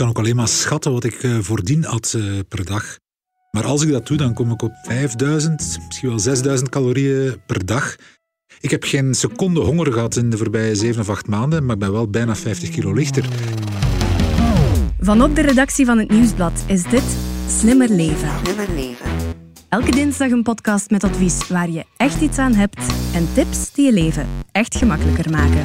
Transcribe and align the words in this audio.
kan 0.00 0.08
ook 0.08 0.18
alleen 0.18 0.36
maar 0.36 0.48
schatten 0.48 0.92
wat 0.92 1.04
ik 1.04 1.22
uh, 1.22 1.38
voordien 1.40 1.86
at 1.86 2.14
uh, 2.16 2.38
per 2.48 2.64
dag. 2.64 2.98
Maar 3.50 3.64
als 3.64 3.82
ik 3.82 3.90
dat 3.90 4.06
doe, 4.06 4.16
dan 4.16 4.34
kom 4.34 4.50
ik 4.50 4.62
op 4.62 4.72
5000, 4.82 5.78
misschien 5.86 6.08
wel 6.08 6.18
6000 6.18 6.68
calorieën 6.70 7.36
per 7.46 7.66
dag. 7.66 7.96
Ik 8.60 8.70
heb 8.70 8.84
geen 8.84 9.14
seconde 9.14 9.60
honger 9.60 9.92
gehad 9.92 10.16
in 10.16 10.30
de 10.30 10.36
voorbije 10.36 10.74
7 10.74 11.00
of 11.00 11.08
8 11.08 11.26
maanden, 11.26 11.64
maar 11.64 11.74
ik 11.74 11.80
ben 11.80 11.92
wel 11.92 12.08
bijna 12.08 12.36
50 12.36 12.70
kilo 12.70 12.92
lichter. 12.92 13.24
Vanop 15.00 15.34
de 15.34 15.42
redactie 15.42 15.86
van 15.86 15.98
het 15.98 16.10
Nieuwsblad 16.10 16.64
is 16.66 16.82
dit 16.82 17.16
Slimmer 17.48 17.88
Leven. 17.88 18.30
Slimmer 18.42 18.68
Leven. 18.74 19.06
Elke 19.68 19.90
dinsdag 19.90 20.30
een 20.30 20.42
podcast 20.42 20.90
met 20.90 21.04
advies 21.04 21.48
waar 21.48 21.70
je 21.70 21.84
echt 21.96 22.20
iets 22.20 22.38
aan 22.38 22.54
hebt 22.54 22.80
en 23.14 23.28
tips 23.34 23.72
die 23.72 23.84
je 23.84 23.92
leven 23.92 24.26
echt 24.52 24.76
gemakkelijker 24.76 25.30
maken. 25.30 25.64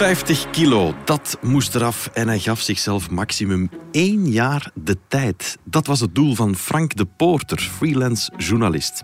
...50 0.00 0.50
kilo, 0.50 0.94
dat 1.04 1.38
moest 1.40 1.74
eraf 1.74 2.06
en 2.12 2.28
hij 2.28 2.38
gaf 2.38 2.60
zichzelf 2.60 3.10
maximum 3.10 3.70
één 3.90 4.30
jaar 4.30 4.70
de 4.74 4.96
tijd. 5.08 5.58
Dat 5.64 5.86
was 5.86 6.00
het 6.00 6.14
doel 6.14 6.34
van 6.34 6.56
Frank 6.56 6.96
de 6.96 7.04
Poorter, 7.04 7.58
freelance 7.58 8.32
journalist. 8.36 9.02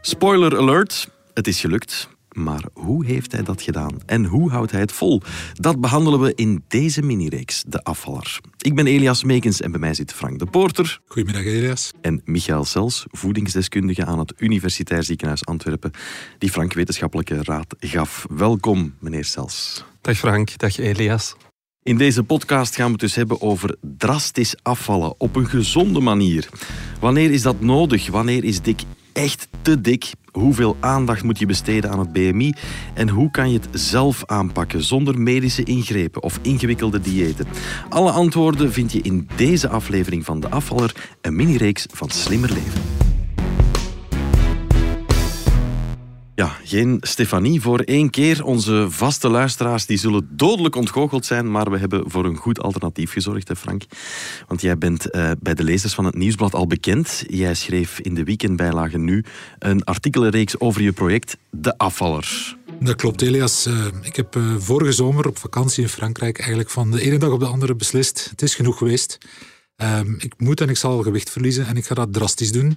Spoiler 0.00 0.58
alert, 0.58 1.08
het 1.34 1.46
is 1.46 1.60
gelukt. 1.60 2.17
Maar 2.32 2.64
hoe 2.72 3.04
heeft 3.04 3.32
hij 3.32 3.42
dat 3.42 3.62
gedaan 3.62 3.96
en 4.06 4.24
hoe 4.24 4.50
houdt 4.50 4.70
hij 4.70 4.80
het 4.80 4.92
vol? 4.92 5.22
Dat 5.52 5.80
behandelen 5.80 6.20
we 6.20 6.32
in 6.34 6.64
deze 6.68 7.02
minireeks, 7.02 7.64
De 7.66 7.84
Afvaller. 7.84 8.40
Ik 8.58 8.74
ben 8.74 8.86
Elias 8.86 9.24
Meekens 9.24 9.60
en 9.60 9.70
bij 9.70 9.80
mij 9.80 9.94
zit 9.94 10.12
Frank 10.12 10.38
de 10.38 10.46
Poorter. 10.46 11.00
Goedemiddag 11.06 11.44
Elias. 11.44 11.92
En 12.00 12.22
Michael 12.24 12.64
Sels, 12.64 13.04
voedingsdeskundige 13.10 14.04
aan 14.04 14.18
het 14.18 14.34
Universitair 14.36 15.02
Ziekenhuis 15.02 15.46
Antwerpen, 15.46 15.90
die 16.38 16.50
Frank 16.50 16.72
wetenschappelijke 16.72 17.42
raad 17.42 17.74
gaf. 17.78 18.26
Welkom, 18.30 18.94
meneer 18.98 19.24
Sels. 19.24 19.84
Dag 20.00 20.16
Frank, 20.16 20.58
dag 20.58 20.78
Elias. 20.78 21.34
In 21.82 21.96
deze 21.96 22.22
podcast 22.22 22.74
gaan 22.74 22.86
we 22.86 22.92
het 22.92 23.00
dus 23.00 23.14
hebben 23.14 23.40
over 23.40 23.76
drastisch 23.80 24.54
afvallen 24.62 25.14
op 25.20 25.36
een 25.36 25.48
gezonde 25.48 26.00
manier. 26.00 26.48
Wanneer 27.00 27.30
is 27.30 27.42
dat 27.42 27.60
nodig? 27.60 28.10
Wanneer 28.10 28.44
is 28.44 28.60
dik 28.60 28.82
echt 29.12 29.48
te 29.62 29.80
dik? 29.80 30.10
Hoeveel 30.38 30.76
aandacht 30.80 31.22
moet 31.22 31.38
je 31.38 31.46
besteden 31.46 31.90
aan 31.90 31.98
het 31.98 32.12
BMI? 32.12 32.54
En 32.94 33.08
hoe 33.08 33.30
kan 33.30 33.50
je 33.50 33.58
het 33.58 33.80
zelf 33.80 34.22
aanpakken 34.26 34.82
zonder 34.82 35.20
medische 35.20 35.62
ingrepen 35.62 36.22
of 36.22 36.38
ingewikkelde 36.42 37.00
diëten? 37.00 37.46
Alle 37.88 38.10
antwoorden 38.10 38.72
vind 38.72 38.92
je 38.92 39.00
in 39.02 39.28
deze 39.36 39.68
aflevering 39.68 40.24
van 40.24 40.40
De 40.40 40.48
Afvaller, 40.48 40.94
een 41.20 41.36
mini-reeks 41.36 41.86
van 41.90 42.10
Slimmer 42.10 42.52
Leven. 42.52 43.07
Ja, 46.38 46.56
geen 46.64 46.98
Stefanie 47.00 47.60
voor 47.60 47.80
één 47.80 48.10
keer. 48.10 48.44
Onze 48.44 48.86
vaste 48.90 49.28
luisteraars 49.28 49.86
die 49.86 49.96
zullen 49.96 50.28
dodelijk 50.30 50.74
ontgoocheld 50.76 51.26
zijn, 51.26 51.50
maar 51.50 51.70
we 51.70 51.78
hebben 51.78 52.10
voor 52.10 52.24
een 52.24 52.36
goed 52.36 52.60
alternatief 52.60 53.12
gezorgd, 53.12 53.48
hè 53.48 53.56
Frank. 53.56 53.82
Want 54.46 54.60
jij 54.60 54.78
bent 54.78 55.14
uh, 55.14 55.30
bij 55.40 55.54
de 55.54 55.64
lezers 55.64 55.94
van 55.94 56.04
het 56.04 56.14
Nieuwsblad 56.14 56.54
al 56.54 56.66
bekend. 56.66 57.24
Jij 57.26 57.54
schreef 57.54 58.00
in 58.00 58.14
de 58.14 58.24
weekendbijlage 58.24 58.98
nu 58.98 59.24
een 59.58 59.84
artikelenreeks 59.84 60.60
over 60.60 60.82
je 60.82 60.92
project 60.92 61.36
De 61.50 61.78
Afvaller. 61.78 62.56
Dat 62.80 62.96
klopt, 62.96 63.22
Elias. 63.22 63.66
Uh, 63.66 63.86
ik 64.02 64.16
heb 64.16 64.36
uh, 64.36 64.54
vorige 64.58 64.92
zomer 64.92 65.26
op 65.26 65.38
vakantie 65.38 65.82
in 65.82 65.88
Frankrijk 65.88 66.38
eigenlijk 66.38 66.70
van 66.70 66.90
de 66.90 67.00
ene 67.00 67.18
dag 67.18 67.30
op 67.30 67.40
de 67.40 67.46
andere 67.46 67.74
beslist. 67.74 68.26
Het 68.30 68.42
is 68.42 68.54
genoeg 68.54 68.78
geweest. 68.78 69.18
Ehm, 69.76 70.14
ik 70.18 70.34
moet 70.36 70.60
en 70.60 70.68
ik 70.68 70.76
zal 70.76 71.02
gewicht 71.02 71.30
verliezen 71.30 71.66
en 71.66 71.76
ik 71.76 71.86
ga 71.86 71.94
dat 71.94 72.12
drastisch 72.12 72.52
doen. 72.52 72.70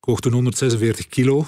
Ik 0.00 0.04
woog 0.04 0.20
toen 0.20 0.32
146 0.32 1.08
kilo. 1.08 1.46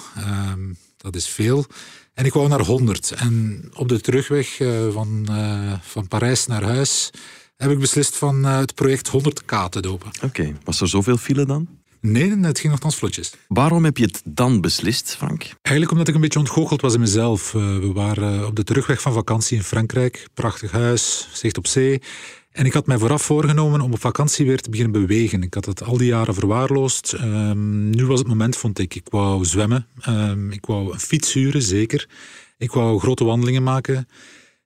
Dat 1.01 1.15
is 1.15 1.27
veel. 1.27 1.65
En 2.13 2.25
ik 2.25 2.33
wou 2.33 2.47
naar 2.47 2.61
100. 2.61 3.11
En 3.11 3.63
op 3.73 3.87
de 3.87 4.01
terugweg 4.01 4.59
uh, 4.59 4.93
van, 4.93 5.27
uh, 5.29 5.73
van 5.81 6.07
Parijs 6.07 6.45
naar 6.45 6.63
huis 6.63 7.09
heb 7.57 7.71
ik 7.71 7.79
beslist 7.79 8.17
van 8.17 8.45
uh, 8.45 8.57
het 8.57 8.75
project 8.75 9.09
100k 9.09 9.69
te 9.69 9.81
dopen. 9.81 10.07
Oké, 10.15 10.25
okay. 10.25 10.55
was 10.63 10.81
er 10.81 10.87
zoveel 10.87 11.17
file 11.17 11.45
dan? 11.45 11.67
Nee, 11.99 12.37
het 12.37 12.59
ging 12.59 12.71
nogthans 12.71 12.95
vlotjes. 12.95 13.33
Waarom 13.47 13.85
heb 13.85 13.97
je 13.97 14.05
het 14.05 14.21
dan 14.25 14.61
beslist, 14.61 15.15
Frank? 15.15 15.41
Eigenlijk 15.61 15.91
omdat 15.91 16.07
ik 16.07 16.15
een 16.15 16.21
beetje 16.21 16.39
ontgoocheld 16.39 16.81
was 16.81 16.93
in 16.93 16.99
mezelf. 16.99 17.51
we 17.51 17.91
waren 17.93 18.47
op 18.47 18.55
de 18.55 18.63
terugweg 18.63 19.01
van 19.01 19.13
vakantie 19.13 19.57
in 19.57 19.63
Frankrijk. 19.63 20.27
Prachtig 20.33 20.71
huis, 20.71 21.27
zicht 21.33 21.57
op 21.57 21.67
zee. 21.67 22.01
En 22.51 22.65
ik 22.65 22.73
had 22.73 22.87
mij 22.87 22.97
vooraf 22.97 23.21
voorgenomen 23.21 23.81
om 23.81 23.93
op 23.93 23.99
vakantie 23.99 24.45
weer 24.45 24.59
te 24.59 24.69
beginnen 24.69 25.01
bewegen. 25.01 25.43
Ik 25.43 25.53
had 25.53 25.65
het 25.65 25.83
al 25.83 25.97
die 25.97 26.07
jaren 26.07 26.33
verwaarloosd. 26.33 27.13
Um, 27.13 27.89
nu 27.89 28.05
was 28.05 28.19
het 28.19 28.27
moment, 28.27 28.57
vond 28.57 28.79
ik. 28.79 28.95
Ik 28.95 29.07
wou 29.09 29.45
zwemmen. 29.45 29.87
Um, 30.07 30.51
ik 30.51 30.65
wou 30.65 30.93
een 30.93 30.99
fiets 30.99 31.33
huren, 31.33 31.61
zeker. 31.61 32.09
Ik 32.57 32.71
wou 32.71 32.99
grote 32.99 33.23
wandelingen 33.23 33.63
maken. 33.63 34.07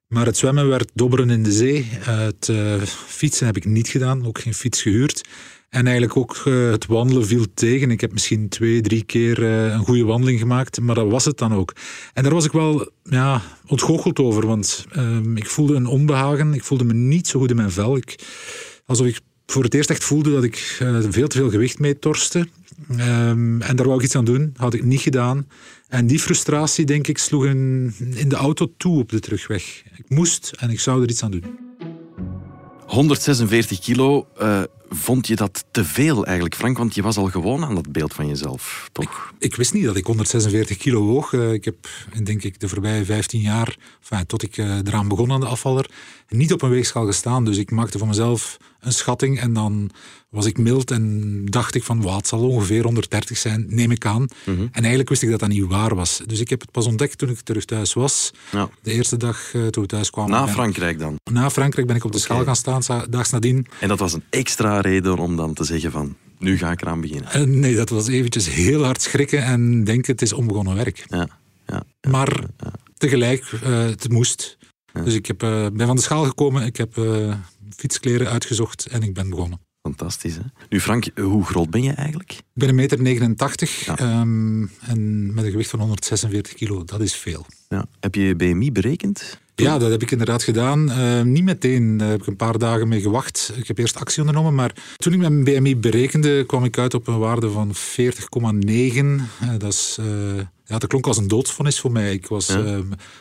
Maar 0.07 0.25
het 0.25 0.37
zwemmen 0.37 0.67
werd 0.67 0.91
dobberen 0.93 1.29
in 1.29 1.43
de 1.43 1.51
zee. 1.51 1.87
Het 1.99 2.47
uh, 2.47 2.81
fietsen 3.07 3.45
heb 3.45 3.57
ik 3.57 3.65
niet 3.65 3.87
gedaan, 3.87 4.25
ook 4.25 4.39
geen 4.39 4.53
fiets 4.53 4.81
gehuurd. 4.81 5.27
En 5.69 5.87
eigenlijk 5.87 6.17
ook 6.17 6.43
uh, 6.47 6.71
het 6.71 6.85
wandelen 6.85 7.25
viel 7.25 7.45
tegen. 7.53 7.91
Ik 7.91 8.01
heb 8.01 8.11
misschien 8.11 8.49
twee, 8.49 8.81
drie 8.81 9.03
keer 9.03 9.39
uh, 9.39 9.73
een 9.73 9.85
goede 9.85 10.03
wandeling 10.03 10.39
gemaakt, 10.39 10.79
maar 10.81 10.95
dat 10.95 11.11
was 11.11 11.25
het 11.25 11.37
dan 11.37 11.53
ook. 11.53 11.73
En 12.13 12.23
daar 12.23 12.33
was 12.33 12.45
ik 12.45 12.51
wel 12.51 12.91
ja, 13.03 13.41
ontgoocheld 13.67 14.19
over, 14.19 14.47
want 14.47 14.85
uh, 14.97 15.17
ik 15.35 15.49
voelde 15.49 15.75
een 15.75 15.85
onbehagen. 15.85 16.53
Ik 16.53 16.63
voelde 16.63 16.83
me 16.83 16.93
niet 16.93 17.27
zo 17.27 17.39
goed 17.39 17.49
in 17.49 17.55
mijn 17.55 17.71
vel. 17.71 17.99
Alsof 18.85 19.07
ik 19.07 19.19
voor 19.45 19.63
het 19.63 19.73
eerst 19.73 19.89
echt 19.89 20.03
voelde 20.03 20.31
dat 20.31 20.43
ik 20.43 20.77
uh, 20.81 20.97
veel 21.09 21.27
te 21.27 21.37
veel 21.37 21.49
gewicht 21.49 21.79
mee 21.79 21.99
torste. 21.99 22.47
Um, 22.91 23.61
en 23.61 23.75
daar 23.75 23.85
wou 23.85 23.97
ik 23.97 24.05
iets 24.05 24.15
aan 24.15 24.25
doen, 24.25 24.53
had 24.57 24.73
ik 24.73 24.83
niet 24.83 25.01
gedaan. 25.01 25.47
En 25.87 26.07
die 26.07 26.19
frustratie, 26.19 26.85
denk 26.85 27.07
ik, 27.07 27.17
sloeg 27.17 27.45
in, 27.45 27.93
in 28.15 28.29
de 28.29 28.35
auto 28.35 28.73
toe 28.77 28.99
op 28.99 29.09
de 29.09 29.19
terugweg. 29.19 29.83
Ik 29.95 30.09
moest 30.09 30.53
en 30.57 30.69
ik 30.69 30.79
zou 30.79 31.03
er 31.03 31.09
iets 31.09 31.23
aan 31.23 31.31
doen. 31.31 31.43
146 32.85 33.79
kilo, 33.79 34.27
vond 34.95 35.27
je 35.27 35.35
dat 35.35 35.65
te 35.71 35.85
veel 35.85 36.25
eigenlijk, 36.25 36.55
Frank? 36.55 36.77
Want 36.77 36.95
je 36.95 37.01
was 37.01 37.17
al 37.17 37.25
gewoon 37.25 37.65
aan 37.65 37.75
dat 37.75 37.91
beeld 37.91 38.13
van 38.13 38.27
jezelf, 38.27 38.89
toch? 38.91 39.05
Ik, 39.05 39.11
ik 39.39 39.55
wist 39.55 39.73
niet 39.73 39.85
dat 39.85 39.95
ik 39.95 40.05
146 40.05 40.77
kilo 40.77 41.01
woog. 41.01 41.31
Uh, 41.31 41.53
ik 41.53 41.65
heb, 41.65 41.75
denk 42.23 42.43
ik, 42.43 42.59
de 42.59 42.67
voorbije 42.67 43.05
15 43.05 43.39
jaar, 43.39 43.77
enfin, 44.01 44.25
tot 44.25 44.43
ik 44.43 44.57
uh, 44.57 44.77
eraan 44.77 45.07
begon 45.07 45.31
aan 45.31 45.39
de 45.39 45.45
afvaller, 45.45 45.89
niet 46.29 46.53
op 46.53 46.61
een 46.61 46.69
weegschaal 46.69 47.05
gestaan. 47.05 47.45
Dus 47.45 47.57
ik 47.57 47.71
maakte 47.71 47.97
voor 47.97 48.07
mezelf 48.07 48.57
een 48.79 48.93
schatting 48.93 49.39
en 49.39 49.53
dan 49.53 49.91
was 50.29 50.45
ik 50.45 50.57
mild 50.57 50.91
en 50.91 51.45
dacht 51.45 51.75
ik 51.75 51.83
van, 51.83 52.01
wat 52.01 52.15
het 52.15 52.27
zal 52.27 52.49
ongeveer 52.49 52.83
130 52.83 53.37
zijn, 53.37 53.65
neem 53.69 53.91
ik 53.91 54.05
aan. 54.05 54.21
Mm 54.21 54.27
-hmm. 54.43 54.69
En 54.71 54.79
eigenlijk 54.79 55.09
wist 55.09 55.21
ik 55.21 55.29
dat 55.29 55.39
dat 55.39 55.49
niet 55.49 55.65
waar 55.65 55.95
was. 55.95 56.21
Dus 56.25 56.39
ik 56.39 56.49
heb 56.49 56.61
het 56.61 56.71
pas 56.71 56.85
ontdekt 56.85 57.17
toen 57.17 57.29
ik 57.29 57.39
terug 57.39 57.65
thuis 57.65 57.93
was. 57.93 58.31
Ja. 58.51 58.69
De 58.81 58.91
eerste 58.91 59.17
dag 59.17 59.53
uh, 59.53 59.67
toen 59.67 59.83
we 59.83 59.89
thuis 59.89 60.09
kwamen. 60.09 60.31
Na 60.31 60.47
Frankrijk 60.47 60.99
dan? 60.99 61.15
Na 61.31 61.49
Frankrijk 61.49 61.87
ben 61.87 61.95
ik 61.95 62.03
op 62.03 62.11
de 62.11 62.17
okay. 62.17 62.29
schaal 62.29 62.43
gaan 62.43 62.81
staan, 62.81 63.05
daags 63.09 63.29
nadien. 63.29 63.67
En 63.79 63.87
dat 63.87 63.99
was 63.99 64.13
een 64.13 64.23
extra 64.29 64.79
reden 64.85 65.17
om 65.17 65.35
dan 65.35 65.53
te 65.53 65.63
zeggen 65.63 65.91
van, 65.91 66.15
nu 66.39 66.57
ga 66.57 66.71
ik 66.71 66.81
eraan 66.81 67.01
beginnen? 67.01 67.29
Uh, 67.35 67.43
nee, 67.43 67.75
dat 67.75 67.89
was 67.89 68.07
eventjes 68.07 68.49
heel 68.49 68.83
hard 68.83 69.01
schrikken 69.01 69.43
en 69.43 69.83
denken, 69.83 70.11
het 70.11 70.21
is 70.21 70.33
onbegonnen 70.33 70.75
werk. 70.75 71.05
Ja. 71.07 71.27
Ja, 71.67 71.83
ja, 72.01 72.09
maar 72.09 72.43
ja. 72.57 72.71
tegelijk, 72.97 73.51
uh, 73.51 73.85
het 73.85 74.09
moest. 74.09 74.57
Dus 75.03 75.13
ik 75.13 75.25
heb, 75.25 75.43
uh, 75.43 75.67
ben 75.73 75.87
van 75.87 75.95
de 75.95 76.01
schaal 76.01 76.23
gekomen, 76.23 76.65
ik 76.65 76.77
heb 76.77 76.97
uh, 76.97 77.33
fietskleren 77.75 78.29
uitgezocht 78.29 78.85
en 78.85 79.01
ik 79.01 79.13
ben 79.13 79.29
begonnen. 79.29 79.59
Fantastisch, 79.81 80.35
hè? 80.35 80.41
Nu 80.69 80.81
Frank, 80.81 81.07
hoe 81.15 81.45
groot 81.45 81.69
ben 81.69 81.83
je 81.83 81.91
eigenlijk? 81.91 82.31
Ik 82.31 82.43
ben 82.53 82.69
een 82.69 82.75
meter 82.75 83.01
89 83.01 83.85
ja. 83.85 84.21
um, 84.21 84.71
en 84.79 85.33
met 85.33 85.45
een 85.45 85.51
gewicht 85.51 85.69
van 85.69 85.79
146 85.79 86.53
kilo, 86.53 86.83
dat 86.83 87.01
is 87.01 87.15
veel. 87.15 87.45
Ja. 87.69 87.85
Heb 87.99 88.15
je 88.15 88.21
je 88.21 88.35
BMI 88.35 88.71
berekend? 88.71 89.39
Ja, 89.55 89.77
dat 89.77 89.91
heb 89.91 90.01
ik 90.01 90.11
inderdaad 90.11 90.43
gedaan. 90.43 90.89
Uh, 90.89 91.21
niet 91.21 91.43
meteen, 91.43 91.97
daar 91.97 92.09
heb 92.09 92.21
ik 92.21 92.27
een 92.27 92.35
paar 92.35 92.57
dagen 92.57 92.87
mee 92.87 93.01
gewacht. 93.01 93.51
Ik 93.55 93.67
heb 93.67 93.77
eerst 93.77 93.99
actie 93.99 94.19
ondernomen, 94.19 94.55
maar 94.55 94.73
toen 94.97 95.13
ik 95.13 95.19
mijn 95.19 95.43
BMI 95.43 95.77
berekende, 95.77 96.43
kwam 96.45 96.63
ik 96.63 96.77
uit 96.77 96.93
op 96.93 97.07
een 97.07 97.19
waarde 97.19 97.49
van 97.49 97.73
40,9. 97.75 97.79
Uh, 98.63 99.21
dat 99.57 99.73
is... 99.73 99.97
Uh, 99.99 100.05
ja, 100.67 100.77
dat 100.77 100.89
klonk 100.89 101.07
als 101.07 101.17
een 101.17 101.27
doodsvonnis 101.27 101.79
voor 101.79 101.91
mij. 101.91 102.13
Ik 102.13 102.27
was 102.27 102.47
ja. 102.47 102.63
uh, 102.63 102.79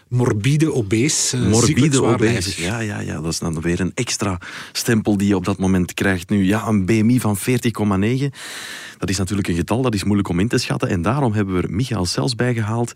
morbide 0.08 0.72
obese. 0.72 1.36
Uh, 1.36 1.46
morbide 1.46 2.02
obese, 2.02 2.62
ja, 2.62 2.78
ja, 2.78 3.00
ja. 3.00 3.20
Dat 3.20 3.32
is 3.32 3.38
dan 3.38 3.60
weer 3.60 3.80
een 3.80 3.92
extra 3.94 4.40
stempel 4.72 5.16
die 5.16 5.28
je 5.28 5.36
op 5.36 5.44
dat 5.44 5.58
moment 5.58 5.94
krijgt. 5.94 6.28
Nu, 6.28 6.44
ja, 6.44 6.66
een 6.66 6.86
BMI 6.86 7.20
van 7.20 7.38
40,9. 7.38 7.42
Dat 8.98 9.08
is 9.08 9.18
natuurlijk 9.18 9.48
een 9.48 9.54
getal, 9.54 9.82
dat 9.82 9.94
is 9.94 10.04
moeilijk 10.04 10.28
om 10.28 10.40
in 10.40 10.48
te 10.48 10.58
schatten. 10.58 10.88
En 10.88 11.02
daarom 11.02 11.32
hebben 11.32 11.54
we 11.54 11.62
er 11.62 11.74
Michael 11.74 12.04
Sels 12.04 12.34
bijgehaald. 12.34 12.92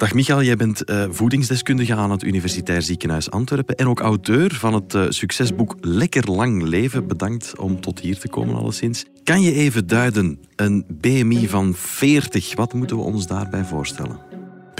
Dag 0.00 0.14
Michael, 0.14 0.42
jij 0.42 0.56
bent 0.56 0.90
uh, 0.90 1.04
voedingsdeskundige 1.10 1.94
aan 1.94 2.10
het 2.10 2.22
Universitair 2.22 2.82
Ziekenhuis 2.82 3.30
Antwerpen 3.30 3.76
en 3.76 3.86
ook 3.86 4.00
auteur 4.00 4.54
van 4.54 4.74
het 4.74 4.94
uh, 4.94 5.04
succesboek 5.08 5.76
Lekker 5.80 6.30
Lang 6.30 6.62
Leven. 6.62 7.06
Bedankt 7.06 7.58
om 7.58 7.80
tot 7.80 8.00
hier 8.00 8.18
te 8.18 8.28
komen 8.28 8.54
alleszins. 8.54 9.04
Kan 9.24 9.42
je 9.42 9.52
even 9.52 9.86
duiden, 9.86 10.38
een 10.56 10.84
BMI 10.88 11.48
van 11.48 11.74
40, 11.74 12.54
wat 12.54 12.72
moeten 12.72 12.96
we 12.96 13.02
ons 13.02 13.26
daarbij 13.26 13.64
voorstellen? 13.64 14.29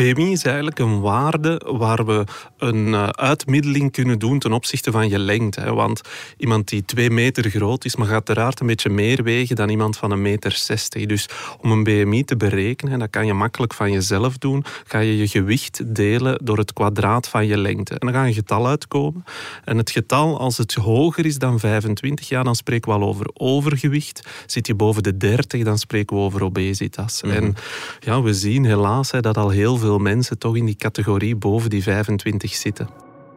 BMI 0.00 0.32
is 0.32 0.44
eigenlijk 0.44 0.78
een 0.78 1.00
waarde 1.00 1.60
waar 1.66 2.06
we 2.06 2.24
een 2.58 2.94
eh, 2.94 3.08
uitmiddeling 3.08 3.92
kunnen 3.92 4.18
doen 4.18 4.38
ten 4.38 4.52
opzichte 4.52 4.90
van 4.90 5.08
je 5.08 5.18
lengte. 5.18 5.74
Want 5.74 6.00
iemand 6.36 6.68
die 6.68 6.84
twee 6.84 7.10
meter 7.10 7.50
groot 7.50 7.84
is, 7.84 7.96
maar 7.96 8.06
gaat 8.06 8.14
uiteraard 8.14 8.60
een 8.60 8.66
beetje 8.66 8.90
meer 8.90 9.22
wegen 9.22 9.56
dan 9.56 9.68
iemand 9.68 9.96
van 9.96 10.10
een 10.10 10.22
meter 10.22 10.52
zestig. 10.52 11.06
Dus 11.06 11.28
om 11.60 11.72
een 11.72 11.84
BMI 11.84 12.24
te 12.24 12.36
berekenen, 12.36 12.98
dat 12.98 13.10
kan 13.10 13.26
je 13.26 13.34
makkelijk 13.34 13.74
van 13.74 13.92
jezelf 13.92 14.38
doen, 14.38 14.64
ga 14.86 14.98
je 14.98 15.16
je 15.16 15.28
gewicht 15.28 15.94
delen 15.94 16.38
door 16.44 16.58
het 16.58 16.72
kwadraat 16.72 17.28
van 17.28 17.46
je 17.46 17.58
lengte. 17.58 17.94
En 17.98 18.06
dan 18.06 18.12
gaat 18.12 18.26
een 18.26 18.34
getal 18.34 18.66
uitkomen. 18.66 19.24
En 19.64 19.76
het 19.76 19.90
getal, 19.90 20.38
als 20.38 20.58
het 20.58 20.74
hoger 20.74 21.26
is 21.26 21.38
dan 21.38 21.58
25, 21.58 22.28
ja, 22.28 22.42
dan 22.42 22.54
spreken 22.54 22.92
we 22.92 22.98
al 22.98 23.08
over 23.08 23.26
overgewicht. 23.34 24.28
Zit 24.46 24.66
je 24.66 24.74
boven 24.74 25.02
de 25.02 25.16
30, 25.16 25.64
dan 25.64 25.78
spreken 25.78 26.16
we 26.16 26.22
over 26.22 26.44
obesitas. 26.44 27.22
Mhm. 27.22 27.34
En 27.34 27.54
ja, 28.00 28.22
we 28.22 28.34
zien 28.34 28.64
helaas 28.64 29.10
hè, 29.10 29.20
dat 29.20 29.36
al 29.36 29.48
heel 29.50 29.76
veel 29.76 29.88
mensen 29.98 30.38
toch 30.38 30.56
in 30.56 30.64
die 30.64 30.76
categorie 30.76 31.36
boven 31.36 31.70
die 31.70 31.82
25 31.82 32.54
zitten. 32.54 32.88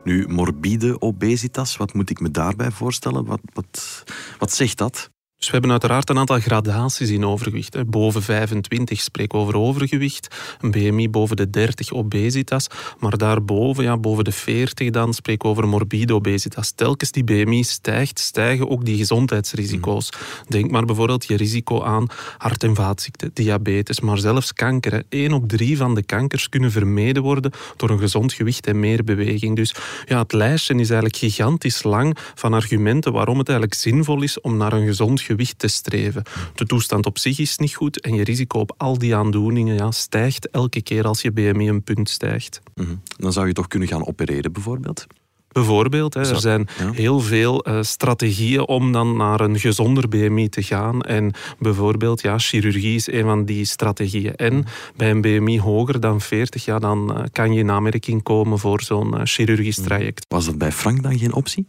Nu, 0.03 0.27
morbide 0.27 1.01
obesitas, 1.01 1.77
wat 1.77 1.93
moet 1.93 2.09
ik 2.09 2.19
me 2.19 2.31
daarbij 2.31 2.71
voorstellen? 2.71 3.25
Wat, 3.25 3.39
wat, 3.53 4.03
wat 4.37 4.51
zegt 4.51 4.77
dat? 4.77 5.11
Dus 5.43 5.51
we 5.51 5.57
hebben 5.57 5.79
uiteraard 5.79 6.09
een 6.09 6.17
aantal 6.17 6.39
gradaties 6.39 7.09
in 7.09 7.25
overgewicht. 7.25 7.89
Boven 7.89 8.21
25 8.21 9.01
spreken 9.01 9.37
we 9.37 9.43
over 9.43 9.57
overgewicht, 9.57 10.27
een 10.61 10.71
BMI 10.71 11.09
boven 11.09 11.35
de 11.35 11.49
30 11.49 11.91
obesitas, 11.91 12.67
maar 12.99 13.17
daarboven, 13.17 13.83
ja, 13.83 13.97
boven 13.97 14.23
de 14.23 14.31
40 14.31 14.89
dan, 14.89 15.13
spreken 15.13 15.45
we 15.45 15.51
over 15.51 15.67
morbide 15.67 16.13
obesitas. 16.13 16.71
Telkens 16.71 17.11
die 17.11 17.23
BMI 17.23 17.63
stijgt, 17.63 18.19
stijgen 18.19 18.69
ook 18.69 18.85
die 18.85 18.97
gezondheidsrisico's. 18.97 20.09
Denk 20.47 20.71
maar 20.71 20.85
bijvoorbeeld 20.85 21.25
je 21.25 21.37
risico 21.37 21.81
aan 21.81 22.07
hart- 22.37 22.63
en 22.63 22.75
vaatziekten, 22.75 23.31
diabetes, 23.33 23.99
maar 23.99 24.17
zelfs 24.17 24.53
kanker. 24.53 25.03
1 25.09 25.33
op 25.33 25.47
3 25.47 25.77
van 25.77 25.95
de 25.95 26.03
kankers 26.03 26.49
kunnen 26.49 26.71
vermeden 26.71 27.23
worden 27.23 27.51
door 27.77 27.89
een 27.89 27.99
gezond 27.99 28.33
gewicht 28.33 28.67
en 28.67 28.79
meer 28.79 29.03
beweging. 29.03 29.55
Dus 29.55 29.75
ja, 30.05 30.21
het 30.21 30.33
lijstje 30.33 30.73
is 30.73 30.89
eigenlijk 30.89 31.15
gigantisch 31.15 31.83
lang 31.83 32.17
van 32.35 32.53
argumenten 32.53 33.13
waarom 33.13 33.37
het 33.37 33.49
eigenlijk 33.49 33.79
zinvol 33.79 34.21
is 34.21 34.41
om 34.41 34.57
naar 34.57 34.73
een 34.73 34.85
gezond 34.85 35.21
gewicht 35.21 35.31
gewicht 35.33 35.59
te 35.59 35.67
streven. 35.67 36.23
De 36.55 36.65
toestand 36.65 37.05
op 37.05 37.17
zich 37.17 37.39
is 37.39 37.57
niet 37.57 37.75
goed 37.75 38.01
en 38.01 38.15
je 38.15 38.23
risico 38.23 38.59
op 38.59 38.73
al 38.77 38.97
die 38.97 39.15
aandoeningen 39.15 39.75
ja, 39.75 39.91
stijgt 39.91 40.49
elke 40.49 40.81
keer 40.81 41.07
als 41.07 41.21
je 41.21 41.31
BMI 41.31 41.69
een 41.69 41.83
punt 41.83 42.09
stijgt. 42.09 42.61
Mhm. 42.75 42.95
Dan 43.17 43.33
zou 43.33 43.47
je 43.47 43.53
toch 43.53 43.67
kunnen 43.67 43.87
gaan 43.87 44.07
opereren 44.07 44.51
bijvoorbeeld? 44.51 45.07
Bijvoorbeeld, 45.53 46.15
er 46.15 46.39
zijn 46.39 46.67
heel 46.77 47.19
veel 47.19 47.67
uh, 47.67 47.77
strategieën 47.81 48.67
om 48.67 48.91
dan 48.91 49.17
naar 49.17 49.41
een 49.41 49.59
gezonder 49.59 50.09
BMI 50.09 50.49
te 50.49 50.63
gaan. 50.63 51.01
En 51.01 51.31
bijvoorbeeld, 51.59 52.21
ja, 52.21 52.37
chirurgie 52.37 52.95
is 52.95 53.11
een 53.11 53.23
van 53.23 53.45
die 53.45 53.65
strategieën. 53.65 54.35
En 54.35 54.65
bij 54.95 55.09
een 55.09 55.21
BMI 55.21 55.59
hoger 55.59 55.99
dan 55.99 56.21
40, 56.21 56.65
ja, 56.65 56.79
dan 56.79 57.17
uh, 57.17 57.23
kan 57.31 57.53
je 57.53 57.59
in 57.59 57.71
aanmerking 57.71 58.23
komen 58.23 58.59
voor 58.59 58.81
zo'n 58.81 59.13
uh, 59.13 59.21
chirurgisch 59.23 59.77
mhm. 59.77 59.87
traject. 59.87 60.25
Was 60.27 60.45
dat 60.45 60.57
bij 60.57 60.71
Frank 60.71 61.03
dan 61.03 61.19
geen 61.19 61.33
optie? 61.33 61.67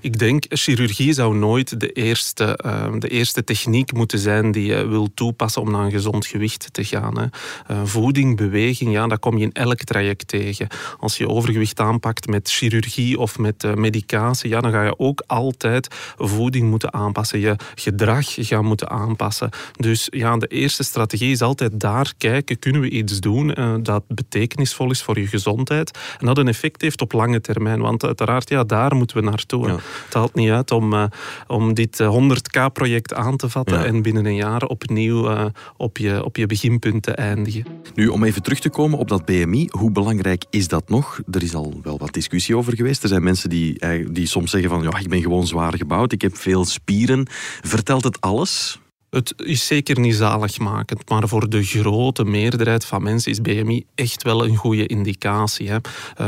Ik 0.00 0.18
denk, 0.18 0.44
chirurgie 0.48 1.12
zou 1.12 1.36
nooit 1.36 1.80
de 1.80 1.92
eerste, 1.92 2.58
uh, 2.66 2.86
de 2.98 3.08
eerste 3.08 3.44
techniek 3.44 3.92
moeten 3.92 4.18
zijn 4.18 4.52
die 4.52 4.66
je 4.66 4.86
wil 4.86 5.08
toepassen 5.14 5.62
om 5.62 5.70
naar 5.70 5.84
een 5.84 5.90
gezond 5.90 6.26
gewicht 6.26 6.68
te 6.72 6.84
gaan. 6.84 7.18
Hè. 7.18 7.26
Uh, 7.70 7.80
voeding, 7.84 8.36
beweging, 8.36 8.92
ja, 8.92 9.06
dat 9.06 9.18
kom 9.18 9.38
je 9.38 9.44
in 9.44 9.52
elk 9.52 9.78
traject 9.78 10.28
tegen. 10.28 10.68
Als 10.98 11.16
je 11.16 11.28
overgewicht 11.28 11.80
aanpakt 11.80 12.26
met 12.26 12.50
chirurgie 12.50 13.18
of 13.18 13.38
met 13.38 13.64
uh, 13.64 13.74
medicatie, 13.74 14.50
ja, 14.50 14.60
dan 14.60 14.72
ga 14.72 14.84
je 14.84 14.98
ook 14.98 15.22
altijd 15.26 15.88
voeding 16.16 16.70
moeten 16.70 16.92
aanpassen. 16.92 17.40
Je 17.40 17.56
gedrag 17.74 18.26
gaan 18.36 18.64
moeten 18.64 18.90
aanpassen. 18.90 19.50
Dus 19.76 20.06
ja, 20.10 20.36
de 20.36 20.46
eerste 20.46 20.82
strategie 20.82 21.30
is 21.30 21.42
altijd 21.42 21.80
daar 21.80 22.12
kijken, 22.18 22.58
kunnen 22.58 22.80
we 22.80 22.90
iets 22.90 23.20
doen 23.20 23.54
dat 23.82 24.04
betekenisvol 24.08 24.90
is 24.90 25.02
voor 25.02 25.18
je 25.18 25.26
gezondheid 25.26 25.98
en 26.18 26.26
dat 26.26 26.38
een 26.38 26.48
effect 26.48 26.80
heeft 26.80 27.00
op 27.00 27.12
lange 27.12 27.40
termijn. 27.40 27.80
Want 27.80 28.04
uiteraard, 28.04 28.48
ja, 28.48 28.64
daar 28.64 28.96
moeten 28.96 29.16
we 29.16 29.22
naar 29.22 29.33
naartoe. 29.34 29.68
Het 30.04 30.14
haalt 30.14 30.34
niet 30.34 30.50
uit 30.50 30.70
om, 30.70 30.92
uh, 30.92 31.04
om 31.46 31.74
dit 31.74 32.02
100k-project 32.02 33.12
eh, 33.12 33.18
aan 33.18 33.36
te 33.36 33.48
vatten 33.48 33.84
en 33.84 34.02
binnen 34.02 34.26
een 34.26 34.34
jaar 34.34 34.62
opnieuw 34.62 35.30
uh, 35.30 35.44
op, 35.76 35.98
je, 35.98 36.24
op 36.24 36.36
je 36.36 36.46
beginpunt 36.46 37.02
te 37.02 37.12
eindigen. 37.12 37.66
Nu, 37.94 38.08
om 38.08 38.24
even 38.24 38.42
terug 38.42 38.58
te 38.58 38.70
komen 38.70 38.98
op 38.98 39.08
dat 39.08 39.24
BMI, 39.24 39.68
hoe 39.70 39.90
belangrijk 39.90 40.44
is 40.50 40.68
dat 40.68 40.88
nog? 40.88 41.20
Er 41.30 41.42
is 41.42 41.54
al 41.54 41.80
wel 41.82 41.98
wat 41.98 42.12
discussie 42.12 42.56
over 42.56 42.76
geweest. 42.76 43.02
Er 43.02 43.08
zijn 43.08 43.22
mensen 43.22 43.48
die, 43.48 43.78
die 44.12 44.26
soms 44.26 44.50
zeggen 44.50 44.70
van 44.70 44.82
ja, 44.82 44.98
ik 44.98 45.08
ben 45.08 45.22
gewoon 45.22 45.46
zwaar 45.46 45.76
gebouwd, 45.76 46.12
ik 46.12 46.22
heb 46.22 46.36
veel 46.36 46.64
spieren. 46.64 47.26
Vertelt 47.62 48.04
het 48.04 48.20
alles? 48.20 48.78
Het 49.14 49.34
is 49.36 49.66
zeker 49.66 50.00
niet 50.00 50.14
zaligmakend, 50.14 51.08
maar 51.08 51.28
voor 51.28 51.48
de 51.48 51.62
grote 51.62 52.24
meerderheid 52.24 52.84
van 52.84 53.02
mensen 53.02 53.30
is 53.30 53.40
BMI 53.40 53.84
echt 53.94 54.22
wel 54.22 54.44
een 54.44 54.56
goede 54.56 54.86
indicatie. 54.86 55.70
Hè. 55.70 55.76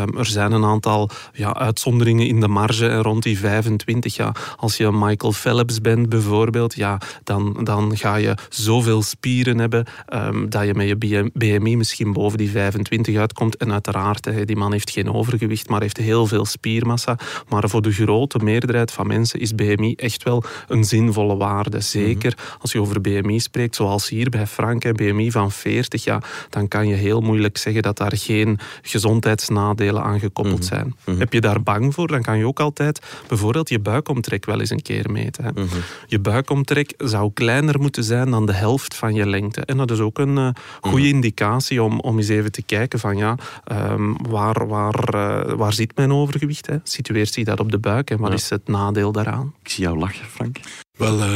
Um, 0.02 0.18
er 0.18 0.26
zijn 0.26 0.52
een 0.52 0.64
aantal 0.64 1.10
ja, 1.32 1.54
uitzonderingen 1.54 2.26
in 2.26 2.40
de 2.40 2.48
marge 2.48 2.88
en 2.88 3.02
rond 3.02 3.22
die 3.22 3.38
25. 3.38 4.16
Ja, 4.16 4.32
als 4.56 4.76
je 4.76 4.92
Michael 4.92 5.32
Phelps 5.32 5.80
bent 5.80 6.08
bijvoorbeeld, 6.08 6.74
ja, 6.74 7.00
dan, 7.24 7.60
dan 7.62 7.96
ga 7.96 8.16
je 8.16 8.34
zoveel 8.48 9.02
spieren 9.02 9.58
hebben 9.58 9.86
um, 10.14 10.50
dat 10.50 10.64
je 10.64 10.74
met 10.74 10.86
je 10.86 11.30
BMI 11.32 11.76
misschien 11.76 12.12
boven 12.12 12.38
die 12.38 12.50
25 12.50 13.16
uitkomt. 13.16 13.56
En 13.56 13.72
uiteraard, 13.72 14.24
hè, 14.24 14.44
die 14.44 14.56
man 14.56 14.72
heeft 14.72 14.90
geen 14.90 15.12
overgewicht, 15.12 15.68
maar 15.68 15.80
heeft 15.80 15.96
heel 15.96 16.26
veel 16.26 16.44
spiermassa. 16.44 17.18
Maar 17.48 17.68
voor 17.68 17.82
de 17.82 17.92
grote 17.92 18.38
meerderheid 18.38 18.92
van 18.92 19.06
mensen 19.06 19.40
is 19.40 19.54
BMI 19.54 19.94
echt 19.94 20.22
wel 20.22 20.44
een 20.68 20.84
zinvolle 20.84 21.36
waarde. 21.36 21.80
Zeker 21.80 22.34
als 22.60 22.72
je 22.72 22.75
over 22.80 23.00
BMI 23.00 23.40
spreekt, 23.40 23.74
zoals 23.76 24.08
hier 24.08 24.30
bij 24.30 24.46
Frank, 24.46 24.84
een 24.84 24.94
BMI 24.96 25.30
van 25.30 25.52
40, 25.52 26.04
ja, 26.04 26.22
dan 26.50 26.68
kan 26.68 26.88
je 26.88 26.94
heel 26.94 27.20
moeilijk 27.20 27.58
zeggen 27.58 27.82
dat 27.82 27.96
daar 27.96 28.16
geen 28.16 28.58
gezondheidsnadelen 28.82 30.02
aan 30.02 30.20
gekoppeld 30.20 30.58
mhm. 30.58 30.68
zijn. 30.68 30.96
Mhm. 31.04 31.18
Heb 31.18 31.32
je 31.32 31.40
daar 31.40 31.62
bang 31.62 31.94
voor, 31.94 32.08
dan 32.08 32.22
kan 32.22 32.38
je 32.38 32.46
ook 32.46 32.60
altijd 32.60 33.00
bijvoorbeeld 33.28 33.68
je 33.68 33.78
buikomtrek 33.78 34.44
wel 34.44 34.60
eens 34.60 34.70
een 34.70 34.82
keer 34.82 35.10
meten. 35.10 35.44
Hè. 35.44 35.50
Mhm. 35.52 35.76
Je 36.06 36.18
buikomtrek 36.18 36.94
zou 36.98 37.30
kleiner 37.34 37.80
moeten 37.80 38.04
zijn 38.04 38.30
dan 38.30 38.46
de 38.46 38.52
helft 38.52 38.94
van 38.94 39.14
je 39.14 39.26
lengte. 39.26 39.60
En 39.60 39.76
dat 39.76 39.90
is 39.90 39.98
ook 39.98 40.18
een 40.18 40.36
uh, 40.36 40.48
goede 40.80 41.08
indicatie 41.08 41.82
om, 41.82 42.00
om 42.00 42.16
eens 42.16 42.28
even 42.28 42.52
te 42.52 42.62
kijken 42.62 42.98
van 42.98 43.16
ja, 43.16 43.36
um, 43.72 44.16
waar, 44.28 44.66
waar, 44.66 45.14
uh, 45.14 45.52
waar 45.52 45.72
zit 45.72 45.96
mijn 45.96 46.12
overgewicht? 46.12 46.66
Hè? 46.66 46.76
Situeert 46.82 47.32
zich 47.32 47.44
dat 47.44 47.60
op 47.60 47.70
de 47.70 47.78
buik 47.78 48.10
en 48.10 48.18
wat 48.18 48.32
is 48.32 48.50
het 48.50 48.68
nadeel 48.68 49.12
daaraan? 49.12 49.54
Ik 49.62 49.70
zie 49.70 49.84
jou 49.84 49.98
lachen, 49.98 50.26
Frank. 50.26 50.56
Wel, 50.96 51.18
uh, 51.18 51.26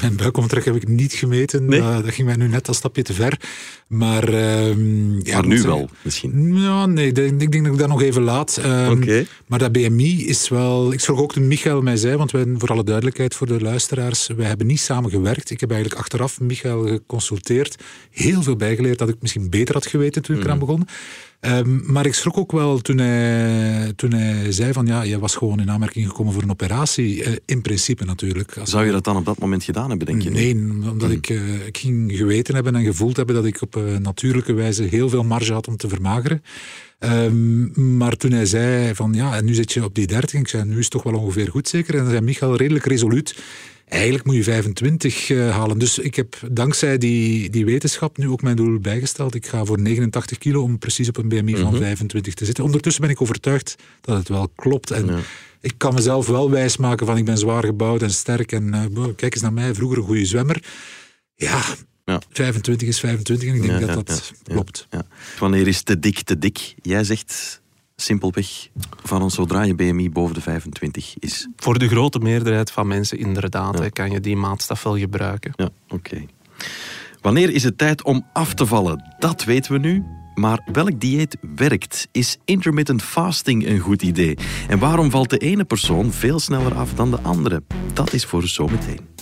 mijn 0.00 0.16
buikomtrek 0.16 0.64
heb 0.64 0.74
ik 0.74 0.88
niet 0.88 1.12
gemeten. 1.12 1.64
Nee? 1.64 1.80
Uh, 1.80 2.02
dat 2.02 2.14
ging 2.14 2.26
mij 2.26 2.36
nu 2.36 2.48
net 2.48 2.68
een 2.68 2.74
stapje 2.74 3.02
te 3.02 3.12
ver. 3.12 3.40
Maar, 3.86 4.32
uh, 4.32 4.68
ja, 5.22 5.34
maar 5.34 5.46
nu 5.46 5.62
wel, 5.62 5.88
misschien? 6.02 6.56
Ja, 6.56 6.86
nee, 6.86 7.06
ik 7.06 7.14
denk 7.14 7.64
dat 7.64 7.72
ik 7.72 7.78
dat 7.78 7.88
nog 7.88 8.02
even 8.02 8.22
laat. 8.22 8.60
Um, 8.64 9.26
Maar 9.46 9.58
dat 9.58 9.72
BMI 9.72 10.26
is 10.26 10.48
wel... 10.48 10.92
Ik 10.92 11.00
schrok 11.00 11.18
ook 11.18 11.32
toen 11.32 11.46
Michael 11.46 11.82
mij 11.82 11.96
zei, 11.96 12.16
want 12.16 12.30
wij, 12.30 12.44
voor 12.58 12.68
alle 12.68 12.84
duidelijkheid 12.84 13.34
voor 13.34 13.46
de 13.46 13.60
luisteraars, 13.60 14.26
wij 14.36 14.46
hebben 14.46 14.66
niet 14.66 14.80
samen 14.80 15.10
gewerkt. 15.10 15.50
Ik 15.50 15.60
heb 15.60 15.70
eigenlijk 15.70 16.00
achteraf 16.00 16.40
Michael 16.40 16.86
geconsulteerd. 16.86 17.76
Heel 18.10 18.42
veel 18.42 18.56
bijgeleerd 18.56 18.98
dat 18.98 19.08
ik 19.08 19.16
misschien 19.20 19.50
beter 19.50 19.74
had 19.74 19.86
geweten 19.86 20.22
toen 20.22 20.36
ik 20.36 20.42
eraan 20.44 20.56
mhm. 20.56 20.66
begon. 20.66 20.86
Um, 21.40 21.82
maar 21.86 22.06
ik 22.06 22.14
schrok 22.14 22.36
ook 22.36 22.52
wel 22.52 22.78
toen 22.78 22.98
hij, 22.98 23.92
toen 23.96 24.12
hij 24.12 24.52
zei 24.52 24.72
van 24.72 24.86
ja, 24.86 25.02
je 25.02 25.18
was 25.18 25.36
gewoon 25.36 25.60
in 25.60 25.70
aanmerking 25.70 26.08
gekomen 26.08 26.32
voor 26.32 26.42
een 26.42 26.50
operatie. 26.50 27.24
Uh, 27.24 27.36
in 27.44 27.62
principe 27.62 28.04
natuurlijk. 28.04 28.56
Zou 28.62 28.86
je 28.86 28.92
dat 28.92 29.04
dan 29.04 29.16
op 29.16 29.24
dat 29.24 29.38
moment 29.38 29.64
gedaan 29.64 29.88
hebben, 29.88 30.06
denk 30.06 30.22
je? 30.22 30.30
Nee, 30.30 30.54
omdat 30.90 31.10
ik, 31.10 31.28
uh, 31.28 31.66
ik 31.66 31.78
ging 31.78 32.16
geweten 32.16 32.54
hebben 32.54 32.74
en 32.74 32.84
gevoeld 32.84 33.16
hebben 33.16 33.34
dat 33.34 33.44
ik 33.44 33.62
op 33.62 33.76
uh, 33.76 33.96
natuurlijke 33.96 34.52
wijze 34.52 34.82
heel 34.82 35.08
veel 35.08 35.24
marge 35.24 35.52
had 35.52 35.68
om 35.68 35.76
te 35.76 35.88
vermageren. 35.88 36.42
Um, 36.98 37.96
maar 37.96 38.16
toen 38.16 38.32
hij 38.32 38.46
zei 38.46 38.94
van 38.94 39.12
ja, 39.12 39.36
en 39.36 39.44
nu 39.44 39.54
zit 39.54 39.72
je 39.72 39.84
op 39.84 39.94
die 39.94 40.06
30, 40.06 40.40
ik 40.40 40.48
zei 40.48 40.64
nu 40.64 40.78
is 40.78 40.78
het 40.78 40.90
toch 40.90 41.02
wel 41.02 41.14
ongeveer 41.14 41.48
goed 41.48 41.68
zeker. 41.68 41.94
En 41.94 42.00
dan 42.00 42.10
zei 42.10 42.20
Michael 42.20 42.56
redelijk 42.56 42.84
resoluut 42.84 43.36
Eigenlijk 43.88 44.24
moet 44.24 44.34
je 44.34 44.42
25 44.42 45.28
uh, 45.28 45.48
eh, 45.48 45.54
halen. 45.54 45.78
Dus 45.78 45.98
ik 45.98 46.14
heb 46.14 46.36
dankzij 46.50 46.98
die, 46.98 47.50
die 47.50 47.64
wetenschap 47.64 48.16
nu 48.16 48.28
ook 48.28 48.42
mijn 48.42 48.56
doel 48.56 48.78
bijgesteld. 48.78 49.34
Ik 49.34 49.46
ga 49.46 49.64
voor 49.64 49.80
89 49.80 50.38
kilo 50.38 50.62
om 50.62 50.78
precies 50.78 51.08
op 51.08 51.16
een 51.16 51.28
BMI 51.28 51.56
van 51.56 51.76
25 51.76 52.32
mhm. 52.32 52.38
te 52.38 52.44
zitten. 52.44 52.64
Ondertussen 52.64 53.02
ben 53.02 53.10
ik 53.10 53.22
overtuigd 53.22 53.74
dat 54.00 54.16
het 54.16 54.28
wel 54.28 54.48
klopt. 54.48 54.90
En 54.90 55.10
ik 55.60 55.74
kan 55.76 55.94
mezelf 55.94 56.26
wel 56.26 56.50
wijsmaken 56.50 57.06
van 57.06 57.16
ik 57.16 57.24
ben 57.24 57.38
zwaar 57.38 57.64
gebouwd 57.64 58.02
en 58.02 58.10
sterk. 58.10 58.52
En 58.52 58.90
uh, 58.96 59.04
kijk 59.16 59.34
eens 59.34 59.42
naar 59.42 59.52
mij, 59.52 59.74
vroeger 59.74 59.98
een 59.98 60.04
goede 60.04 60.24
zwemmer. 60.24 60.62
Ja, 61.34 61.62
ja. 62.04 62.20
25 62.30 62.88
is 62.88 63.00
25 63.00 63.48
en 63.48 63.54
ik 63.54 63.62
denk 63.62 63.80
dat 63.80 64.06
dat 64.06 64.32
klopt. 64.42 64.88
Wanneer 65.38 65.66
is 65.66 65.82
te 65.82 65.98
dik 65.98 66.22
te 66.22 66.38
dik? 66.38 66.74
Jij 66.82 67.04
zegt 67.04 67.60
simpelweg 68.00 68.68
van 69.02 69.22
ons 69.22 69.34
zodra 69.34 69.62
je 69.62 69.74
BMI 69.74 70.10
boven 70.10 70.34
de 70.34 70.40
25 70.40 71.18
is? 71.18 71.48
Voor 71.56 71.78
de 71.78 71.88
grote 71.88 72.18
meerderheid 72.18 72.70
van 72.70 72.86
mensen 72.86 73.18
inderdaad 73.18 73.92
kan 73.92 74.10
je 74.10 74.20
die 74.20 74.36
maatstaf 74.36 74.82
wel 74.82 74.98
gebruiken. 74.98 75.52
Ja, 75.56 75.68
oké. 75.88 76.24
Wanneer 77.20 77.50
is 77.50 77.64
het 77.64 77.78
tijd 77.78 78.02
om 78.02 78.26
af 78.32 78.54
te 78.54 78.66
vallen? 78.66 79.14
Dat 79.18 79.44
weten 79.44 79.72
we 79.72 79.78
nu. 79.78 80.04
Maar 80.34 80.60
welk 80.72 81.00
dieet 81.00 81.36
werkt? 81.54 82.08
Is 82.12 82.38
intermittent 82.44 83.02
fasting 83.02 83.66
een 83.66 83.78
goed 83.78 84.02
idee? 84.02 84.36
En 84.68 84.78
waarom 84.78 85.10
valt 85.10 85.30
de 85.30 85.38
ene 85.38 85.64
persoon 85.64 86.12
veel 86.12 86.38
sneller 86.38 86.74
af 86.74 86.94
dan 86.94 87.10
de 87.10 87.20
andere? 87.20 87.62
Dat 87.92 88.12
is 88.12 88.24
voor 88.24 88.46
zometeen. 88.46 89.17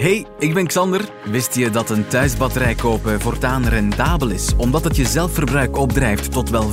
Hey, 0.00 0.26
ik 0.38 0.54
ben 0.54 0.66
Xander. 0.66 1.08
Wist 1.24 1.54
je 1.54 1.70
dat 1.70 1.90
een 1.90 2.06
thuisbatterij 2.08 2.74
kopen 2.74 3.20
voortaan 3.20 3.66
rendabel 3.66 4.28
is, 4.28 4.56
omdat 4.56 4.84
het 4.84 4.96
je 4.96 5.04
zelfverbruik 5.04 5.76
opdrijft 5.76 6.32
tot 6.32 6.50
wel 6.50 6.70
75%? 6.70 6.72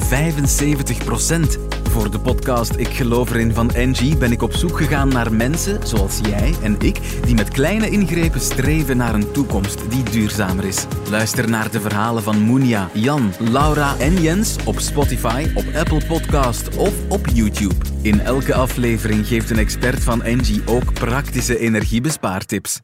Voor 1.90 2.12
de 2.12 2.20
podcast 2.20 2.76
Ik 2.76 2.88
geloof 2.88 3.30
erin 3.30 3.54
van 3.54 3.72
Engie 3.72 4.18
ben 4.18 4.32
ik 4.32 4.42
op 4.42 4.54
zoek 4.54 4.78
gegaan 4.78 5.08
naar 5.08 5.34
mensen, 5.34 5.88
zoals 5.88 6.20
jij 6.30 6.56
en 6.62 6.76
ik, 6.80 7.00
die 7.26 7.36
met 7.36 7.50
kleine 7.50 7.90
ingrepen 7.90 8.42
streven 8.42 8.98
naar 8.98 9.14
een 9.14 9.32
toekomst 9.32 9.92
die 9.92 10.04
duurzamer 10.04 10.66
is. 10.66 10.86
Luister 11.10 11.50
naar 11.50 11.72
de 11.72 11.82
verhalen 11.82 12.24
van 12.24 12.40
Moenia, 12.40 12.90
Jan, 12.94 13.34
Laura 13.40 13.98
en 14.00 14.22
Jens 14.22 14.56
op 14.66 14.80
Spotify, 14.80 15.48
op 15.56 15.66
Apple 15.76 16.06
Podcast 16.08 16.78
of 16.78 16.94
op 17.10 17.28
YouTube. 17.34 17.76
In 18.02 18.20
elke 18.20 18.54
aflevering 18.54 19.28
geeft 19.28 19.50
een 19.50 19.60
expert 19.60 20.04
van 20.04 20.24
Engie 20.24 20.62
ook 20.66 20.94
praktische 20.94 21.58
energiebespaartips. 21.58 22.82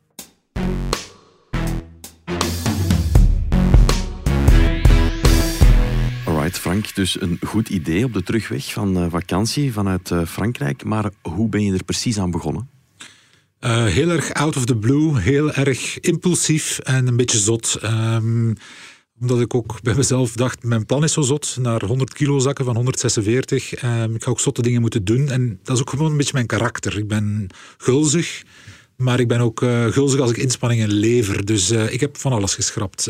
Dus 6.82 7.22
een 7.22 7.40
goed 7.46 7.70
idee 7.70 8.04
op 8.04 8.14
de 8.14 8.24
terugweg 8.24 8.74
van 8.74 8.98
uh, 8.98 9.06
vakantie 9.10 9.74
vanuit 9.74 10.10
uh, 10.10 10.26
Frankrijk. 10.26 10.84
Maar 10.84 11.12
hoe 11.22 11.50
ben 11.50 11.64
je 11.64 11.74
er 11.74 11.84
precies 11.84 12.20
aan 12.20 12.32
begonnen? 12.32 12.70
Uh, 13.60 13.86
heel 13.86 14.10
erg 14.10 14.34
out 14.34 14.58
of 14.58 14.66
the 14.66 14.78
blue, 14.78 15.20
heel 15.20 15.54
erg 15.54 16.00
impulsief 16.00 16.80
en 16.80 17.08
een 17.08 17.16
beetje 17.16 17.38
zot. 17.38 17.80
Um, 17.84 18.54
omdat 19.20 19.42
ik 19.42 19.54
ook 19.54 19.82
bij 19.82 19.96
mezelf 19.96 20.34
dacht, 20.34 20.64
mijn 20.64 20.86
plan 20.86 21.04
is 21.04 21.14
zo 21.14 21.22
zot, 21.22 21.58
naar 21.60 21.86
100 21.86 22.14
kilo 22.14 22.40
zakken 22.40 22.66
van 22.66 22.76
146. 22.76 23.84
Um, 23.84 24.16
ik 24.16 24.24
ga 24.24 24.32
ook 24.32 24.40
zotte 24.40 24.62
dingen 24.62 24.82
moeten 24.82 25.06
doen. 25.06 25.30
En 25.30 25.60
dat 25.64 25.76
is 25.76 25.82
ook 25.82 25.90
gewoon 25.90 26.12
een 26.12 26.18
beetje 26.18 26.34
mijn 26.34 26.48
karakter. 26.48 26.98
Ik 26.98 27.08
ben 27.08 27.48
gulzig. 27.78 28.44
Maar 28.98 29.20
ik 29.20 29.28
ben 29.28 29.40
ook 29.40 29.62
uh, 29.62 29.86
gulzig 29.86 30.20
als 30.20 30.32
ik 30.32 30.38
inspanningen 30.38 30.90
lever. 30.90 31.46
Dus 31.46 31.72
ik 31.72 32.00
heb 32.00 32.18
van 32.18 32.32
alles 32.32 32.56
geschrapt. 32.56 33.10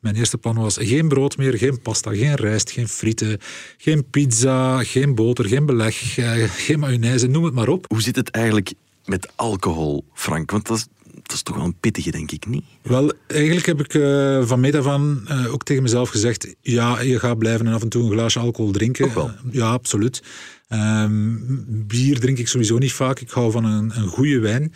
Mijn 0.00 0.14
eerste 0.14 0.38
plan 0.38 0.54
was 0.54 0.76
geen 0.80 1.08
brood 1.08 1.36
meer, 1.36 1.58
geen 1.58 1.80
pasta, 1.82 2.14
geen 2.14 2.34
rijst, 2.34 2.70
geen 2.70 2.88
frieten, 2.88 3.38
geen 3.76 4.10
pizza, 4.10 4.84
geen 4.84 5.14
boter, 5.14 5.44
geen 5.44 5.66
beleg, 5.66 6.14
geen 6.64 6.78
mayonaise, 6.78 7.26
noem 7.26 7.44
het 7.44 7.54
maar 7.54 7.68
op. 7.68 7.84
Hoe 7.88 8.02
zit 8.02 8.16
het 8.16 8.30
eigenlijk 8.30 8.72
met 9.04 9.28
alcohol, 9.34 10.04
Frank? 10.14 10.50
Want 10.50 10.66
dat 10.66 10.76
is, 10.76 10.86
dat 11.22 11.32
is 11.32 11.42
toch 11.42 11.56
wel 11.56 11.64
een 11.64 11.80
pittige, 11.80 12.10
denk 12.10 12.30
ik, 12.30 12.46
niet? 12.46 12.64
Wel, 12.82 13.12
eigenlijk 13.26 13.66
heb 13.66 13.80
ik 13.80 13.92
van 14.46 14.60
meet 14.60 14.74
af 14.74 14.86
aan 14.86 15.28
ook 15.48 15.64
tegen 15.64 15.82
mezelf 15.82 16.08
gezegd... 16.08 16.54
ja, 16.60 17.00
je 17.00 17.18
gaat 17.18 17.38
blijven 17.38 17.66
en 17.66 17.72
af 17.72 17.82
en 17.82 17.88
toe 17.88 18.04
een 18.04 18.12
glaasje 18.12 18.38
alcohol 18.38 18.72
drinken. 18.72 19.04
Ook 19.04 19.14
wel? 19.14 19.30
ja, 19.50 19.70
absoluut. 19.70 20.22
Um, 20.72 21.64
bier 21.68 22.20
drink 22.20 22.38
ik 22.38 22.48
sowieso 22.48 22.78
niet 22.78 22.92
vaak. 22.92 23.20
Ik 23.20 23.30
hou 23.30 23.50
van 23.50 23.64
een, 23.64 23.92
een 23.94 24.08
goede 24.08 24.38
wijn. 24.38 24.72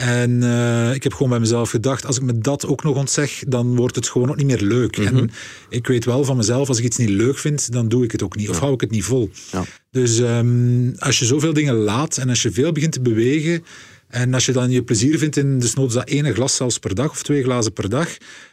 En 0.00 0.42
uh, 0.42 0.94
ik 0.94 1.02
heb 1.02 1.12
gewoon 1.12 1.28
bij 1.28 1.38
mezelf 1.38 1.70
gedacht, 1.70 2.06
als 2.06 2.16
ik 2.16 2.22
me 2.22 2.38
dat 2.38 2.66
ook 2.66 2.82
nog 2.82 2.96
ontzeg, 2.96 3.42
dan 3.46 3.76
wordt 3.76 3.96
het 3.96 4.08
gewoon 4.08 4.30
ook 4.30 4.36
niet 4.36 4.46
meer 4.46 4.60
leuk. 4.60 4.98
Mm 4.98 5.06
-hmm. 5.06 5.18
En 5.18 5.30
ik 5.68 5.86
weet 5.86 6.04
wel 6.04 6.24
van 6.24 6.36
mezelf, 6.36 6.68
als 6.68 6.78
ik 6.78 6.84
iets 6.84 6.96
niet 6.96 7.08
leuk 7.08 7.38
vind, 7.38 7.72
dan 7.72 7.88
doe 7.88 8.04
ik 8.04 8.12
het 8.12 8.22
ook 8.22 8.36
niet. 8.36 8.48
Of 8.48 8.54
ja. 8.54 8.60
hou 8.60 8.74
ik 8.74 8.80
het 8.80 8.90
niet 8.90 9.04
vol. 9.04 9.30
Ja. 9.52 9.64
Dus 9.90 10.18
um, 10.18 10.94
als 10.98 11.18
je 11.18 11.24
zoveel 11.24 11.52
dingen 11.52 11.74
laat 11.74 12.16
en 12.16 12.28
als 12.28 12.42
je 12.42 12.50
veel 12.50 12.72
begint 12.72 12.92
te 12.92 13.00
bewegen, 13.00 13.64
en 14.10 14.34
als 14.34 14.46
je 14.46 14.52
dan 14.52 14.70
je 14.70 14.82
plezier 14.82 15.18
vindt 15.18 15.36
in 15.36 15.58
dus 15.58 15.74
noods 15.74 15.94
dat 15.94 16.08
ene 16.08 16.32
glas 16.34 16.56
zelfs 16.56 16.78
per 16.78 16.94
dag 16.94 17.10
of 17.10 17.22
twee 17.22 17.42
glazen 17.42 17.72
per 17.72 17.88
dag, 17.88 18.08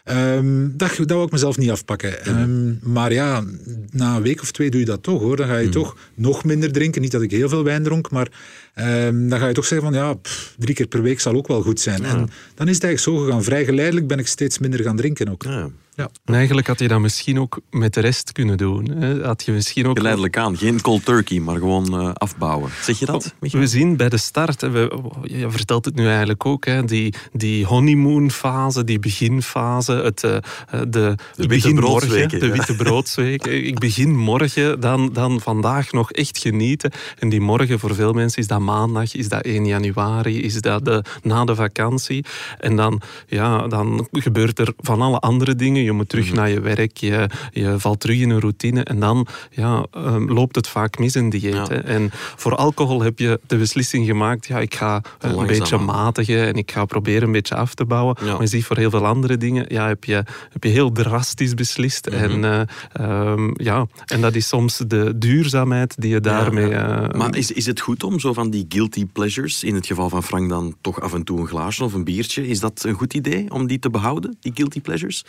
um, 0.05 0.73
dat, 0.77 0.95
dat 0.97 1.07
wil 1.07 1.23
ik 1.23 1.31
mezelf 1.31 1.57
niet 1.57 1.69
afpakken. 1.69 2.39
Um, 2.39 2.79
maar 2.81 3.13
ja, 3.13 3.43
na 3.91 4.15
een 4.15 4.21
week 4.21 4.41
of 4.41 4.51
twee 4.51 4.69
doe 4.69 4.79
je 4.79 4.85
dat 4.85 5.03
toch 5.03 5.21
hoor. 5.21 5.35
Dan 5.35 5.47
ga 5.47 5.57
je 5.57 5.63
Mhm. 5.63 5.73
toch 5.73 5.97
nog 6.13 6.43
minder 6.43 6.71
drinken. 6.71 7.01
Niet 7.01 7.11
dat 7.11 7.21
ik 7.21 7.31
heel 7.31 7.49
veel 7.49 7.63
wijn 7.63 7.83
dronk, 7.83 8.11
maar 8.11 8.27
um, 8.75 9.29
dan 9.29 9.39
ga 9.39 9.47
je 9.47 9.53
toch 9.53 9.65
zeggen 9.65 9.87
van 9.91 9.97
ja, 9.97 10.13
pff, 10.13 10.55
drie 10.57 10.75
keer 10.75 10.87
per 10.87 11.01
week 11.01 11.19
zal 11.19 11.35
ook 11.35 11.47
wel 11.47 11.61
goed 11.61 11.79
zijn. 11.79 12.03
En 12.05 12.29
dan 12.55 12.67
is 12.67 12.75
het 12.75 12.83
eigenlijk 12.83 12.99
zo 12.99 13.15
gegaan. 13.17 13.43
Vrij 13.43 13.65
geleidelijk 13.65 14.07
ben 14.07 14.19
ik 14.19 14.27
steeds 14.27 14.57
minder 14.59 14.83
gaan 14.83 14.95
drinken 14.95 15.29
ook. 15.29 15.43
Ja. 15.43 15.69
Ja. 15.97 16.09
En 16.25 16.33
eigenlijk 16.33 16.67
had 16.67 16.79
je 16.79 16.87
dat 16.87 16.99
misschien 16.99 17.39
ook 17.39 17.59
met 17.69 17.93
de 17.93 17.99
rest 17.99 18.31
kunnen 18.31 18.57
doen. 18.57 18.89
Hè? 18.89 19.23
Had 19.25 19.43
je 19.43 19.51
misschien 19.51 19.87
ook... 19.87 19.97
Geleidelijk 19.97 20.37
aan. 20.37 20.57
Geen 20.57 20.81
cold 20.81 21.05
turkey, 21.05 21.39
maar 21.39 21.57
gewoon 21.57 22.01
uh, 22.01 22.13
afbouwen. 22.13 22.71
Zeg 22.81 22.99
je 22.99 23.05
dat? 23.05 23.33
Michael? 23.39 23.63
We 23.63 23.69
zien 23.69 23.97
bij 23.97 24.09
de 24.09 24.17
start, 24.17 24.61
we, 24.61 24.99
je 25.23 25.49
vertelt 25.49 25.85
het 25.85 25.95
nu 25.95 26.07
eigenlijk 26.07 26.45
ook, 26.45 26.65
hè, 26.65 26.83
die, 26.83 27.13
die 27.31 27.65
honeymoon-fase, 27.65 28.83
die 28.83 28.99
beginfase, 28.99 29.91
het, 29.91 30.23
uh, 30.23 30.37
de, 30.69 30.85
de 30.89 31.09
ik 31.09 31.17
witte 31.35 31.47
begin 31.47 31.75
broodsweken, 31.75 32.19
morgen, 32.21 32.39
de 32.39 32.51
witte 32.51 32.75
broodsweken. 32.75 33.65
ik 33.65 33.79
begin 33.79 34.17
morgen, 34.17 34.79
dan, 34.79 35.13
dan 35.13 35.41
vandaag 35.41 35.91
nog 35.91 36.11
echt 36.11 36.37
genieten. 36.37 36.91
En 37.19 37.29
die 37.29 37.41
morgen 37.41 37.79
voor 37.79 37.95
veel 37.95 38.13
mensen 38.13 38.41
is 38.41 38.47
dat 38.47 38.59
maandag, 38.59 39.15
is 39.15 39.29
dat 39.29 39.41
1 39.41 39.65
januari, 39.65 40.41
is 40.41 40.61
dat 40.61 40.85
de, 40.85 41.03
na 41.21 41.45
de 41.45 41.55
vakantie. 41.55 42.25
En 42.59 42.75
dan, 42.75 43.01
ja, 43.27 43.67
dan 43.67 44.07
gebeurt 44.11 44.59
er 44.59 44.73
van 44.77 45.01
alle 45.01 45.19
andere 45.19 45.55
dingen. 45.55 45.85
Je 45.87 45.93
moet 45.93 46.09
terug 46.09 46.25
Mhm. 46.27 46.35
naar 46.35 46.49
je 46.49 46.59
werk, 46.59 46.97
je, 46.97 47.29
je 47.51 47.79
valt 47.79 47.99
terug 47.99 48.19
in 48.19 48.29
een 48.29 48.39
routine 48.39 48.83
en 48.83 48.99
dan 48.99 49.27
ja, 49.51 49.85
um, 49.97 50.31
loopt 50.31 50.55
het 50.55 50.67
vaak 50.67 50.97
mis 50.99 51.15
in 51.15 51.29
dieet. 51.29 51.53
Ja. 51.53 51.67
En 51.69 52.09
voor 52.11 52.55
alcohol 52.55 53.01
heb 53.01 53.19
je 53.19 53.39
de 53.47 53.57
beslissing 53.57 54.05
gemaakt, 54.05 54.47
ja, 54.47 54.59
ik 54.59 54.75
ga 54.75 55.01
een 55.19 55.33
Langzaam 55.33 55.57
beetje 55.57 55.77
matigen 55.77 56.47
en 56.47 56.55
ik 56.55 56.71
ga 56.71 56.85
proberen 56.85 57.23
een 57.23 57.31
beetje 57.31 57.55
af 57.55 57.73
te 57.73 57.85
bouwen. 57.85 58.17
Ja. 58.19 58.31
Maar 58.31 58.41
je 58.41 58.47
ziet 58.47 58.65
voor 58.65 58.77
heel 58.77 58.89
veel 58.89 59.05
andere 59.05 59.37
dingen, 59.37 59.65
ja, 59.67 59.87
heb, 59.87 60.03
je, 60.03 60.23
heb 60.49 60.63
je 60.63 60.69
heel 60.69 60.91
drastisch 60.91 61.53
beslist. 61.53 62.09
Mhm. 62.09 62.43
en, 62.43 62.67
uh, 62.99 63.31
um, 63.31 63.53
ja, 63.57 63.87
en 64.05 64.21
dat 64.21 64.35
is 64.35 64.47
soms 64.47 64.77
de 64.87 65.17
duurzaamheid 65.17 65.95
die 65.97 66.09
je 66.09 66.19
daarmee... 66.19 66.69
Uh, 66.69 67.09
maar 67.09 67.35
is, 67.35 67.51
is 67.51 67.65
het 67.65 67.79
goed 67.79 68.03
om 68.03 68.19
zo 68.19 68.33
van 68.33 68.49
die 68.49 68.65
guilty 68.69 69.05
pleasures, 69.05 69.63
in 69.63 69.75
het 69.75 69.85
geval 69.85 70.09
van 70.09 70.23
Frank 70.23 70.49
dan 70.49 70.75
toch 70.81 71.01
af 71.01 71.13
en 71.13 71.23
toe 71.23 71.39
een 71.39 71.47
glaasje 71.47 71.83
of 71.83 71.93
een 71.93 72.03
biertje, 72.03 72.47
is 72.47 72.59
dat 72.59 72.83
een 72.83 72.93
goed 72.93 73.13
idee 73.13 73.51
om 73.51 73.67
die 73.67 73.79
te 73.79 73.89
behouden, 73.89 74.37
die 74.39 74.51
guilty 74.55 74.81
pleasures? 74.81 75.23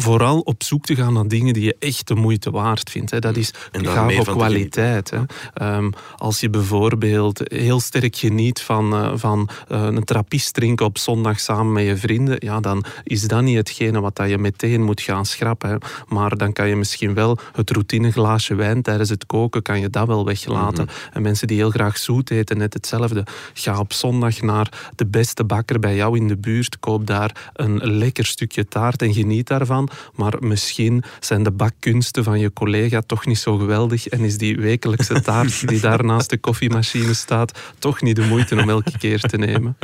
Vooral 0.00 0.38
op 0.38 0.62
zoek 0.62 0.84
te 0.84 0.94
gaan 0.94 1.12
naar 1.12 1.28
dingen 1.28 1.54
die 1.54 1.64
je 1.64 1.76
echt 1.78 2.08
de 2.08 2.14
moeite 2.14 2.50
waard 2.50 2.90
vindt. 2.90 3.10
Hè. 3.10 3.18
Dat 3.18 3.36
is 3.36 3.54
En 3.72 3.82
daar 3.82 3.94
gaaf 3.94 4.18
op 4.18 4.24
te 4.24 4.30
kwaliteit. 4.30 5.10
Hè. 5.10 5.76
Um, 5.76 5.92
als 6.16 6.40
je 6.40 6.50
bijvoorbeeld 6.50 7.40
heel 7.44 7.80
sterk 7.80 8.16
geniet 8.16 8.60
van, 8.60 8.94
uh, 8.94 9.12
van 9.14 9.48
uh, 9.72 9.82
een 9.82 10.04
trappist 10.04 10.54
drinken 10.54 10.86
op 10.86 10.98
zondag 10.98 11.40
samen 11.40 11.72
met 11.72 11.84
je 11.84 11.96
vrienden, 11.96 12.36
ja, 12.38 12.60
dan 12.60 12.84
is 13.04 13.22
dat 13.22 13.42
niet 13.42 13.56
hetgene 13.56 14.00
wat 14.00 14.16
dat 14.16 14.28
je 14.28 14.38
meteen 14.38 14.82
moet 14.82 15.00
gaan 15.00 15.26
schrappen. 15.26 15.70
Hè. 15.70 15.76
Maar 16.06 16.36
dan 16.36 16.52
kan 16.52 16.68
je 16.68 16.76
misschien 16.76 17.14
wel 17.14 17.38
het 17.52 17.70
routineglaasje 17.70 18.54
wijn 18.54 18.82
tijdens 18.82 19.10
het 19.10 19.26
koken, 19.26 19.62
kan 19.62 19.80
je 19.80 19.90
dat 19.90 20.06
wel 20.06 20.24
weglaten. 20.24 20.84
Mhm. 20.84 20.94
En 21.12 21.22
mensen 21.22 21.46
die 21.46 21.56
heel 21.56 21.70
graag 21.70 21.98
zoet 21.98 22.30
eten, 22.30 22.58
net 22.58 22.74
hetzelfde. 22.74 23.26
Ga 23.52 23.78
op 23.78 23.92
zondag 23.92 24.40
naar 24.40 24.90
de 24.94 25.06
beste 25.06 25.44
bakker 25.44 25.78
bij 25.78 25.96
jou 25.96 26.16
in 26.16 26.28
de 26.28 26.36
buurt, 26.36 26.78
koop 26.78 27.06
daar 27.06 27.50
een 27.54 27.76
lekker 27.76 28.26
stukje 28.26 28.68
taart 28.68 29.02
en 29.02 29.14
geniet 29.14 29.46
daarvan. 29.46 29.87
Maar 30.14 30.34
misschien 30.40 31.02
zijn 31.20 31.42
de 31.42 31.50
bakkunsten 31.50 32.24
van 32.24 32.38
je 32.38 32.52
collega 32.52 33.00
toch 33.06 33.26
niet 33.26 33.38
zo 33.38 33.56
geweldig 33.56 34.08
en 34.08 34.20
is 34.20 34.38
die 34.38 34.56
wekelijkse 34.56 35.20
taart 35.20 35.68
die 35.68 35.80
daar 35.80 36.04
naast 36.12 36.30
de 36.30 36.38
koffiemachine 36.38 37.14
staat 37.14 37.58
toch 37.78 38.02
niet 38.02 38.16
de 38.16 38.26
moeite 38.26 38.56
om 38.60 38.68
elke 38.68 38.98
keer 38.98 39.20
te 39.20 39.36
nemen. 39.36 39.76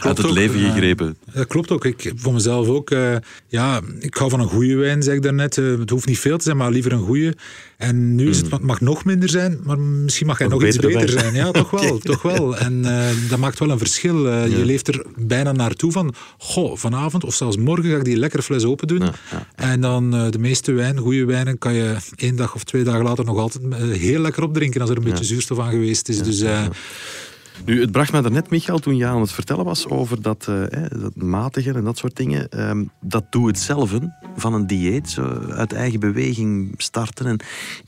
Uit 0.00 0.18
het 0.18 0.30
leven 0.30 0.60
uh, 0.60 0.72
gegrepen. 0.72 1.16
Dat 1.32 1.46
klopt 1.46 1.70
ook. 1.70 1.84
Ik, 1.84 2.12
voor 2.16 2.32
mezelf 2.32 2.68
ook. 2.68 2.90
Uh, 2.90 3.16
ja, 3.46 3.80
ik 3.98 4.14
hou 4.14 4.30
van 4.30 4.40
een 4.40 4.48
goede 4.48 4.74
wijn, 4.74 5.02
zeg 5.02 5.14
ik 5.14 5.22
daarnet. 5.22 5.56
Uh, 5.56 5.78
het 5.78 5.90
hoeft 5.90 6.06
niet 6.06 6.18
veel 6.18 6.36
te 6.36 6.44
zijn, 6.44 6.56
maar 6.56 6.70
liever 6.70 6.92
een 6.92 7.06
goede. 7.06 7.34
En 7.80 8.14
nu 8.14 8.28
is 8.28 8.36
het, 8.36 8.50
het 8.50 8.62
mag 8.62 8.80
nog 8.80 9.04
minder 9.04 9.28
zijn, 9.28 9.60
maar 9.64 9.78
misschien 9.78 10.26
mag 10.26 10.38
hij 10.38 10.46
nog, 10.46 10.60
nog 10.60 10.68
iets 10.68 10.78
beter 10.78 11.08
zijn. 11.08 11.34
Ja, 11.34 11.50
toch 11.50 11.70
wel. 11.80 11.98
toch 11.98 12.22
wel. 12.22 12.56
En 12.56 12.78
uh, 12.84 13.08
dat 13.28 13.38
maakt 13.38 13.58
wel 13.58 13.70
een 13.70 13.78
verschil. 13.78 14.26
Uh, 14.26 14.32
ja. 14.32 14.56
Je 14.56 14.64
leeft 14.64 14.88
er 14.88 15.04
bijna 15.16 15.52
naartoe 15.52 15.92
van, 15.92 16.14
goh, 16.38 16.76
vanavond 16.76 17.24
of 17.24 17.34
zelfs 17.34 17.56
morgen 17.56 17.90
ga 17.90 17.96
ik 17.96 18.04
die 18.04 18.16
lekkere 18.16 18.42
fles 18.42 18.64
open 18.64 18.88
doen. 18.88 19.00
Ja, 19.00 19.12
ja. 19.30 19.46
En 19.54 19.80
dan 19.80 20.14
uh, 20.14 20.30
de 20.30 20.38
meeste 20.38 20.72
wijn, 20.72 20.98
goede 20.98 21.24
wijnen, 21.24 21.58
kan 21.58 21.74
je 21.74 21.96
één 22.16 22.36
dag 22.36 22.54
of 22.54 22.64
twee 22.64 22.84
dagen 22.84 23.04
later 23.04 23.24
nog 23.24 23.38
altijd 23.38 23.74
heel 23.98 24.20
lekker 24.20 24.42
opdrinken 24.42 24.80
als 24.80 24.90
er 24.90 24.96
een 24.96 25.04
beetje 25.04 25.24
zuurstof 25.24 25.58
aan 25.58 25.70
geweest 25.70 26.08
is. 26.08 26.22
Dus... 26.22 26.42
Nu, 27.64 27.80
het 27.80 27.92
bracht 27.92 28.12
me 28.12 28.22
daarnet, 28.22 28.50
Michael, 28.50 28.78
toen 28.78 28.96
je 28.96 29.06
aan 29.06 29.20
het 29.20 29.32
vertellen 29.32 29.64
was 29.64 29.88
over 29.88 30.22
dat, 30.22 30.46
uh, 30.50 30.64
dat 31.00 31.16
matigen 31.16 31.76
en 31.76 31.84
dat 31.84 31.98
soort 31.98 32.16
dingen. 32.16 32.68
Um, 32.68 32.90
dat 33.00 33.24
doe 33.30 33.46
het 33.46 33.58
zelf 33.58 33.98
van 34.36 34.54
een 34.54 34.66
dieet, 34.66 35.18
uit 35.50 35.72
eigen 35.72 36.00
beweging 36.00 36.74
starten. 36.76 37.26
En 37.26 37.40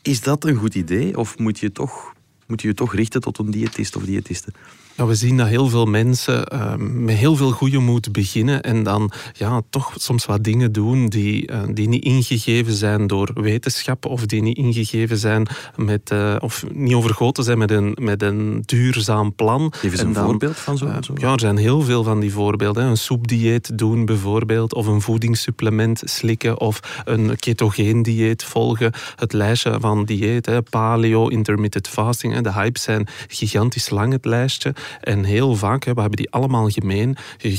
is 0.03 0.21
dat 0.21 0.45
een 0.45 0.57
goed 0.57 0.75
idee? 0.75 1.19
Of 1.19 1.39
moet 1.39 1.59
je 1.59 1.73
toch, 1.73 2.13
moet 2.53 2.63
je, 2.63 2.69
je 2.69 2.75
toch 2.75 2.95
richten 2.95 3.21
tot 3.21 3.39
een 3.39 3.51
diëtist 3.51 3.97
of 3.97 4.05
diëtiste? 4.05 4.53
Ja, 4.97 5.07
we 5.07 5.15
zien 5.15 5.37
dat 5.37 5.47
heel 5.47 5.69
veel 5.69 5.85
mensen 5.85 6.53
uh, 6.53 6.75
met 6.77 7.17
heel 7.17 7.37
veel 7.37 7.51
goede 7.51 7.79
moed 7.79 8.13
beginnen 8.13 8.63
en 8.63 8.83
dan 8.83 9.13
ja, 9.33 9.63
toch 9.71 9.93
soms 9.97 10.27
wat 10.27 10.45
dingen 10.45 10.73
doen 10.73 11.09
die, 11.09 11.51
uh, 11.51 11.63
die 11.73 11.89
niet 11.89 12.05
ingegeven 12.05 12.73
zijn 12.73 13.07
door 13.07 13.31
wetenschap 13.35 14.07
of 14.07 14.27
die 14.27 14.43
niet 14.43 14.57
ingegeven 14.57 15.19
zijn 15.19 15.47
met, 15.77 16.11
uh, 16.13 16.37
of 16.39 16.65
niet 16.73 16.95
overgoten 16.95 17.45
zijn 17.45 17.59
met 17.59 17.71
een, 17.71 17.97
met 18.01 18.23
een 18.23 18.63
duurzaam 18.67 19.35
plan. 19.35 19.73
Geef 19.77 19.91
eens 19.91 20.01
een 20.01 20.13
dan, 20.13 20.25
voorbeeld 20.25 20.57
van 20.57 20.79
zo, 20.79 20.89
zo. 21.01 21.13
Ja, 21.17 21.33
er 21.33 21.41
zijn 21.41 21.57
heel 21.57 21.83
veel 21.83 22.05
van 22.05 22.21
die 22.21 22.33
voorbeelden. 22.33 22.85
Een 22.85 22.97
soepdieet 22.97 23.79
doen 23.79 24.05
bijvoorbeeld, 24.05 24.75
of 24.75 24.87
een 24.87 25.01
voedingssupplement 25.01 26.03
slikken, 26.05 26.61
of 26.61 27.03
een 27.05 27.37
ketogeen 27.37 28.03
dieet 28.03 28.45
volgen. 28.45 28.93
Het 29.17 29.33
lijstje 29.33 29.77
van 29.81 30.05
dieet, 30.05 30.47
hè, 30.47 30.63
paleo, 30.63 31.29
intermittent 31.29 31.89
fasting, 31.89 32.35
de 32.43 32.53
hypes 32.53 32.83
zijn 32.83 33.09
gigantisch 33.29 33.91
lang 33.91 34.13
het 34.13 34.25
lijstje. 34.25 34.75
En 35.01 35.25
heel 35.25 35.55
vaak, 35.55 35.85
hè, 35.85 35.95
we 35.95 36.01
hebben 36.01 36.19
die 36.19 36.31
allemaal 36.31 36.69
gemeen. 36.69 37.17
Je 37.39 37.57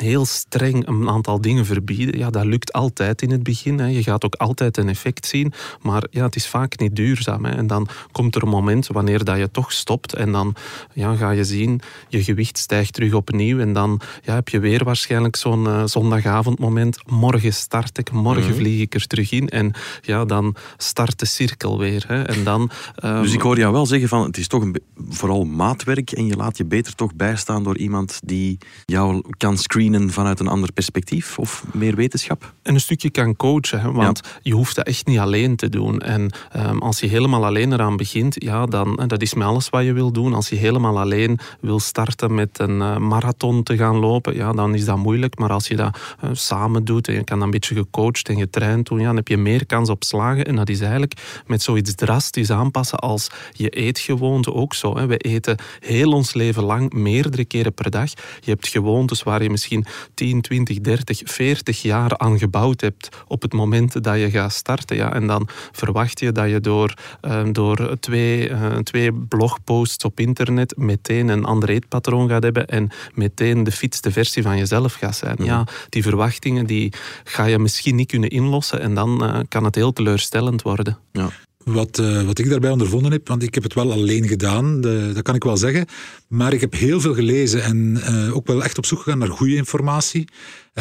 heel 0.00 0.24
streng 0.24 0.86
een 0.86 1.08
aantal 1.08 1.40
dingen 1.40 1.66
verbieden, 1.66 2.18
ja, 2.18 2.30
dat 2.30 2.44
lukt 2.44 2.72
altijd 2.72 3.22
in 3.22 3.30
het 3.30 3.42
begin. 3.42 3.78
Hè. 3.78 3.86
Je 3.86 4.02
gaat 4.02 4.24
ook 4.24 4.34
altijd 4.34 4.76
een 4.76 4.88
effect 4.88 5.26
zien, 5.26 5.52
maar 5.82 6.04
ja, 6.10 6.24
het 6.24 6.36
is 6.36 6.46
vaak 6.46 6.78
niet 6.78 6.96
duurzaam. 6.96 7.44
Hè. 7.44 7.50
En 7.50 7.66
dan 7.66 7.88
komt 8.12 8.34
er 8.34 8.42
een 8.42 8.48
moment 8.48 8.86
wanneer 8.86 9.24
dat 9.24 9.38
je 9.38 9.50
toch 9.50 9.72
stopt 9.72 10.14
en 10.14 10.32
dan 10.32 10.54
ja, 10.94 11.14
ga 11.14 11.30
je 11.30 11.44
zien, 11.44 11.80
je 12.08 12.24
gewicht 12.24 12.58
stijgt 12.58 12.92
terug 12.92 13.12
opnieuw 13.12 13.58
en 13.58 13.72
dan 13.72 14.00
ja, 14.22 14.34
heb 14.34 14.48
je 14.48 14.58
weer 14.58 14.84
waarschijnlijk 14.84 15.36
zo'n 15.36 15.64
uh, 15.64 15.82
zondagavondmoment. 15.84 16.98
Morgen 17.06 17.52
start 17.52 17.98
ik, 17.98 18.10
morgen 18.10 18.50
mhm. 18.50 18.54
vlieg 18.54 18.80
ik 18.80 18.94
er 18.94 19.06
terug 19.06 19.32
in 19.32 19.48
en 19.48 19.72
ja, 20.00 20.24
dan 20.24 20.54
start 20.76 21.18
de 21.18 21.26
cirkel 21.26 21.78
weer. 21.78 22.04
Hè. 22.06 22.22
En 22.22 22.44
dan, 22.44 22.70
um... 23.04 23.22
Dus 23.22 23.32
ik 23.32 23.40
hoor 23.40 23.58
jou 23.58 23.72
wel 23.72 23.86
zeggen 23.86 24.08
van, 24.08 24.22
het 24.22 24.36
is 24.36 24.48
toch 24.48 24.62
een 24.62 24.76
vooral 25.08 25.44
maatwerk 25.44 26.10
en 26.10 26.26
je 26.26 26.36
laat 26.36 26.56
je 26.56 26.64
beter 26.64 26.94
toch 26.94 27.14
bijstaan 27.14 27.62
door 27.62 27.76
iemand 27.76 28.20
die 28.24 28.58
jou 28.84 29.22
kan 29.36 29.58
screenen 29.58 29.87
vanuit 29.94 30.40
een 30.40 30.48
ander 30.48 30.72
perspectief 30.72 31.38
of 31.38 31.64
meer 31.72 31.96
wetenschap? 31.96 32.52
En 32.62 32.74
een 32.74 32.80
stukje 32.80 33.10
kan 33.10 33.36
coachen, 33.36 33.80
hè, 33.80 33.92
want 33.92 34.20
je 34.42 34.54
hoeft 34.54 34.76
dat 34.76 34.86
echt 34.86 35.06
niet 35.06 35.18
alleen 35.18 35.56
te 35.56 35.68
doen. 35.68 36.00
En 36.00 36.32
um, 36.56 36.78
als 36.78 37.00
je 37.00 37.06
helemaal 37.06 37.44
alleen 37.44 37.72
eraan 37.72 37.96
begint, 37.96 38.42
ja, 38.42 38.66
dan, 38.66 39.02
dat 39.06 39.22
is 39.22 39.34
met 39.34 39.46
alles 39.46 39.68
wat 39.68 39.84
je 39.84 39.92
wil 39.92 40.12
doen. 40.12 40.34
Als 40.34 40.48
je 40.48 40.56
helemaal 40.56 40.98
alleen 40.98 41.38
wil 41.60 41.80
starten 41.80 42.34
met 42.34 42.58
een 42.58 42.78
uh, 42.78 42.96
marathon 42.96 43.62
te 43.62 43.76
gaan 43.76 43.96
lopen, 43.96 44.34
ja, 44.34 44.52
dan 44.52 44.74
is 44.74 44.84
dat 44.84 44.96
moeilijk. 44.96 45.38
Maar 45.38 45.50
als 45.50 45.68
je 45.68 45.76
dat 45.76 45.98
uh, 46.24 46.30
samen 46.32 46.84
doet 46.84 47.08
en 47.08 47.14
je 47.14 47.24
kan 47.24 47.36
dat 47.36 47.44
een 47.44 47.50
beetje 47.50 47.74
gecoacht 47.74 48.28
en 48.28 48.36
getraind 48.36 48.86
doen, 48.86 48.98
ja, 48.98 49.06
dan 49.06 49.16
heb 49.16 49.28
je 49.28 49.36
meer 49.36 49.66
kans 49.66 49.88
op 49.88 50.04
slagen. 50.04 50.44
En 50.44 50.56
dat 50.56 50.68
is 50.68 50.80
eigenlijk 50.80 51.42
met 51.46 51.62
zoiets 51.62 51.94
drastisch 51.94 52.50
aanpassen 52.50 52.98
als 52.98 53.30
je 53.52 53.68
eetgewoonte 53.68 54.52
ook 54.54 54.74
zo. 54.74 54.96
Hè. 54.96 55.06
We 55.06 55.16
eten 55.16 55.56
heel 55.80 56.12
ons 56.12 56.34
leven 56.34 56.62
lang 56.62 56.92
meerdere 56.92 57.44
keren 57.44 57.74
per 57.74 57.90
dag. 57.90 58.10
Je 58.40 58.50
hebt 58.50 58.68
gewoontes 58.68 59.22
waar 59.22 59.42
je 59.42 59.50
misschien 59.78 60.06
10, 60.14 60.40
20, 60.40 60.80
30, 60.80 61.20
40 61.24 61.82
jaar 61.82 62.18
aan 62.18 62.38
gebouwd 62.38 62.80
hebt 62.80 63.08
op 63.26 63.42
het 63.42 63.52
moment 63.52 64.04
dat 64.04 64.18
je 64.18 64.30
gaat 64.30 64.52
starten. 64.52 64.96
Ja. 64.96 65.14
En 65.14 65.26
dan 65.26 65.48
verwacht 65.72 66.20
je 66.20 66.32
dat 66.32 66.50
je 66.50 66.60
door, 66.60 66.94
uh, 67.22 67.42
door 67.52 67.96
twee, 68.00 68.48
uh, 68.48 68.76
twee 68.76 69.12
blogposts 69.12 70.04
op 70.04 70.20
internet 70.20 70.76
meteen 70.76 71.28
een 71.28 71.44
ander 71.44 71.68
eetpatroon 71.68 72.28
gaat 72.28 72.42
hebben 72.42 72.66
en 72.66 72.90
meteen 73.14 73.64
de 73.64 73.72
fitste 73.72 74.12
versie 74.12 74.42
van 74.42 74.58
jezelf 74.58 74.94
gaat 74.94 75.16
zijn. 75.16 75.36
Mhm. 75.38 75.44
Ja, 75.44 75.66
die 75.88 76.02
verwachtingen 76.02 76.66
die 76.66 76.92
ga 77.24 77.44
je 77.44 77.58
misschien 77.58 77.96
niet 77.96 78.08
kunnen 78.08 78.30
inlossen 78.30 78.80
en 78.80 78.94
dan 78.94 79.24
uh, 79.24 79.38
kan 79.48 79.64
het 79.64 79.74
heel 79.74 79.92
teleurstellend 79.92 80.62
worden. 80.62 80.98
Ja. 81.12 81.30
Wat, 81.72 81.98
uh, 81.98 82.22
wat 82.22 82.38
ik 82.38 82.50
daarbij 82.50 82.70
ondervonden 82.70 83.12
heb, 83.12 83.28
want 83.28 83.42
ik 83.42 83.54
heb 83.54 83.62
het 83.62 83.74
wel 83.74 83.92
alleen 83.92 84.28
gedaan, 84.28 84.80
dat 84.80 85.22
kan 85.22 85.34
ik 85.34 85.44
wel 85.44 85.56
zeggen. 85.56 85.86
Maar 86.28 86.52
ik 86.52 86.60
heb 86.60 86.72
heel 86.72 87.00
veel 87.00 87.14
gelezen 87.14 87.62
en 87.62 87.96
uh, 87.96 88.36
ook 88.36 88.46
wel 88.46 88.64
echt 88.64 88.78
op 88.78 88.86
zoek 88.86 89.00
gegaan 89.00 89.18
naar 89.18 89.28
goede 89.28 89.54
informatie. 89.54 90.28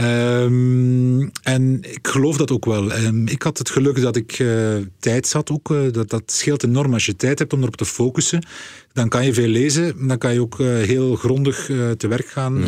Um, 0.04 1.32
en 1.44 1.80
ik 1.82 2.08
geloof 2.08 2.38
dat 2.38 2.52
ook 2.52 2.66
wel. 2.66 2.92
Um, 2.92 3.28
ik 3.28 3.44
had 3.44 3.58
het 3.58 3.70
geluk 3.70 4.02
dat 4.02 4.16
ik 4.16 4.40
uh, 4.40 4.76
tijd 5.00 5.28
zat 5.28 5.52
ook. 5.52 5.74
dat, 5.92 6.10
dat 6.10 6.24
scheelt 6.26 6.64
enorm 6.64 6.94
als 6.94 7.06
je 7.06 7.16
tijd 7.16 7.40
hebt 7.40 7.54
om 7.54 7.62
erop 7.62 7.76
te 7.76 7.86
focussen 7.86 8.44
dan 8.98 9.10
kan 9.10 9.26
je 9.26 9.34
veel 9.34 9.48
lezen. 9.48 10.08
Dan 10.08 10.18
kan 10.18 10.34
je 10.34 10.42
ook 10.42 10.60
uh, 10.60 10.68
heel 10.68 11.16
grondig 11.16 11.66
te 11.98 12.08
werk 12.08 12.28
gaan. 12.28 12.64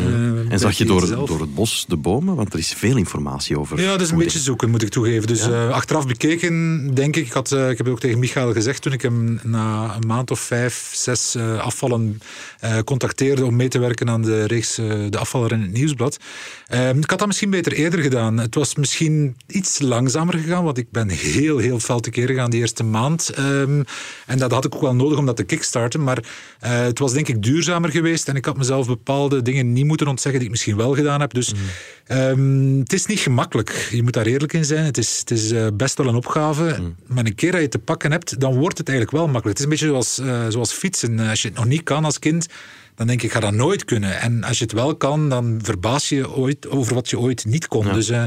En 0.48 0.58
zag 0.58 0.78
je 0.78 0.84
door, 0.84 1.26
door 1.26 1.40
het 1.40 1.54
bos 1.54 1.84
de 1.88 1.96
bomen? 1.96 2.34
Want 2.34 2.52
er 2.52 2.58
is 2.58 2.72
veel 2.72 2.96
informatie 2.96 3.58
over. 3.58 3.80
Ja, 3.80 3.90
dat 3.90 4.00
is 4.00 4.10
een 4.10 4.18
beetje 4.18 4.38
zoeken, 4.38 4.70
moet 4.70 4.82
ik 4.82 4.88
toegeven. 4.88 5.26
Dus 5.26 5.44
ja? 5.44 5.68
achteraf 5.68 6.06
bekeken, 6.06 6.94
denk 6.94 7.16
ik, 7.16 7.26
ik, 7.26 7.32
had, 7.32 7.52
ik 7.52 7.58
heb 7.58 7.78
het 7.78 7.88
ook 7.88 8.00
tegen 8.00 8.18
Michael 8.18 8.52
gezegd 8.52 8.82
toen 8.82 8.92
ik 8.92 9.02
hem 9.02 9.40
na 9.42 9.94
een 9.94 10.06
maand 10.06 10.30
of 10.30 10.40
vijf, 10.40 10.90
zes 10.94 11.36
afvallen 11.36 12.20
contacteerde 12.84 13.44
om 13.44 13.56
mee 13.56 13.68
te 13.68 13.78
werken 13.78 14.10
aan 14.10 14.22
de 14.22 14.46
reeks 14.46 14.74
De 14.74 15.18
Afvaller 15.18 15.52
in 15.52 15.60
het 15.60 15.72
Nieuwsblad. 15.72 16.18
Ehm, 16.66 16.98
ik 16.98 17.10
had 17.10 17.19
dat 17.20 17.28
misschien 17.28 17.50
beter 17.50 17.72
eerder 17.72 18.00
gedaan. 18.00 18.38
Het 18.38 18.54
was 18.54 18.74
misschien 18.74 19.36
iets 19.46 19.78
langzamer 19.78 20.38
gegaan, 20.38 20.64
want 20.64 20.78
ik 20.78 20.90
ben 20.90 21.08
heel, 21.08 21.58
heel 21.58 21.78
fel 21.78 22.00
tekeer 22.00 22.26
gegaan 22.26 22.50
die 22.50 22.60
eerste 22.60 22.82
maand. 22.82 23.38
Um, 23.38 23.84
en 24.26 24.38
dat 24.38 24.52
had 24.52 24.64
ik 24.64 24.74
ook 24.74 24.80
wel 24.80 24.94
nodig 24.94 25.18
om 25.18 25.26
dat 25.26 25.36
te 25.36 25.42
kickstarten. 25.42 26.02
Maar 26.02 26.18
uh, 26.18 26.80
het 26.80 26.98
was 26.98 27.12
denk 27.12 27.28
ik 27.28 27.42
duurzamer 27.42 27.90
geweest 27.90 28.28
en 28.28 28.36
ik 28.36 28.44
had 28.44 28.56
mezelf 28.56 28.86
bepaalde 28.86 29.42
dingen 29.42 29.72
niet 29.72 29.84
moeten 29.84 30.08
ontzeggen 30.08 30.40
die 30.40 30.48
ik 30.48 30.54
misschien 30.54 30.76
wel 30.76 30.94
gedaan 30.94 31.20
heb. 31.20 31.34
Dus 31.34 31.52
mm. 31.52 32.16
um, 32.16 32.78
het 32.78 32.92
is 32.92 33.06
niet 33.06 33.20
gemakkelijk. 33.20 33.88
Je 33.90 34.02
moet 34.02 34.12
daar 34.12 34.26
eerlijk 34.26 34.52
in 34.52 34.64
zijn. 34.64 34.84
Het 34.84 34.98
is, 34.98 35.18
het 35.18 35.30
is 35.30 35.52
uh, 35.52 35.66
best 35.74 35.98
wel 35.98 36.06
een 36.06 36.14
opgave. 36.14 36.76
Mm. 36.80 36.96
Maar 37.06 37.24
een 37.26 37.34
keer 37.34 37.52
dat 37.52 37.60
je 37.60 37.68
te 37.68 37.78
pakken 37.78 38.12
hebt, 38.12 38.40
dan 38.40 38.58
wordt 38.58 38.78
het 38.78 38.88
eigenlijk 38.88 39.16
wel 39.16 39.28
makkelijk. 39.28 39.58
Het 39.58 39.58
is 39.58 39.64
een 39.64 39.70
beetje 39.70 39.86
zoals, 39.86 40.18
uh, 40.18 40.46
zoals 40.48 40.72
fietsen. 40.72 41.18
Als 41.18 41.42
je 41.42 41.48
het 41.48 41.56
nog 41.56 41.66
niet 41.66 41.82
kan 41.82 42.04
als 42.04 42.18
kind, 42.18 42.46
dan 43.00 43.08
denk 43.08 43.20
ik, 43.20 43.26
ik 43.26 43.34
ga 43.34 43.40
dat 43.40 43.52
nooit 43.52 43.84
kunnen. 43.84 44.20
En 44.20 44.44
als 44.44 44.58
je 44.58 44.64
het 44.64 44.72
wel 44.72 44.96
kan, 44.96 45.28
dan 45.28 45.60
verbaas 45.62 46.08
je 46.08 46.30
ooit 46.30 46.68
over 46.68 46.94
wat 46.94 47.10
je 47.10 47.18
ooit 47.18 47.44
niet 47.44 47.66
kon. 47.66 47.92
Dus 47.92 48.08
uh, 48.08 48.24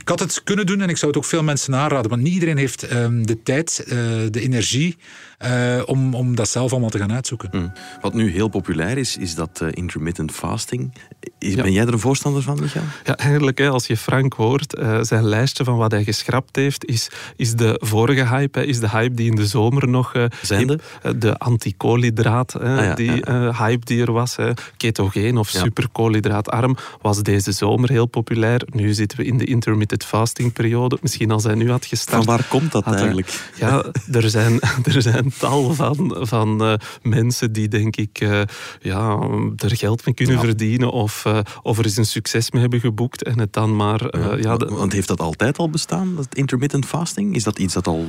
ik 0.00 0.08
had 0.08 0.20
het 0.20 0.42
kunnen 0.44 0.66
doen 0.66 0.80
en 0.80 0.88
ik 0.88 0.96
zou 0.96 1.10
het 1.10 1.20
ook 1.20 1.28
veel 1.28 1.42
mensen 1.42 1.74
aanraden. 1.74 2.10
Want 2.10 2.22
niet 2.22 2.32
iedereen 2.32 2.56
heeft 2.56 2.92
um, 2.92 3.26
de 3.26 3.42
tijd, 3.42 3.84
uh, 3.86 3.94
de 4.30 4.40
energie 4.40 4.96
uh, 5.44 5.82
om, 5.86 6.14
om 6.14 6.34
dat 6.34 6.48
zelf 6.48 6.70
allemaal 6.70 6.90
te 6.90 6.98
gaan 6.98 7.12
uitzoeken. 7.12 7.48
Mm. 7.52 7.72
Wat 8.00 8.14
nu 8.14 8.30
heel 8.30 8.48
populair 8.48 8.98
is, 8.98 9.16
is 9.16 9.34
dat 9.34 9.60
uh, 9.62 9.68
intermittent 9.70 10.32
fasting. 10.32 10.92
Is, 11.38 11.54
ja. 11.54 11.62
Ben 11.62 11.72
jij 11.72 11.86
er 11.86 11.92
een 11.92 11.98
voorstander 11.98 12.42
van, 12.42 12.58
Michael? 12.60 12.84
Ja, 13.04 13.16
eigenlijk, 13.16 13.58
hè, 13.58 13.68
als 13.68 13.86
je 13.86 13.96
Frank 13.96 14.32
hoort, 14.32 14.78
uh, 14.78 14.98
zijn 15.02 15.24
lijstje 15.24 15.64
van 15.64 15.76
wat 15.76 15.90
hij 15.90 16.04
geschrapt 16.04 16.56
heeft, 16.56 16.84
is, 16.84 17.10
is 17.36 17.54
de 17.54 17.80
vorige 17.82 18.26
hype, 18.26 18.58
hè, 18.58 18.64
is 18.64 18.80
de 18.80 18.90
hype 18.90 19.14
die 19.14 19.30
in 19.30 19.36
de 19.36 19.46
zomer 19.46 19.88
nog... 19.88 20.12
zijn 20.42 20.66
de? 20.66 20.78
de 21.18 21.38
anticoolhydraat, 21.38 22.60
ah, 22.60 22.76
ja, 22.76 22.94
die 22.94 23.24
hype 23.58 23.84
die 23.84 24.02
er 24.02 24.12
was. 24.12 24.36
Hè, 24.36 24.52
ketogeen 24.76 25.36
of 25.36 25.48
superkoolhydraatarm, 25.48 26.76
was 27.00 27.22
deze 27.22 27.52
zomer 27.52 27.90
heel 27.90 28.06
populair. 28.06 28.62
Nu 28.66 28.94
zitten 28.94 29.18
we 29.18 29.24
in 29.24 29.38
de 29.38 29.44
intermittent 29.44 30.04
fasting 30.04 30.52
periode. 30.52 30.98
Misschien 31.02 31.30
als 31.30 31.44
hij 31.44 31.54
nu 31.54 31.70
had 31.70 31.84
gestart... 31.84 32.24
Van 32.24 32.34
waar 32.34 32.46
komt 32.48 32.72
dat 32.72 32.86
eigenlijk? 32.86 33.50
ja, 33.56 33.84
er 34.12 34.30
zijn, 34.30 34.60
er 34.92 35.02
zijn 35.02 35.25
tal 35.38 35.74
van, 35.74 36.16
van 36.20 36.62
uh, 36.62 36.74
mensen 37.02 37.52
die 37.52 37.68
denk 37.68 37.96
ik 37.96 38.20
uh, 38.20 38.42
ja, 38.80 39.18
er 39.56 39.76
geld 39.76 40.04
mee 40.04 40.14
kunnen 40.14 40.34
ja. 40.34 40.40
verdienen 40.40 40.90
of, 40.90 41.24
uh, 41.26 41.38
of 41.62 41.78
er 41.78 41.84
eens 41.84 41.96
een 41.96 42.06
succes 42.06 42.50
mee 42.50 42.60
hebben 42.60 42.80
geboekt 42.80 43.22
en 43.22 43.38
het 43.38 43.52
dan 43.52 43.76
maar... 43.76 44.18
Ja, 44.18 44.36
ja, 44.36 44.56
de... 44.56 44.66
Want 44.66 44.92
heeft 44.92 45.08
dat 45.08 45.20
altijd 45.20 45.58
al 45.58 45.70
bestaan, 45.70 46.16
dat 46.16 46.34
intermittent 46.34 46.86
fasting? 46.86 47.34
Is 47.34 47.44
dat 47.44 47.58
iets 47.58 47.74
dat 47.74 47.86
al 47.86 48.06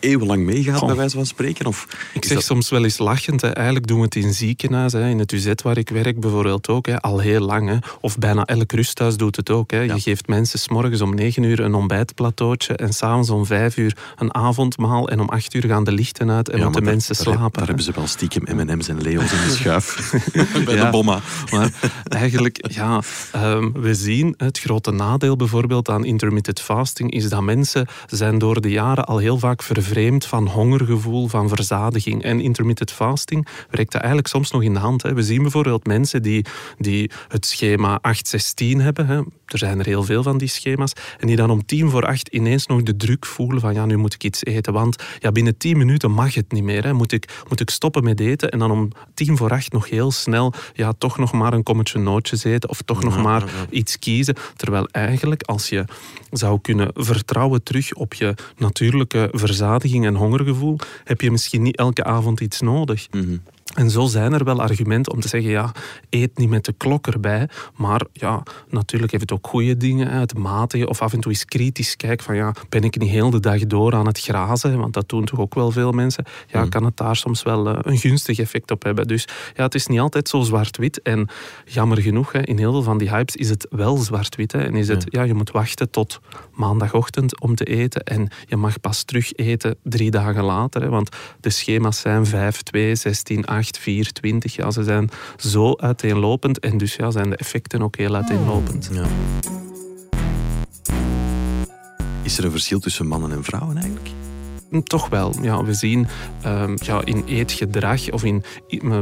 eeuwenlang 0.00 0.44
meegaat, 0.44 0.86
bij 0.86 0.96
wijze 0.96 1.16
van 1.16 1.26
spreken? 1.26 1.66
Of 1.66 1.86
ik 2.12 2.24
zeg 2.24 2.42
soms 2.42 2.68
wel 2.68 2.84
eens 2.84 2.98
lachend, 2.98 3.40
hè. 3.40 3.48
eigenlijk 3.48 3.86
doen 3.86 3.98
we 3.98 4.04
het 4.04 4.14
in 4.14 4.32
ziekenhuizen, 4.32 5.02
in 5.02 5.18
het 5.18 5.32
UZ 5.32 5.52
waar 5.62 5.78
ik 5.78 5.88
werk 5.88 6.20
bijvoorbeeld 6.20 6.68
ook, 6.68 6.86
hè, 6.86 7.00
al 7.00 7.18
heel 7.18 7.40
lang. 7.40 7.68
Hè. 7.68 7.76
Of 8.00 8.18
bijna 8.18 8.44
elk 8.44 8.72
rusthuis 8.72 9.16
doet 9.16 9.36
het 9.36 9.50
ook. 9.50 9.70
Hè. 9.70 9.80
Ja. 9.80 9.94
Je 9.94 10.00
geeft 10.00 10.26
mensen 10.26 10.58
s 10.58 10.68
morgens 10.68 11.00
om 11.00 11.14
negen 11.14 11.42
uur 11.42 11.60
een 11.60 11.74
ontbijtplateautje 11.74 12.76
en 12.76 12.92
s'avonds 12.92 13.30
om 13.30 13.46
vijf 13.46 13.76
uur 13.76 13.96
een 14.16 14.34
avondmaal 14.34 15.08
en 15.08 15.20
om 15.20 15.28
acht 15.28 15.54
uur 15.54 15.64
gaan 15.64 15.84
de 15.84 15.92
lichten 15.92 16.30
uit 16.30 16.48
en 16.48 16.58
ja, 16.58 16.64
moeten 16.64 16.84
mensen 16.84 17.14
daar, 17.14 17.24
slapen. 17.24 17.58
Daar, 17.58 17.66
hebben 17.66 17.84
ze 17.84 17.92
wel 17.94 18.06
stiekem 18.06 18.56
M&M's 18.56 18.88
en 18.88 19.02
Leo's 19.02 19.32
in 19.32 19.48
de 19.48 19.50
schuif 19.50 20.14
bij 20.64 20.74
ja, 20.74 20.84
de 20.84 20.90
bomma. 20.90 21.20
Maar 21.50 21.72
eigenlijk, 22.08 22.72
ja, 22.72 23.02
um, 23.36 23.72
we 23.72 23.94
zien 23.94 24.34
het 24.36 24.58
grote 24.58 24.90
nadeel 24.90 25.36
bijvoorbeeld 25.36 25.88
aan 25.88 26.04
intermittent 26.04 26.60
fasting 26.60 27.12
is 27.12 27.28
dat 27.28 27.42
mensen 27.42 27.86
zijn 28.06 28.38
door 28.38 28.60
de 28.60 28.70
jaren 28.70 29.04
al 29.04 29.18
heel 29.18 29.38
vaak 29.38 29.62
vervreemd 29.74 30.26
van 30.26 30.46
hongergevoel, 30.46 31.28
van 31.28 31.48
verzadiging. 31.48 32.22
En 32.22 32.40
intermittent 32.40 32.90
fasting 32.90 33.46
werkt 33.70 33.92
dat 33.92 34.00
eigenlijk 34.00 34.30
soms 34.30 34.50
nog 34.50 34.62
in 34.62 34.72
de 34.72 34.78
hand. 34.78 35.02
Hè. 35.02 35.14
We 35.14 35.22
zien 35.22 35.42
bijvoorbeeld 35.42 35.86
mensen 35.86 36.22
die, 36.22 36.44
die 36.78 37.10
het 37.28 37.46
schema 37.46 38.00
8-16 38.08 38.76
hebben. 38.76 39.06
Hè. 39.06 39.16
Er 39.46 39.58
zijn 39.58 39.78
er 39.78 39.86
heel 39.86 40.02
veel 40.02 40.22
van 40.22 40.38
die 40.38 40.48
schema's. 40.48 40.92
En 41.18 41.26
die 41.26 41.36
dan 41.36 41.50
om 41.50 41.66
tien 41.66 41.90
voor 41.90 42.06
acht 42.06 42.28
ineens 42.28 42.66
nog 42.66 42.82
de 42.82 42.96
druk 42.96 43.26
voelen 43.26 43.60
van 43.60 43.74
ja, 43.74 43.84
nu 43.84 43.96
moet 43.96 44.14
ik 44.14 44.24
iets 44.24 44.44
eten. 44.44 44.72
Want 44.72 45.02
ja, 45.18 45.32
binnen 45.32 45.56
tien 45.56 45.76
minuten 45.76 46.10
mag 46.10 46.34
het 46.34 46.52
niet 46.52 46.64
meer. 46.64 46.84
Hè. 46.84 46.92
Moet, 46.92 47.12
ik, 47.12 47.42
moet 47.48 47.60
ik 47.60 47.70
stoppen 47.70 48.04
met 48.04 48.20
eten 48.20 48.50
en 48.50 48.58
dan 48.58 48.70
om 48.70 48.88
tien 49.14 49.36
voor 49.36 49.50
acht 49.50 49.72
nog 49.72 49.88
heel 49.88 50.10
snel 50.10 50.52
ja, 50.74 50.92
toch 50.98 51.18
nog 51.18 51.32
maar 51.32 51.52
een 51.52 51.62
kommetje 51.62 51.98
nootjes 51.98 52.44
eten 52.44 52.68
of 52.68 52.82
toch 52.82 53.02
nog 53.02 53.22
maar 53.22 53.44
iets 53.70 53.98
kiezen. 53.98 54.34
Terwijl 54.56 54.86
eigenlijk 54.86 55.42
als 55.42 55.68
je 55.68 55.84
zou 56.30 56.60
kunnen 56.60 56.90
vertrouwen 56.94 57.62
terug 57.62 57.92
op 57.92 58.14
je 58.14 58.34
natuurlijke 58.56 59.28
verzadiging 59.32 59.58
en 60.04 60.14
hongergevoel, 60.14 60.78
heb 61.04 61.20
je 61.20 61.30
misschien 61.30 61.62
niet 61.62 61.76
elke 61.76 62.04
avond 62.04 62.40
iets 62.40 62.60
nodig. 62.60 63.06
-hmm. 63.10 63.40
En 63.74 63.90
zo 63.90 64.06
zijn 64.06 64.32
er 64.32 64.44
wel 64.44 64.62
argumenten 64.62 65.12
om 65.12 65.20
te 65.20 65.28
zeggen, 65.28 65.50
ja, 65.50 65.72
eet 66.10 66.38
niet 66.38 66.48
met 66.48 66.64
de 66.64 66.72
klok 66.72 67.06
erbij. 67.06 67.48
Maar 67.76 68.02
ja, 68.12 68.42
natuurlijk 68.68 69.12
heeft 69.12 69.30
het 69.30 69.32
ook 69.32 69.46
goede 69.46 69.76
dingen. 69.76 70.10
Het 70.10 70.38
matigen 70.38 70.88
of 70.88 71.02
af 71.02 71.12
en 71.12 71.20
toe 71.20 71.32
eens 71.32 71.44
kritisch 71.44 71.96
kijken 71.96 72.24
van, 72.24 72.36
ja, 72.36 72.54
ben 72.68 72.82
ik 72.82 72.98
niet 72.98 73.10
heel 73.10 73.30
de 73.30 73.40
dag 73.40 73.66
door 73.66 73.94
aan 73.94 74.06
het 74.06 74.20
grazen? 74.20 74.78
Want 74.78 74.94
dat 74.94 75.08
doen 75.08 75.24
toch 75.24 75.38
ook 75.38 75.54
wel 75.54 75.70
veel 75.70 75.92
mensen. 75.92 76.24
Ja, 76.46 76.66
kan 76.66 76.84
het 76.84 76.96
daar 76.96 77.16
soms 77.16 77.42
wel 77.42 77.86
een 77.86 77.98
gunstig 77.98 78.38
effect 78.38 78.70
op 78.70 78.82
hebben. 78.82 79.06
Dus 79.06 79.24
ja, 79.56 79.62
het 79.62 79.74
is 79.74 79.86
niet 79.86 80.00
altijd 80.00 80.28
zo 80.28 80.40
zwart-wit. 80.40 81.02
En 81.02 81.28
jammer 81.64 82.00
genoeg, 82.00 82.32
in 82.32 82.58
heel 82.58 82.72
veel 82.72 82.82
van 82.82 82.98
die 82.98 83.10
hypes 83.10 83.36
is 83.36 83.48
het 83.48 83.66
wel 83.70 83.96
zwart-wit. 83.96 84.54
En 84.54 84.74
is 84.74 84.88
het, 84.88 85.04
ja, 85.08 85.22
je 85.22 85.34
moet 85.34 85.50
wachten 85.50 85.90
tot 85.90 86.20
maandagochtend 86.52 87.40
om 87.40 87.54
te 87.54 87.64
eten. 87.64 88.02
En 88.02 88.28
je 88.46 88.56
mag 88.56 88.80
pas 88.80 89.02
terug 89.02 89.32
eten 89.32 89.76
drie 89.82 90.10
dagen 90.10 90.44
later. 90.44 90.90
Want 90.90 91.16
de 91.40 91.50
schema's 91.50 92.00
zijn 92.00 92.26
5, 92.26 92.62
2, 92.62 92.94
16, 92.94 93.46
8 93.46 93.59
8, 93.60 93.78
4, 93.78 94.12
20. 94.12 94.56
Ja, 94.56 94.70
ze 94.70 94.84
zijn 94.84 95.10
zo 95.36 95.74
uiteenlopend 95.76 96.58
en 96.58 96.78
dus 96.78 96.94
ja, 96.94 97.10
zijn 97.10 97.30
de 97.30 97.36
effecten 97.36 97.82
ook 97.82 97.96
heel 97.96 98.14
uiteenlopend. 98.14 98.90
Ja. 98.92 99.04
Is 102.22 102.38
er 102.38 102.44
een 102.44 102.50
verschil 102.50 102.80
tussen 102.80 103.06
mannen 103.06 103.32
en 103.32 103.44
vrouwen 103.44 103.76
eigenlijk? 103.76 104.10
Hm, 104.70 104.80
toch 104.80 105.08
wel. 105.08 105.34
Ja, 105.42 105.64
we 105.64 105.74
zien 105.74 106.06
um, 106.46 106.74
ja, 106.82 107.04
in 107.04 107.24
eetgedrag 107.26 108.10
of 108.10 108.24
in, 108.24 108.44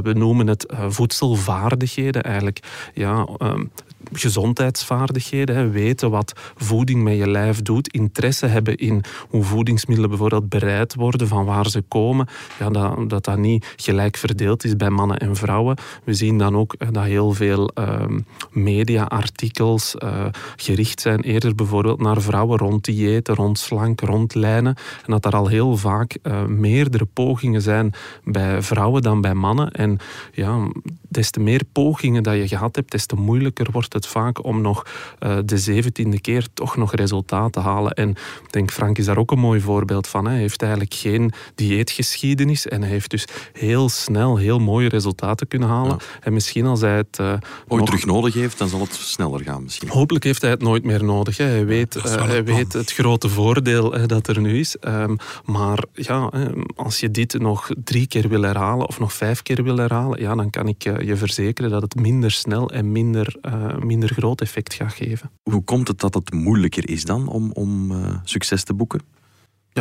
we 0.02 0.12
noemen 0.12 0.46
het 0.46 0.66
uh, 0.72 0.84
voedselvaardigheden 0.88 2.22
eigenlijk. 2.22 2.90
Ja, 2.94 3.28
um, 3.38 3.70
gezondheidsvaardigheden, 4.12 5.70
weten 5.70 6.10
wat 6.10 6.32
voeding 6.56 7.02
met 7.02 7.16
je 7.16 7.28
lijf 7.28 7.62
doet, 7.62 7.92
interesse 7.92 8.46
hebben 8.46 8.76
in 8.76 9.04
hoe 9.28 9.42
voedingsmiddelen 9.42 10.10
bijvoorbeeld 10.10 10.48
bereid 10.48 10.94
worden, 10.94 11.28
van 11.28 11.44
waar 11.44 11.66
ze 11.66 11.82
komen, 11.88 12.26
ja, 12.58 12.70
dat, 12.70 13.24
dat 13.24 13.38
niet 13.38 13.74
gelijk 13.76 14.16
verdeeld 14.16 14.64
is 14.64 14.76
bij 14.76 14.90
mannen 14.90 15.18
en 15.18 15.36
vrouwen. 15.36 15.76
We 16.04 16.14
zien 16.14 16.38
dan 16.38 16.56
ook 16.56 16.74
dat 16.92 17.04
heel 17.04 17.32
veel 17.32 17.70
um, 17.74 18.26
media-artikels 18.50 19.94
uh, 19.98 20.26
gericht 20.56 21.00
zijn 21.00 21.20
eerder 21.20 21.54
bijvoorbeeld 21.54 22.00
naar 22.00 22.20
vrouwen 22.20 22.58
rond 22.58 22.84
diëten, 22.84 23.34
rond 23.34 23.58
slank, 23.58 24.00
rond 24.00 24.34
lijnen. 24.34 24.76
En 25.04 25.12
dat 25.12 25.24
er 25.24 25.36
al 25.36 25.46
heel 25.46 25.76
vaak 25.76 26.18
uh, 26.22 26.44
meerdere 26.44 27.04
pogingen 27.04 27.62
zijn 27.62 27.92
bij 28.24 28.62
vrouwen 28.62 29.02
dan 29.02 29.20
bij 29.20 29.34
mannen. 29.34 29.70
En 29.70 29.98
ja, 30.32 30.68
des 31.08 31.30
te 31.30 31.40
meer 31.40 31.62
pogingen 31.72 32.22
dat 32.22 32.34
je 32.34 32.48
gehad 32.48 32.76
hebt, 32.76 32.90
des 32.90 33.06
te 33.06 33.16
moeilijker 33.16 33.70
wordt 33.70 33.92
het 33.92 34.06
vaak 34.06 34.44
om 34.44 34.60
nog 34.60 34.86
uh, 35.20 35.38
de 35.44 35.58
zeventiende 35.58 36.20
keer 36.20 36.46
toch 36.54 36.76
nog 36.76 36.94
resultaat 36.94 37.52
te 37.52 37.60
halen. 37.60 37.92
En 37.92 38.10
ik 38.10 38.52
denk, 38.52 38.70
Frank 38.70 38.98
is 38.98 39.04
daar 39.04 39.18
ook 39.18 39.30
een 39.30 39.38
mooi 39.38 39.60
voorbeeld 39.60 40.06
van. 40.06 40.26
Hij 40.26 40.38
heeft 40.38 40.62
eigenlijk 40.62 40.94
geen 40.94 41.32
dieetgeschiedenis 41.54 42.66
en 42.66 42.82
hij 42.82 42.90
heeft 42.90 43.10
dus 43.10 43.24
heel 43.52 43.88
snel 43.88 44.36
heel 44.36 44.58
mooie 44.58 44.88
resultaten 44.88 45.48
kunnen 45.48 45.68
halen. 45.68 45.98
En 46.20 46.32
misschien 46.32 46.66
als 46.66 46.80
hij 46.80 46.96
het... 46.96 47.18
Uh, 47.20 47.32
Ooit 47.68 47.86
terug 47.86 48.06
nodig 48.06 48.34
heeft, 48.34 48.58
dan 48.58 48.68
zal 48.68 48.80
het 48.80 48.94
sneller 48.94 49.40
gaan 49.40 49.62
misschien. 49.62 49.88
Hopelijk 49.88 50.24
heeft 50.24 50.42
hij 50.42 50.50
het 50.50 50.62
nooit 50.62 50.84
meer 50.84 51.04
nodig. 51.04 51.36
Hè. 51.36 51.44
Hij 51.44 51.66
weet, 51.66 51.96
uh, 51.96 52.02
hij 52.02 52.44
weet 52.44 52.72
het 52.72 52.92
grote 52.92 53.28
voordeel 53.28 53.92
hè, 53.92 54.06
dat 54.06 54.28
er 54.28 54.40
nu 54.40 54.58
is. 54.58 54.76
Um, 54.80 55.16
maar 55.44 55.84
ja, 55.92 56.30
als 56.76 57.00
je 57.00 57.10
dit 57.10 57.38
nog 57.38 57.68
drie 57.84 58.06
keer 58.06 58.28
wil 58.28 58.42
herhalen 58.42 58.88
of 58.88 58.98
nog 58.98 59.12
vijf 59.12 59.42
keer 59.42 59.62
wil 59.62 59.76
herhalen, 59.76 60.20
ja, 60.20 60.34
dan 60.34 60.50
kan 60.50 60.68
ik 60.68 60.97
je 61.04 61.16
verzekeren 61.16 61.70
dat 61.70 61.82
het 61.82 61.94
minder 61.94 62.30
snel 62.30 62.70
en 62.70 62.92
minder, 62.92 63.36
uh, 63.42 63.76
minder 63.76 64.08
groot 64.08 64.40
effect 64.40 64.74
gaat 64.74 64.94
geven. 64.94 65.30
Hoe 65.42 65.62
komt 65.64 65.88
het 65.88 66.00
dat 66.00 66.14
het 66.14 66.32
moeilijker 66.32 66.88
is 66.88 67.04
dan 67.04 67.28
om, 67.28 67.52
om 67.52 67.90
uh, 67.90 68.16
succes 68.24 68.64
te 68.64 68.74
boeken? 68.74 69.00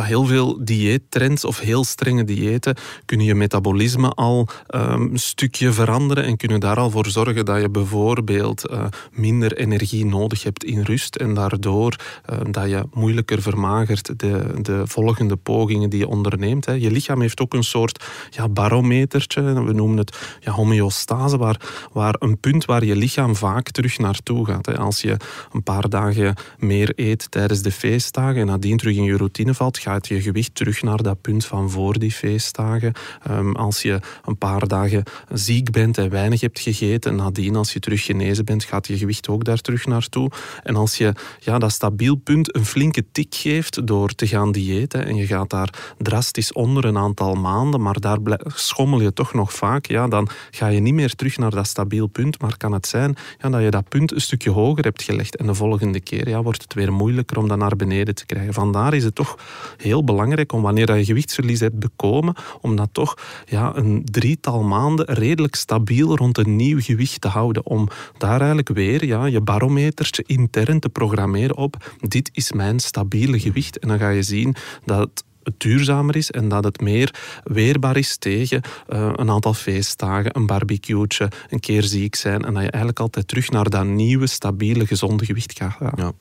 Heel 0.04 0.24
veel 0.24 0.64
dieettrends 0.64 1.44
of 1.44 1.60
heel 1.60 1.84
strenge 1.84 2.24
diëten 2.24 2.76
kunnen 3.04 3.26
je 3.26 3.34
metabolisme 3.34 4.08
al 4.08 4.48
um, 4.74 5.10
een 5.12 5.18
stukje 5.18 5.72
veranderen 5.72 6.24
en 6.24 6.36
kunnen 6.36 6.60
daar 6.60 6.76
al 6.76 6.90
voor 6.90 7.06
zorgen 7.06 7.44
dat 7.44 7.60
je 7.60 7.70
bijvoorbeeld 7.70 8.70
uh, 8.70 8.84
minder 9.12 9.56
energie 9.56 10.06
nodig 10.06 10.42
hebt 10.42 10.64
in 10.64 10.80
rust 10.82 11.16
en 11.16 11.34
daardoor 11.34 11.96
uh, 12.30 12.38
dat 12.50 12.68
je 12.68 12.84
moeilijker 12.92 13.42
vermagert 13.42 14.18
de, 14.18 14.60
de 14.62 14.82
volgende 14.84 15.36
pogingen 15.36 15.90
die 15.90 15.98
je 15.98 16.08
onderneemt. 16.08 16.64
Hè. 16.64 16.72
Je 16.72 16.90
lichaam 16.90 17.20
heeft 17.20 17.40
ook 17.40 17.54
een 17.54 17.64
soort 17.64 18.04
ja, 18.30 18.48
barometertje, 18.48 19.42
we 19.64 19.72
noemen 19.72 19.98
het 19.98 20.16
ja, 20.40 20.52
homeostase, 20.52 21.36
waar, 21.36 21.60
waar 21.92 22.14
een 22.18 22.38
punt 22.38 22.64
waar 22.64 22.84
je 22.84 22.96
lichaam 22.96 23.36
vaak 23.36 23.70
terug 23.70 23.98
naartoe 23.98 24.46
gaat. 24.46 24.66
Hè. 24.66 24.78
Als 24.78 25.00
je 25.00 25.16
een 25.52 25.62
paar 25.62 25.88
dagen 25.88 26.34
meer 26.58 26.92
eet 26.96 27.30
tijdens 27.30 27.62
de 27.62 27.72
feestdagen 27.72 28.40
en 28.40 28.46
nadien 28.46 28.76
terug 28.76 28.96
in 28.96 29.02
je 29.02 29.16
routine 29.16 29.54
valt, 29.54 29.78
gaat 29.88 30.08
je 30.08 30.22
gewicht 30.22 30.54
terug 30.54 30.82
naar 30.82 31.02
dat 31.02 31.20
punt 31.20 31.44
van 31.44 31.70
voor 31.70 31.98
die 31.98 32.10
feestdagen. 32.10 32.92
Um, 33.30 33.56
als 33.56 33.82
je 33.82 34.00
een 34.24 34.38
paar 34.38 34.66
dagen 34.66 35.02
ziek 35.32 35.70
bent 35.70 35.98
en 35.98 36.10
weinig 36.10 36.40
hebt 36.40 36.60
gegeten, 36.60 37.16
nadien 37.16 37.56
als 37.56 37.72
je 37.72 37.78
terug 37.78 38.04
genezen 38.04 38.44
bent, 38.44 38.64
gaat 38.64 38.86
je 38.86 38.98
gewicht 38.98 39.28
ook 39.28 39.44
daar 39.44 39.60
terug 39.60 39.86
naartoe. 39.86 40.30
En 40.62 40.76
als 40.76 40.96
je 40.96 41.12
ja, 41.38 41.58
dat 41.58 41.72
stabiel 41.72 42.16
punt 42.16 42.54
een 42.54 42.64
flinke 42.64 43.04
tik 43.12 43.34
geeft 43.34 43.86
door 43.86 44.08
te 44.14 44.26
gaan 44.26 44.52
diëten 44.52 45.06
en 45.06 45.16
je 45.16 45.26
gaat 45.26 45.50
daar 45.50 45.94
drastisch 45.98 46.52
onder 46.52 46.84
een 46.84 46.98
aantal 46.98 47.34
maanden, 47.34 47.82
maar 47.82 48.00
daar 48.00 48.18
schommel 48.54 49.00
je 49.00 49.12
toch 49.12 49.34
nog 49.34 49.52
vaak, 49.52 49.86
ja, 49.86 50.08
dan 50.08 50.28
ga 50.50 50.66
je 50.66 50.80
niet 50.80 50.94
meer 50.94 51.14
terug 51.14 51.38
naar 51.38 51.50
dat 51.50 51.66
stabiel 51.66 52.06
punt, 52.06 52.40
maar 52.40 52.56
kan 52.56 52.72
het 52.72 52.86
zijn 52.86 53.16
ja, 53.38 53.48
dat 53.48 53.62
je 53.62 53.70
dat 53.70 53.88
punt 53.88 54.12
een 54.12 54.20
stukje 54.20 54.50
hoger 54.50 54.84
hebt 54.84 55.02
gelegd 55.02 55.36
en 55.36 55.46
de 55.46 55.54
volgende 55.54 56.00
keer 56.00 56.28
ja, 56.28 56.42
wordt 56.42 56.62
het 56.62 56.74
weer 56.74 56.92
moeilijker 56.92 57.38
om 57.38 57.48
dat 57.48 57.58
naar 57.58 57.76
beneden 57.76 58.14
te 58.14 58.26
krijgen. 58.26 58.54
Vandaar 58.54 58.94
is 58.94 59.04
het 59.04 59.14
toch 59.14 59.36
heel 59.76 60.04
belangrijk 60.04 60.52
om 60.52 60.62
wanneer 60.62 60.96
je 60.96 61.04
gewichtsverlies 61.04 61.60
hebt 61.60 61.78
bekomen, 61.78 62.34
om 62.60 62.76
dat 62.76 62.88
toch 62.92 63.14
ja, 63.46 63.76
een 63.76 64.02
drietal 64.04 64.62
maanden 64.62 65.06
redelijk 65.06 65.54
stabiel 65.54 66.16
rond 66.16 66.38
een 66.38 66.56
nieuw 66.56 66.80
gewicht 66.80 67.20
te 67.20 67.28
houden. 67.28 67.66
Om 67.66 67.88
daar 68.18 68.38
eigenlijk 68.38 68.68
weer 68.68 69.06
ja, 69.06 69.24
je 69.24 69.40
barometertje 69.40 70.24
intern 70.26 70.80
te 70.80 70.88
programmeren 70.88 71.56
op 71.56 71.76
dit 72.00 72.30
is 72.32 72.52
mijn 72.52 72.80
stabiele 72.80 73.40
gewicht. 73.40 73.78
En 73.78 73.88
dan 73.88 73.98
ga 73.98 74.08
je 74.08 74.22
zien 74.22 74.54
dat 74.84 74.98
het 74.98 75.24
duurzamer 75.56 76.16
is 76.16 76.30
en 76.30 76.48
dat 76.48 76.64
het 76.64 76.80
meer 76.80 77.14
weerbaar 77.44 77.96
is 77.96 78.16
tegen 78.16 78.62
uh, 78.88 79.10
een 79.14 79.30
aantal 79.30 79.54
feestdagen, 79.54 80.36
een 80.36 80.46
barbecue'tje, 80.46 81.28
een 81.50 81.60
keer 81.60 81.82
ziek 81.82 82.14
zijn 82.14 82.44
en 82.44 82.54
dat 82.54 82.62
je 82.62 82.70
eigenlijk 82.70 83.00
altijd 83.00 83.28
terug 83.28 83.50
naar 83.50 83.70
dat 83.70 83.84
nieuwe, 83.84 84.26
stabiele, 84.26 84.86
gezonde 84.86 85.24
gewicht 85.24 85.58
gaat. 85.58 85.76
Ja. 85.96 86.12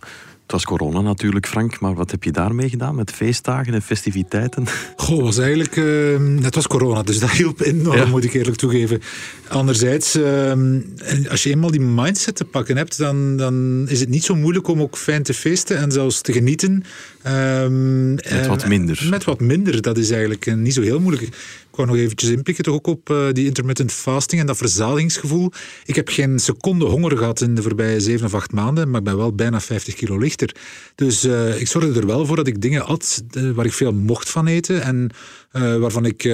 Het 0.47 0.55
was 0.55 0.65
corona 0.65 1.01
natuurlijk, 1.01 1.47
Frank, 1.47 1.79
maar 1.79 1.93
wat 1.93 2.11
heb 2.11 2.23
je 2.23 2.31
daarmee 2.31 2.69
gedaan 2.69 2.95
met 2.95 3.11
feestdagen 3.11 3.73
en 3.73 3.81
festiviteiten? 3.81 4.65
Goh, 4.95 5.23
was 5.23 5.37
eigenlijk, 5.37 5.75
uh, 5.75 6.43
het 6.43 6.55
was 6.55 6.67
corona, 6.67 7.03
dus 7.03 7.19
dat 7.19 7.29
hielp 7.29 7.61
enorm, 7.61 7.97
ja. 7.97 8.05
moet 8.05 8.23
ik 8.23 8.33
eerlijk 8.33 8.57
toegeven. 8.57 9.01
Anderzijds, 9.47 10.15
uh, 10.15 10.53
als 11.29 11.43
je 11.43 11.49
eenmaal 11.49 11.71
die 11.71 11.81
mindset 11.81 12.35
te 12.35 12.45
pakken 12.45 12.77
hebt, 12.77 12.97
dan, 12.97 13.37
dan 13.37 13.85
is 13.89 13.99
het 13.99 14.09
niet 14.09 14.23
zo 14.23 14.35
moeilijk 14.35 14.67
om 14.67 14.81
ook 14.81 14.97
fijn 14.97 15.23
te 15.23 15.33
feesten 15.33 15.77
en 15.77 15.91
zelfs 15.91 16.21
te 16.21 16.31
genieten. 16.31 16.83
Um, 17.27 18.13
met 18.13 18.47
wat 18.47 18.67
minder. 18.67 19.05
Met 19.09 19.23
wat 19.23 19.39
minder, 19.39 19.81
dat 19.81 19.97
is 19.97 20.09
eigenlijk 20.09 20.55
niet 20.55 20.73
zo 20.73 20.81
heel 20.81 20.99
moeilijk 20.99 21.29
wou 21.77 21.89
nog 21.89 21.97
eventjes 21.97 22.29
inpikken 22.29 22.63
toch 22.63 22.73
ook 22.73 22.87
op 22.87 23.09
uh, 23.09 23.31
die 23.31 23.45
intermittent 23.45 23.91
fasting 23.91 24.41
en 24.41 24.47
dat 24.47 24.57
verzadigingsgevoel. 24.57 25.51
Ik 25.85 25.95
heb 25.95 26.09
geen 26.09 26.39
seconde 26.39 26.85
honger 26.85 27.17
gehad 27.17 27.41
in 27.41 27.55
de 27.55 27.61
voorbije 27.61 27.99
zeven 27.99 28.25
of 28.25 28.33
acht 28.33 28.51
maanden, 28.51 28.89
maar 28.89 28.99
ik 28.99 29.05
ben 29.05 29.17
wel 29.17 29.33
bijna 29.33 29.61
50 29.61 29.93
kilo 29.93 30.17
lichter. 30.17 30.55
Dus 30.95 31.25
uh, 31.25 31.61
ik 31.61 31.67
zorgde 31.67 31.99
er 31.99 32.07
wel 32.07 32.25
voor 32.25 32.35
dat 32.35 32.47
ik 32.47 32.61
dingen 32.61 32.85
at 32.85 33.23
uh, 33.31 33.51
waar 33.51 33.65
ik 33.65 33.73
veel 33.73 33.93
mocht 33.93 34.29
van 34.29 34.47
eten 34.47 34.81
en 34.81 35.09
waarvan 35.51 36.05
ik 36.05 36.29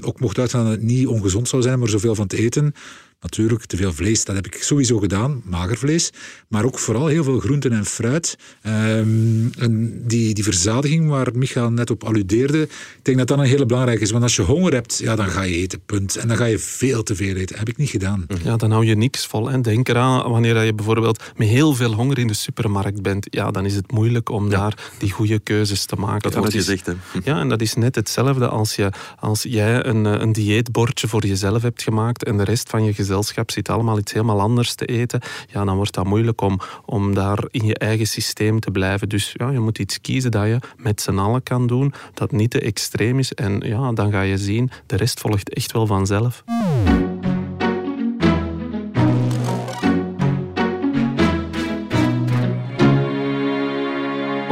ook 0.00 0.20
mocht 0.20 0.38
uitgaan 0.38 0.64
dat 0.64 0.72
het 0.72 0.82
niet 0.82 1.06
ongezond 1.06 1.48
zou 1.48 1.62
zijn, 1.62 1.78
maar 1.78 1.88
zoveel 1.88 2.14
van 2.14 2.26
te 2.26 2.36
eten. 2.36 2.74
Natuurlijk, 3.20 3.64
te 3.64 3.76
veel 3.76 3.92
vlees, 3.92 4.24
dat 4.24 4.34
heb 4.34 4.46
ik 4.46 4.62
sowieso 4.62 4.98
gedaan, 4.98 5.42
mager 5.44 5.76
vlees. 5.76 6.10
Maar 6.48 6.64
ook 6.64 6.78
vooral 6.78 7.06
heel 7.06 7.24
veel 7.24 7.38
groenten 7.38 7.72
en 7.72 7.84
fruit. 7.84 8.38
Um, 8.66 9.50
en 9.58 10.02
die, 10.06 10.34
die 10.34 10.44
verzadiging 10.44 11.08
waar 11.08 11.28
Michael 11.34 11.70
net 11.70 11.90
op 11.90 12.04
alludeerde, 12.04 12.62
ik 12.62 13.00
denk 13.02 13.18
dat 13.18 13.28
dat 13.28 13.38
een 13.38 13.44
hele 13.44 13.66
belangrijke 13.66 14.02
is. 14.02 14.10
Want 14.10 14.22
als 14.22 14.36
je 14.36 14.42
honger 14.42 14.72
hebt, 14.72 14.98
ja, 14.98 15.16
dan 15.16 15.28
ga 15.28 15.42
je 15.42 15.54
eten, 15.54 15.80
punt. 15.86 16.16
En 16.16 16.28
dan 16.28 16.36
ga 16.36 16.44
je 16.44 16.58
veel 16.58 17.02
te 17.02 17.14
veel 17.14 17.34
eten. 17.34 17.58
heb 17.58 17.68
ik 17.68 17.76
niet 17.76 17.88
gedaan. 17.88 18.26
Ja, 18.42 18.56
dan 18.56 18.70
hou 18.70 18.84
je 18.84 18.96
niks 18.96 19.26
vol. 19.26 19.50
En 19.50 19.62
denk 19.62 19.88
eraan, 19.88 20.30
wanneer 20.30 20.64
je 20.64 20.74
bijvoorbeeld 20.74 21.22
met 21.36 21.48
heel 21.48 21.74
veel 21.74 21.92
honger 21.92 22.18
in 22.18 22.26
de 22.26 22.34
supermarkt 22.34 23.02
bent, 23.02 23.26
ja, 23.30 23.50
dan 23.50 23.64
is 23.64 23.74
het 23.74 23.92
moeilijk 23.92 24.28
om 24.28 24.50
ja. 24.50 24.56
daar 24.56 24.92
die 24.98 25.10
goede 25.10 25.38
keuzes 25.38 25.84
te 25.84 25.96
maken. 25.96 26.22
Dat 26.22 26.32
ja, 26.32 26.38
wordt 26.38 26.54
gezegd, 26.54 26.86
hè? 26.86 26.92
Ja, 27.24 27.40
en 27.40 27.48
dat 27.48 27.60
is 27.60 27.74
net 27.74 27.94
hetzelfde 27.94 28.48
als, 28.48 28.76
je, 28.76 28.92
als 29.18 29.42
jij 29.42 29.84
een, 29.86 30.04
een 30.04 30.32
dieetbordje 30.32 31.08
voor 31.08 31.26
jezelf 31.26 31.62
hebt 31.62 31.82
gemaakt 31.82 32.24
en 32.24 32.36
de 32.36 32.44
rest 32.44 32.70
van 32.70 32.84
je 32.84 32.94
gezelschap 32.94 33.14
zit 33.22 33.68
allemaal 33.68 33.98
iets 33.98 34.12
helemaal 34.12 34.40
anders 34.40 34.74
te 34.74 34.84
eten, 34.84 35.20
ja, 35.48 35.64
dan 35.64 35.76
wordt 35.76 35.94
dat 35.94 36.04
moeilijk 36.04 36.40
om, 36.40 36.60
om 36.84 37.14
daar 37.14 37.44
in 37.50 37.66
je 37.66 37.74
eigen 37.78 38.06
systeem 38.06 38.60
te 38.60 38.70
blijven. 38.70 39.08
Dus 39.08 39.34
ja, 39.36 39.50
je 39.50 39.60
moet 39.60 39.78
iets 39.78 40.00
kiezen 40.00 40.30
dat 40.30 40.46
je 40.46 40.58
met 40.76 41.00
z'n 41.00 41.18
allen 41.18 41.42
kan 41.42 41.66
doen, 41.66 41.92
dat 42.14 42.32
niet 42.32 42.50
te 42.50 42.60
extreem 42.60 43.18
is. 43.18 43.32
En 43.32 43.60
ja, 43.64 43.92
dan 43.92 44.10
ga 44.10 44.20
je 44.20 44.38
zien, 44.38 44.70
de 44.86 44.96
rest 44.96 45.20
volgt 45.20 45.54
echt 45.54 45.72
wel 45.72 45.86
vanzelf. 45.86 46.44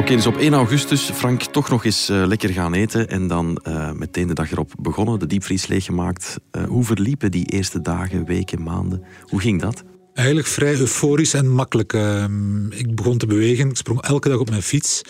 Okay, 0.04 0.16
dus 0.16 0.26
op 0.26 0.36
1 0.36 0.54
augustus, 0.54 1.10
Frank, 1.10 1.42
toch 1.42 1.68
nog 1.70 1.84
eens 1.84 2.10
uh, 2.10 2.26
lekker 2.26 2.48
gaan 2.48 2.74
eten 2.74 3.08
en 3.08 3.26
dan 3.26 3.60
uh, 3.68 3.92
meteen 3.92 4.26
de 4.26 4.34
dag 4.34 4.52
erop 4.52 4.72
begonnen, 4.80 5.18
de 5.18 5.26
diepvries 5.26 5.66
leeggemaakt. 5.66 6.36
Uh, 6.52 6.64
hoe 6.64 6.84
verliepen 6.84 7.30
die 7.30 7.46
eerste 7.46 7.80
dagen, 7.80 8.24
weken, 8.24 8.62
maanden? 8.62 9.02
Hoe 9.22 9.40
ging 9.40 9.60
dat? 9.60 9.84
Eigenlijk 10.14 10.46
vrij 10.46 10.78
euforisch 10.78 11.34
en 11.34 11.50
makkelijk. 11.50 11.92
Ehm, 11.92 12.72
ik 12.72 12.94
begon 12.94 13.18
te 13.18 13.26
bewegen, 13.26 13.68
ik 13.68 13.76
sprong 13.76 14.02
elke 14.02 14.28
dag 14.28 14.38
op 14.38 14.50
mijn 14.50 14.62
fiets. 14.62 15.02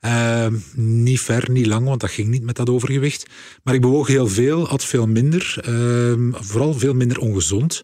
Ehm, 0.00 0.54
niet 0.74 1.20
ver, 1.20 1.50
niet 1.50 1.66
lang, 1.66 1.86
want 1.86 2.00
dat 2.00 2.10
ging 2.10 2.28
niet 2.28 2.42
met 2.42 2.56
dat 2.56 2.70
overgewicht. 2.70 3.30
Maar 3.62 3.74
ik 3.74 3.80
bewoog 3.80 4.06
heel 4.06 4.28
veel, 4.28 4.68
at 4.68 4.84
veel 4.84 5.06
minder, 5.06 5.56
ehm, 5.60 6.30
vooral 6.32 6.74
veel 6.74 6.94
minder 6.94 7.18
ongezond. 7.18 7.82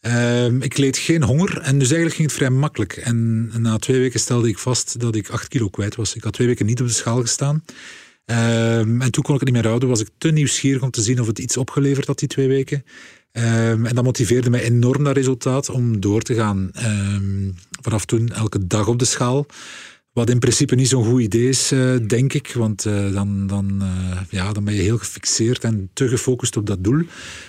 Um, 0.00 0.62
ik 0.62 0.76
leed 0.76 0.98
geen 0.98 1.22
honger 1.22 1.60
en 1.60 1.78
dus 1.78 1.88
eigenlijk 1.88 2.14
ging 2.14 2.28
het 2.28 2.36
vrij 2.36 2.50
makkelijk. 2.50 2.96
En 2.96 3.50
na 3.62 3.78
twee 3.78 3.98
weken 4.00 4.20
stelde 4.20 4.48
ik 4.48 4.58
vast 4.58 5.00
dat 5.00 5.14
ik 5.14 5.28
acht 5.28 5.48
kilo 5.48 5.68
kwijt 5.68 5.94
was. 5.94 6.14
Ik 6.14 6.24
had 6.24 6.32
twee 6.32 6.46
weken 6.46 6.66
niet 6.66 6.80
op 6.80 6.86
de 6.86 6.92
schaal 6.92 7.20
gestaan. 7.20 7.64
Ehm, 8.24 9.00
en 9.00 9.10
toen 9.10 9.22
kon 9.22 9.34
ik 9.34 9.40
het 9.40 9.44
niet 9.44 9.52
meer 9.52 9.66
houden, 9.66 9.88
was 9.88 10.00
ik 10.00 10.08
te 10.18 10.30
nieuwsgierig 10.30 10.82
om 10.82 10.90
te 10.90 11.02
zien 11.02 11.20
of 11.20 11.26
het 11.26 11.38
iets 11.38 11.56
opgeleverd 11.56 12.06
had 12.06 12.18
die 12.18 12.28
twee 12.28 12.48
weken. 12.48 12.84
Ehm, 13.32 13.86
en 13.86 13.94
dat 13.94 14.04
motiveerde 14.04 14.50
mij 14.50 14.62
enorm 14.62 15.04
dat 15.04 15.16
resultaat 15.16 15.70
om 15.70 16.00
door 16.00 16.22
te 16.22 16.34
gaan. 16.34 16.70
Ehm, 16.72 17.50
vanaf 17.82 18.04
toen 18.04 18.28
elke 18.28 18.66
dag 18.66 18.86
op 18.88 18.98
de 18.98 19.04
schaal. 19.04 19.46
Wat 20.16 20.30
in 20.30 20.38
principe 20.38 20.74
niet 20.74 20.88
zo'n 20.88 21.04
goed 21.04 21.20
idee 21.20 21.48
is, 21.48 21.72
eh, 21.72 21.96
denk 22.06 22.32
ik. 22.32 22.52
Want 22.54 22.84
uh, 22.84 23.12
dan, 23.12 23.46
dan, 23.46 23.78
uh, 23.82 24.20
ja, 24.30 24.52
dan 24.52 24.64
ben 24.64 24.74
je 24.74 24.80
heel 24.80 24.98
gefixeerd 24.98 25.64
en 25.64 25.90
te 25.92 26.08
gefocust 26.08 26.56
op 26.56 26.66
dat 26.66 26.84
doel. 26.84 27.02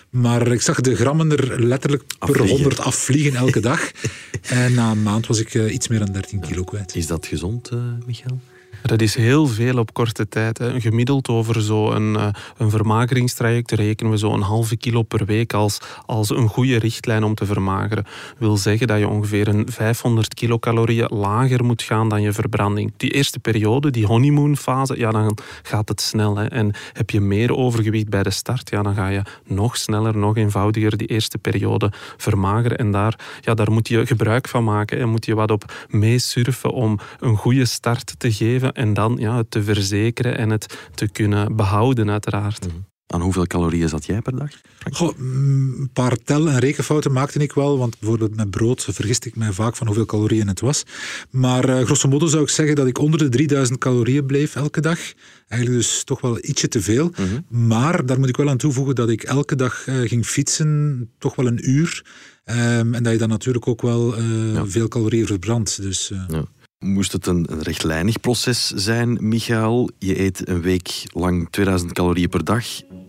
Maar 0.10 0.48
ik 0.48 0.62
zag 0.62 0.82
de 0.82 0.96
grammen 0.96 1.32
er 1.32 1.64
letterlijk 1.64 2.04
per 2.20 2.48
100 2.48 2.80
afvliegen 2.80 3.36
elke 3.36 3.60
dag. 3.60 3.92
en 4.42 4.74
na 4.74 4.92
een 4.92 5.04
maand 5.04 5.28
was 5.28 5.40
ik 5.40 5.54
iets 5.54 5.88
meer 5.88 6.00
dan 6.00 6.12
13 6.12 6.40
kilo 6.40 6.64
kwijt. 6.64 6.96
Is 6.96 7.08
dat 7.08 7.26
gezond, 7.26 7.72
Michael? 8.06 8.40
Dat 8.82 9.02
is 9.02 9.16
heel 9.16 9.48
veel 9.48 9.78
op 9.78 9.94
korte 9.94 10.28
tijd. 10.28 10.58
Hè. 10.58 10.82
Gemiddeld 10.82 11.28
over 11.28 11.62
zo'n 11.62 12.14
uh, 12.14 12.28
een 12.58 12.70
vermageringstraject 12.70 13.72
rekenen 13.72 14.12
we 14.12 14.18
zo'n 14.18 14.42
halve 14.42 14.78
kilo 14.78 15.04
per 15.04 15.26
week 15.26 15.54
als, 15.54 15.82
als 16.06 16.30
een 16.30 16.48
goede 16.48 16.78
richtlijn 16.78 17.24
om 17.24 17.36
te 17.36 17.46
vermageren. 17.46 18.06
wil 18.38 18.58
zeggen 18.58 18.88
dat 18.88 19.00
je 19.00 19.08
ongeveer 19.08 19.48
een 19.48 19.68
500 19.72 20.34
kilocalorieën 20.34 21.08
lager 21.10 21.64
moet 21.64 21.82
gaan 21.82 22.10
dan 22.10 22.22
je 22.22 22.34
verbranding. 22.34 22.94
Die 22.98 23.12
eerste 23.12 23.40
periode, 23.40 23.92
die 23.92 24.06
honeymoonfase, 24.06 24.98
ja, 24.98 25.12
dan 25.12 25.38
gaat 25.62 25.90
het 25.90 26.02
snel. 26.02 26.38
Hè. 26.38 26.46
En 26.46 26.74
heb 26.94 27.10
je 27.10 27.22
meer 27.22 27.56
overgewicht 27.56 28.10
bij 28.10 28.24
de 28.24 28.32
start, 28.32 28.70
ja, 28.70 28.82
dan 28.82 28.96
ga 28.96 29.08
je 29.08 29.22
nog 29.46 29.78
sneller, 29.78 30.18
nog 30.18 30.38
eenvoudiger 30.38 30.98
die 30.98 31.08
eerste 31.08 31.38
periode 31.38 31.92
vermageren. 32.18 32.78
En 32.78 32.92
daar, 32.92 33.20
ja, 33.42 33.54
daar 33.54 33.72
moet 33.72 33.88
je 33.88 34.06
gebruik 34.06 34.48
van 34.48 34.64
maken. 34.64 35.00
En 35.00 35.10
moet 35.10 35.26
je 35.26 35.36
wat 35.36 35.52
op 35.52 35.74
meesurfen 35.90 36.72
om 36.72 37.00
een 37.20 37.36
goede 37.36 37.66
start 37.66 38.16
te 38.18 38.32
geven 38.32 38.67
en 38.74 38.94
dan 38.94 39.16
ja, 39.20 39.38
het 39.38 39.52
te 39.52 39.64
verzekeren 39.64 40.38
en 40.38 40.50
het 40.50 40.78
te 40.96 41.08
kunnen 41.08 41.56
behouden, 41.56 42.10
uiteraard. 42.10 42.68
Mm 42.68 42.86
Aan 43.08 43.22
hoeveel 43.22 43.48
calorieën 43.48 43.90
zat 43.90 44.06
jij 44.06 44.22
per 44.22 44.38
dag? 44.38 44.50
Goh, 44.92 45.18
mm, 45.18 45.76
een 45.80 45.90
paar 45.94 46.18
tel- 46.24 46.48
en 46.48 46.60
rekenfouten 46.60 47.12
maakte 47.12 47.40
ik 47.40 47.54
wel, 47.54 47.78
want 47.78 48.00
bijvoorbeeld 48.00 48.36
met 48.36 48.50
brood 48.50 48.84
vergist 48.84 49.26
ik 49.26 49.36
mij 49.36 49.52
vaak 49.52 49.76
van 49.76 49.88
hoeveel 49.88 50.06
calorieën 50.06 50.48
het 50.48 50.60
was. 50.60 50.84
Maar 51.30 51.70
uh, 51.70 51.82
grosso 51.82 52.08
modo 52.08 52.26
zou 52.26 52.44
ik 52.44 52.50
zeggen 52.50 52.76
dat 52.76 52.88
ik 52.88 53.00
onder 53.00 53.20
de 53.20 53.30
3000 53.30 53.80
calorieën 53.80 54.26
bleef 54.26 54.56
elke 54.56 54.82
dag. 54.82 55.00
Eigenlijk 55.48 55.82
dus 55.82 56.04
toch 56.04 56.22
wel 56.22 56.38
ietsje 56.42 56.68
te 56.68 56.82
veel. 56.82 57.12
Mhm. 57.12 57.68
Maar 57.70 58.06
daar 58.06 58.20
moet 58.20 58.30
ik 58.30 58.38
wel 58.38 58.50
aan 58.50 58.58
toevoegen 58.58 58.96
dat 58.96 59.10
ik 59.10 59.24
elke 59.24 59.56
dag 59.56 59.88
uh, 59.88 60.08
ging 60.08 60.26
fietsen, 60.26 61.10
toch 61.18 61.36
wel 61.36 61.48
een 61.48 61.70
uur. 61.70 62.06
Um, 62.46 62.94
en 62.94 63.04
dat 63.04 63.14
je 63.14 63.20
dan 63.20 63.30
natuurlijk 63.30 63.68
ook 63.68 63.82
wel 63.82 64.20
uh, 64.20 64.54
ja. 64.54 64.66
veel 64.66 64.88
calorieën 64.88 65.26
verbrandt. 65.26 65.82
Dus, 65.82 66.12
ja. 66.28 66.44
Moest 66.80 67.12
het 67.12 67.26
een, 67.26 67.48
rechtlijnig 67.62 68.20
proces 68.20 68.68
zijn, 68.68 69.18
Michael? 69.22 69.90
Je 69.98 70.20
eet 70.20 70.48
een 70.48 70.62
week 70.62 71.04
lang 71.14 71.48
2000 71.50 71.94
calorieën 71.94 72.30
per 72.30 72.44
dag 72.44 72.66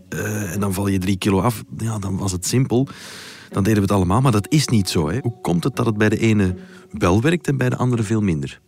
uh, 0.08 0.52
en 0.52 0.60
dan 0.60 0.74
val 0.74 0.86
je 0.86 0.98
drie 0.98 1.16
kilo 1.16 1.40
af. 1.40 1.64
Ja, 1.78 1.98
dan 1.98 2.16
was 2.16 2.32
het 2.32 2.46
simpel. 2.46 2.88
Dan 3.50 3.62
deden 3.62 3.78
we 3.78 3.84
het 3.84 3.92
allemaal, 3.92 4.20
maar 4.20 4.32
dat 4.32 4.52
is 4.52 4.68
niet 4.68 4.88
zo. 4.88 5.08
Hè? 5.08 5.18
Hoe 5.22 5.40
komt 5.40 5.64
het 5.64 5.76
dat 5.76 5.86
het 5.86 5.96
bij 5.96 6.08
de 6.08 6.18
ene 6.18 6.54
wel 6.90 7.20
werkt 7.20 7.46
en 7.46 7.56
bij 7.56 7.68
de 7.68 7.76
andere 7.76 8.02
veel 8.02 8.20
minder? 8.20 8.60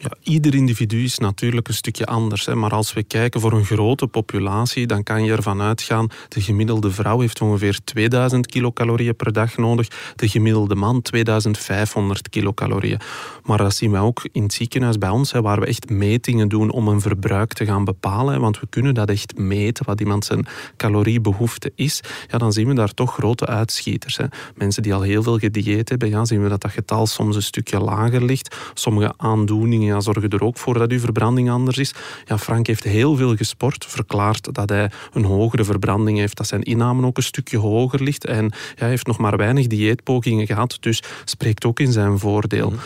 Ja, 0.00 0.10
ieder 0.22 0.54
individu 0.54 1.02
is 1.04 1.18
natuurlijk 1.18 1.68
een 1.68 1.74
stukje 1.74 2.06
anders. 2.06 2.46
Hè. 2.46 2.54
Maar 2.54 2.70
als 2.70 2.92
we 2.92 3.02
kijken 3.02 3.40
voor 3.40 3.52
een 3.52 3.64
grote 3.64 4.06
populatie, 4.06 4.86
dan 4.86 5.02
kan 5.02 5.24
je 5.24 5.32
ervan 5.32 5.60
uitgaan, 5.60 6.08
de 6.28 6.40
gemiddelde 6.40 6.90
vrouw 6.90 7.20
heeft 7.20 7.40
ongeveer 7.40 7.78
2000 7.84 8.46
kilocalorieën 8.46 9.16
per 9.16 9.32
dag 9.32 9.56
nodig, 9.56 9.88
de 10.16 10.28
gemiddelde 10.28 10.74
man 10.74 11.02
2500 11.02 12.28
kilocalorieën. 12.28 13.00
Maar 13.44 13.58
dat 13.58 13.74
zien 13.74 13.90
we 13.90 13.98
ook 13.98 14.28
in 14.32 14.42
het 14.42 14.52
ziekenhuis 14.52 14.98
bij 14.98 15.08
ons, 15.08 15.32
hè, 15.32 15.42
waar 15.42 15.60
we 15.60 15.66
echt 15.66 15.90
metingen 15.90 16.48
doen 16.48 16.70
om 16.70 16.88
een 16.88 17.00
verbruik 17.00 17.52
te 17.52 17.64
gaan 17.64 17.84
bepalen. 17.84 18.40
Want 18.40 18.60
we 18.60 18.66
kunnen 18.66 18.94
dat 18.94 19.08
echt 19.08 19.38
meten, 19.38 19.86
wat 19.86 20.00
iemand 20.00 20.24
zijn 20.24 20.46
caloriebehoefte 20.76 21.72
is. 21.74 22.00
Ja, 22.28 22.38
dan 22.38 22.52
zien 22.52 22.68
we 22.68 22.74
daar 22.74 22.94
toch 22.94 23.14
grote 23.14 23.46
uitschieters. 23.46 24.16
Hè. 24.16 24.24
Mensen 24.54 24.82
die 24.82 24.94
al 24.94 25.02
heel 25.02 25.22
veel 25.22 25.38
gedieet 25.38 25.88
hebben, 25.88 26.08
ja, 26.08 26.24
zien 26.24 26.42
we 26.42 26.48
dat 26.48 26.60
dat 26.60 26.70
getal 26.70 27.06
soms 27.06 27.36
een 27.36 27.42
stukje 27.42 27.80
lager 27.80 28.24
ligt. 28.24 28.56
Sommige 28.74 29.14
aandoeningen 29.16 29.86
ja, 29.88 30.00
zorgen 30.00 30.28
er 30.28 30.42
ook 30.42 30.58
voor 30.58 30.78
dat 30.78 30.90
uw 30.90 30.98
verbranding 30.98 31.50
anders 31.50 31.78
is. 31.78 31.94
Ja, 32.24 32.38
Frank 32.38 32.66
heeft 32.66 32.84
heel 32.84 33.16
veel 33.16 33.36
gesport, 33.36 33.84
verklaart 33.88 34.54
dat 34.54 34.68
hij 34.68 34.90
een 35.12 35.24
hogere 35.24 35.64
verbranding 35.64 36.18
heeft, 36.18 36.36
dat 36.36 36.46
zijn 36.46 36.62
inname 36.62 37.06
ook 37.06 37.16
een 37.16 37.22
stukje 37.22 37.58
hoger 37.58 38.02
ligt 38.02 38.26
en 38.26 38.52
hij 38.74 38.88
heeft 38.88 39.06
nog 39.06 39.18
maar 39.18 39.36
weinig 39.36 39.66
dieetpogingen 39.66 40.46
gehad, 40.46 40.76
dus 40.80 41.02
spreekt 41.24 41.64
ook 41.64 41.80
in 41.80 41.92
zijn 41.92 42.18
voordeel. 42.18 42.70
Mhm. 42.70 42.78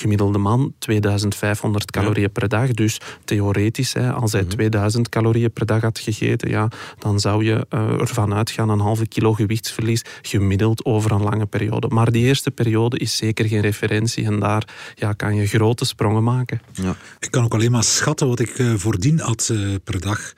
Gemiddelde 0.00 0.38
man 0.38 0.74
2500 0.78 1.90
calorieën 1.90 2.32
per 2.32 2.48
dag, 2.48 2.70
dus 2.70 3.00
theoretisch, 3.24 3.92
hè, 3.92 4.12
als 4.12 4.32
hij 4.32 4.44
2000 4.44 5.02
mhm. 5.02 5.12
calorieën 5.12 5.52
per 5.52 5.66
dag 5.66 5.80
had 5.80 5.98
gegeten, 5.98 6.50
ja, 6.50 6.68
dan 6.98 7.20
zou 7.20 7.44
je 7.44 7.66
uh, 7.70 8.00
ervan 8.00 8.34
uitgaan 8.34 8.68
een 8.68 8.80
halve 8.80 9.06
kilo 9.06 9.32
gewichtsverlies 9.32 10.04
gemiddeld 10.22 10.84
over 10.84 11.12
een 11.12 11.22
lange 11.22 11.46
periode. 11.46 11.88
Maar 11.88 12.10
die 12.10 12.24
eerste 12.24 12.50
periode 12.50 12.98
is 12.98 13.16
zeker 13.16 13.48
geen 13.48 13.60
referentie 13.60 14.24
en 14.24 14.38
daar 14.38 14.64
ja, 14.94 15.12
kan 15.12 15.34
je 15.34 15.46
grote 15.46 15.84
sprongen 15.84 16.22
maken. 16.22 16.60
Ja. 16.72 16.96
Ik 17.18 17.30
kan 17.30 17.44
ook 17.44 17.54
alleen 17.54 17.70
maar 17.70 17.84
schatten 17.84 18.28
wat 18.28 18.40
ik 18.40 18.58
uh, 18.58 18.74
voordien 18.76 19.18
had 19.20 19.48
uh, 19.52 19.74
per 19.84 20.00
dag. 20.00 20.34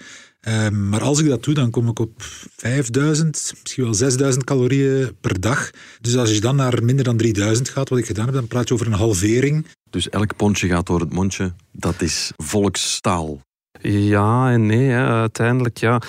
Um, 0.49 0.89
maar 0.89 1.03
als 1.03 1.19
ik 1.19 1.29
dat 1.29 1.45
doe, 1.45 1.55
dan 1.55 1.71
kom 1.71 1.89
ik 1.89 1.99
op 1.99 2.13
5000, 2.57 3.53
misschien 3.61 3.85
wel 3.85 3.95
6000 3.95 4.45
calorieën 4.45 5.17
per 5.21 5.41
dag. 5.41 5.71
Dus 6.01 6.17
als 6.17 6.35
je 6.35 6.41
dan 6.41 6.57
naar 6.57 6.85
minder 6.85 7.05
dan 7.05 7.17
3000 7.17 7.69
gaat, 7.69 7.89
wat 7.89 7.99
ik 7.99 8.07
gedaan 8.07 8.25
heb, 8.25 8.35
dan 8.35 8.47
praat 8.47 8.69
je 8.69 8.75
over 8.75 8.87
een 8.87 8.93
halvering. 8.93 9.67
Dus 9.91 10.09
elk 10.09 10.37
pondje 10.37 10.69
gaat 10.69 10.87
door 10.87 11.01
het 11.01 11.13
mondje. 11.13 11.53
Dat 11.73 12.03
is 12.03 12.33
volkstaal. 12.37 13.41
Ja 13.83 14.51
en 14.51 14.67
nee. 14.67 14.89
Hè. 14.89 15.07
Uiteindelijk, 15.07 15.79
ja. 15.79 16.01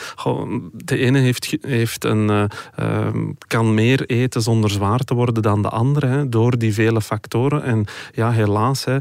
de 0.72 0.98
ene 0.98 1.20
heeft, 1.20 1.58
heeft 1.62 2.04
een, 2.04 2.50
uh, 2.80 3.08
kan 3.48 3.74
meer 3.74 4.06
eten 4.06 4.42
zonder 4.42 4.70
zwaar 4.70 5.00
te 5.00 5.14
worden 5.14 5.44
dan 5.44 5.62
de 5.62 5.70
andere, 5.70 6.08
hè, 6.08 6.30
door 6.30 6.58
die 6.58 6.74
vele 6.74 7.02
factoren. 7.02 7.64
En 7.64 7.86
ja, 8.12 8.32
helaas, 8.32 8.86
hè, 8.86 8.98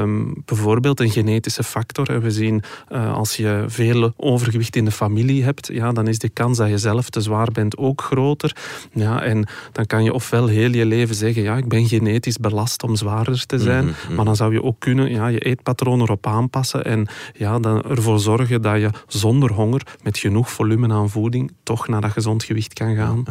um, 0.00 0.34
bijvoorbeeld 0.44 1.00
een 1.00 1.10
genetische 1.10 1.62
factor. 1.62 2.06
Hè. 2.06 2.20
We 2.20 2.30
zien 2.30 2.62
uh, 2.92 3.14
als 3.14 3.36
je 3.36 3.64
veel 3.66 4.12
overgewicht 4.16 4.76
in 4.76 4.84
de 4.84 4.90
familie 4.90 5.44
hebt, 5.44 5.68
ja, 5.72 5.92
dan 5.92 6.08
is 6.08 6.18
de 6.18 6.28
kans 6.28 6.58
dat 6.58 6.68
je 6.68 6.78
zelf 6.78 7.10
te 7.10 7.20
zwaar 7.20 7.48
bent 7.52 7.76
ook 7.76 8.02
groter. 8.02 8.56
Ja, 8.92 9.22
en 9.22 9.48
dan 9.72 9.86
kan 9.86 10.04
je 10.04 10.12
ofwel 10.12 10.46
heel 10.46 10.70
je 10.70 10.86
leven 10.86 11.14
zeggen, 11.14 11.42
ja, 11.42 11.56
ik 11.56 11.68
ben 11.68 11.86
genetisch 11.86 12.38
belast 12.38 12.82
om 12.82 12.96
zwaarder 12.96 13.46
te 13.46 13.58
zijn. 13.58 13.84
Mm 13.84 13.92
-hmm. 14.06 14.14
Maar 14.14 14.24
dan 14.24 14.36
zou 14.36 14.52
je 14.52 14.62
ook 14.62 14.80
kunnen 14.80 15.10
ja, 15.10 15.26
je 15.26 15.38
eetpatroon 15.38 16.00
erop 16.00 16.26
aanpassen 16.26 16.84
en 16.84 17.06
ja, 17.34 17.58
dan 17.58 17.82
ervoor 17.82 18.03
zorgen 18.18 18.62
dat 18.62 18.80
je 18.80 18.90
zonder 19.06 19.52
honger, 19.52 19.96
met 20.02 20.18
genoeg 20.18 20.50
volume 20.50 20.94
aan 20.94 21.10
voeding, 21.10 21.52
toch 21.62 21.88
naar 21.88 22.00
dat 22.00 22.10
gezond 22.10 22.44
gewicht 22.44 22.72
kan 22.72 22.94
gaan. 22.94 23.24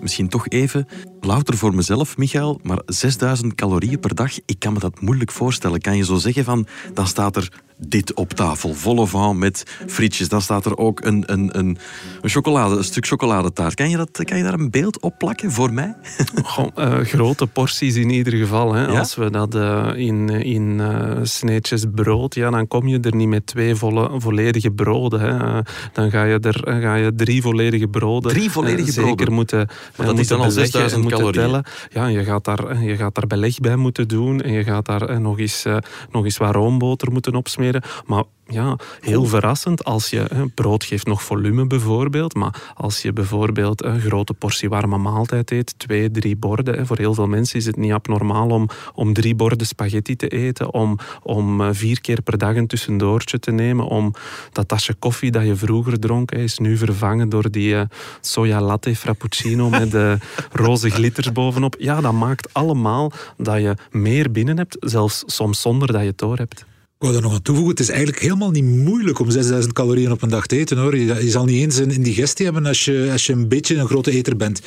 Misschien 0.00 0.28
toch 0.28 0.48
even, 0.48 0.86
louter 1.20 1.56
voor 1.56 1.74
mezelf, 1.74 2.16
Michael, 2.16 2.60
maar 2.62 2.80
6000 2.86 3.54
calorieën 3.54 4.00
per 4.00 4.14
dag, 4.14 4.32
ik 4.46 4.58
kan 4.58 4.72
me 4.72 4.78
dat 4.78 5.00
moeilijk 5.00 5.32
voorstellen. 5.32 5.80
Kan 5.80 5.96
je 5.96 6.04
zo 6.04 6.16
zeggen 6.16 6.44
van, 6.44 6.66
dan 6.94 7.06
staat 7.06 7.36
er 7.36 7.66
dit 7.78 8.14
op 8.14 8.32
tafel. 8.32 8.74
Volle 8.74 9.06
van 9.06 9.38
met 9.38 9.64
frietjes. 9.86 10.28
Dan 10.28 10.42
staat 10.42 10.64
er 10.64 10.76
ook 10.76 11.04
een, 11.04 11.22
een, 11.26 11.58
een, 11.58 11.78
een, 12.22 12.30
chocolade, 12.30 12.76
een 12.76 12.84
stuk 12.84 13.06
chocoladetaart. 13.06 13.74
Kan 13.74 13.90
je, 13.90 13.96
dat, 13.96 14.24
kan 14.24 14.36
je 14.36 14.42
daar 14.42 14.54
een 14.54 14.70
beeld 14.70 15.00
op 15.00 15.18
plakken 15.18 15.52
voor 15.52 15.72
mij? 15.72 15.94
Goh, 16.42 16.66
uh, 16.76 16.98
grote 16.98 17.46
porties 17.46 17.96
in 17.96 18.10
ieder 18.10 18.32
geval. 18.32 18.74
Hè. 18.74 18.86
Ja? 18.86 18.98
Als 18.98 19.14
we 19.14 19.30
dat 19.30 19.54
uh, 19.54 19.90
in, 19.96 20.28
in 20.28 20.78
uh, 20.78 21.18
sneetjes 21.22 21.84
brood, 21.94 22.34
ja, 22.34 22.50
dan 22.50 22.68
kom 22.68 22.88
je 22.88 23.00
er 23.00 23.14
niet 23.14 23.28
met 23.28 23.46
twee 23.46 23.74
volle, 23.74 24.10
volledige 24.20 24.70
broden. 24.70 25.20
Hè. 25.20 25.60
dan 25.92 26.10
ga 26.10 26.24
je 26.24 26.38
er 26.38 26.80
ga 26.82 26.94
je 26.94 27.14
drie 27.14 27.42
volledige 27.42 27.88
broden 27.88 28.30
drie 28.30 28.50
volledige 28.50 28.92
zeker 28.92 29.14
broden. 29.14 29.34
moeten, 29.34 29.68
maar 29.96 30.06
dat 30.06 30.18
is 30.18 30.28
dan 30.28 30.40
al 30.40 30.50
6000 30.50 31.06
calorieën. 31.06 31.32
Tellen. 31.32 31.64
Ja, 31.90 32.06
je 32.06 32.24
gaat, 32.24 32.44
daar, 32.44 32.82
je 32.82 32.96
gaat 32.96 33.14
daar 33.14 33.26
beleg 33.26 33.58
bij 33.58 33.76
moeten 33.76 34.08
doen 34.08 34.40
en 34.40 34.52
je 34.52 34.64
gaat 34.64 34.86
daar 34.86 35.20
nog 35.20 35.38
eens, 35.38 35.64
nog 36.10 36.24
eens 36.24 36.36
wat 36.36 36.54
roomboter 36.54 37.12
moeten 37.12 37.34
opsmeren 37.34 37.82
maar 38.06 38.24
ja, 38.50 38.76
heel 39.00 39.24
verrassend 39.24 39.84
als 39.84 40.10
je 40.10 40.24
hè, 40.34 40.46
brood 40.46 40.84
geeft 40.84 41.06
nog 41.06 41.22
volume 41.22 41.66
bijvoorbeeld, 41.66 42.34
maar 42.34 42.72
als 42.74 43.02
je 43.02 43.12
bijvoorbeeld 43.12 43.84
een 43.84 44.00
grote 44.00 44.34
portie 44.34 44.68
warme 44.68 44.98
maaltijd 44.98 45.50
eet, 45.50 45.74
twee, 45.76 46.10
drie 46.10 46.36
borden, 46.36 46.74
hè, 46.74 46.86
voor 46.86 46.98
heel 46.98 47.14
veel 47.14 47.26
mensen 47.26 47.58
is 47.58 47.66
het 47.66 47.76
niet 47.76 47.92
abnormaal 47.92 48.48
om, 48.48 48.68
om 48.94 49.12
drie 49.12 49.34
borden 49.34 49.66
spaghetti 49.66 50.16
te 50.16 50.28
eten, 50.28 50.72
om, 50.72 50.98
om 51.22 51.60
eh, 51.60 51.68
vier 51.72 52.00
keer 52.00 52.22
per 52.22 52.38
dag 52.38 52.56
een 52.56 52.66
tussendoortje 52.66 53.38
te 53.38 53.50
nemen, 53.50 53.86
om 53.86 54.14
dat 54.52 54.68
tasje 54.68 54.94
koffie 54.94 55.30
dat 55.30 55.46
je 55.46 55.56
vroeger 55.56 56.00
dronk, 56.00 56.30
hè, 56.30 56.38
is 56.38 56.58
nu 56.58 56.76
vervangen 56.76 57.28
door 57.28 57.50
die 57.50 57.74
uh, 57.74 57.82
soja 58.20 58.60
latte 58.60 58.96
frappuccino 58.96 59.70
met 59.80 59.90
de 59.90 60.18
roze 60.52 60.90
glitters 60.90 61.32
bovenop. 61.32 61.76
Ja, 61.78 62.00
dat 62.00 62.12
maakt 62.12 62.54
allemaal 62.54 63.12
dat 63.36 63.60
je 63.60 63.76
meer 63.90 64.30
binnen 64.30 64.56
hebt, 64.56 64.76
zelfs 64.80 65.22
soms 65.26 65.60
zonder 65.60 65.92
dat 65.92 66.00
je 66.00 66.06
het 66.06 66.18
door 66.18 66.36
hebt. 66.36 66.67
Ik 66.98 67.04
wou 67.04 67.16
er 67.16 67.22
nog 67.22 67.32
aan 67.32 67.42
toevoegen, 67.42 67.74
het 67.74 67.82
is 67.82 67.88
eigenlijk 67.88 68.20
helemaal 68.22 68.50
niet 68.50 68.64
moeilijk 68.64 69.18
om 69.18 69.30
6000 69.30 69.72
calorieën 69.72 70.12
op 70.12 70.22
een 70.22 70.28
dag 70.28 70.46
te 70.46 70.56
eten. 70.56 70.78
Hoor. 70.78 70.96
Je, 70.96 71.30
zal 71.30 71.44
niet 71.44 71.62
eens 71.62 71.76
een 71.76 71.90
indigestie 71.90 72.44
hebben 72.44 72.66
als 72.66 72.84
je, 72.84 73.08
als 73.12 73.26
je 73.26 73.32
een 73.32 73.48
beetje 73.48 73.76
een 73.76 73.86
grote 73.86 74.10
eter 74.10 74.36
bent. 74.36 74.60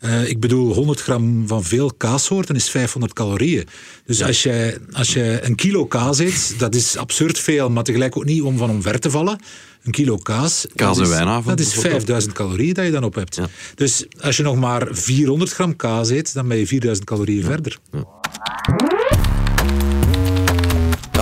Uh, 0.00 0.28
ik 0.28 0.40
bedoel, 0.40 0.74
100 0.74 1.00
gram 1.00 1.48
van 1.48 1.64
veel 1.64 1.92
kaassoorten 1.96 2.54
is 2.54 2.70
500 2.70 3.12
calorieën. 3.12 3.66
Dus 4.06 4.22
als, 4.22 4.42
je, 4.42 4.80
als 4.92 5.12
je 5.12 5.38
een 5.42 5.54
kilo 5.54 5.86
kaas 5.86 6.18
eet, 6.18 6.54
dat 6.58 6.74
is 6.74 6.96
absurd 6.96 7.38
veel, 7.38 7.70
maar 7.70 7.84
tegelijk 7.84 8.16
ook 8.16 8.24
niet 8.24 8.42
om 8.42 8.56
van 8.56 8.70
omver 8.70 9.00
te 9.00 9.10
vallen. 9.10 9.38
Een 9.82 9.92
kilo 9.92 10.16
kaas. 10.16 10.66
Kaas 10.74 10.98
en 10.98 11.08
wijnavond. 11.08 11.46
Dat 11.46 11.60
is 11.60 11.74
5000 11.74 12.34
calorieën 12.34 12.74
dat 12.74 12.84
je 12.84 12.90
dan 12.90 13.04
op 13.04 13.14
hebt. 13.14 13.40
Dus 13.74 14.06
als 14.20 14.36
je 14.36 14.42
nog 14.42 14.56
maar 14.56 14.88
400 14.90 15.52
gram 15.52 15.76
kaas 15.76 16.10
eet, 16.10 16.34
dan 16.34 16.48
ben 16.48 16.56
je 16.56 16.66
4000 16.66 17.06
calorieën 17.06 17.42
ja. 17.42 17.46
verder. 17.46 17.78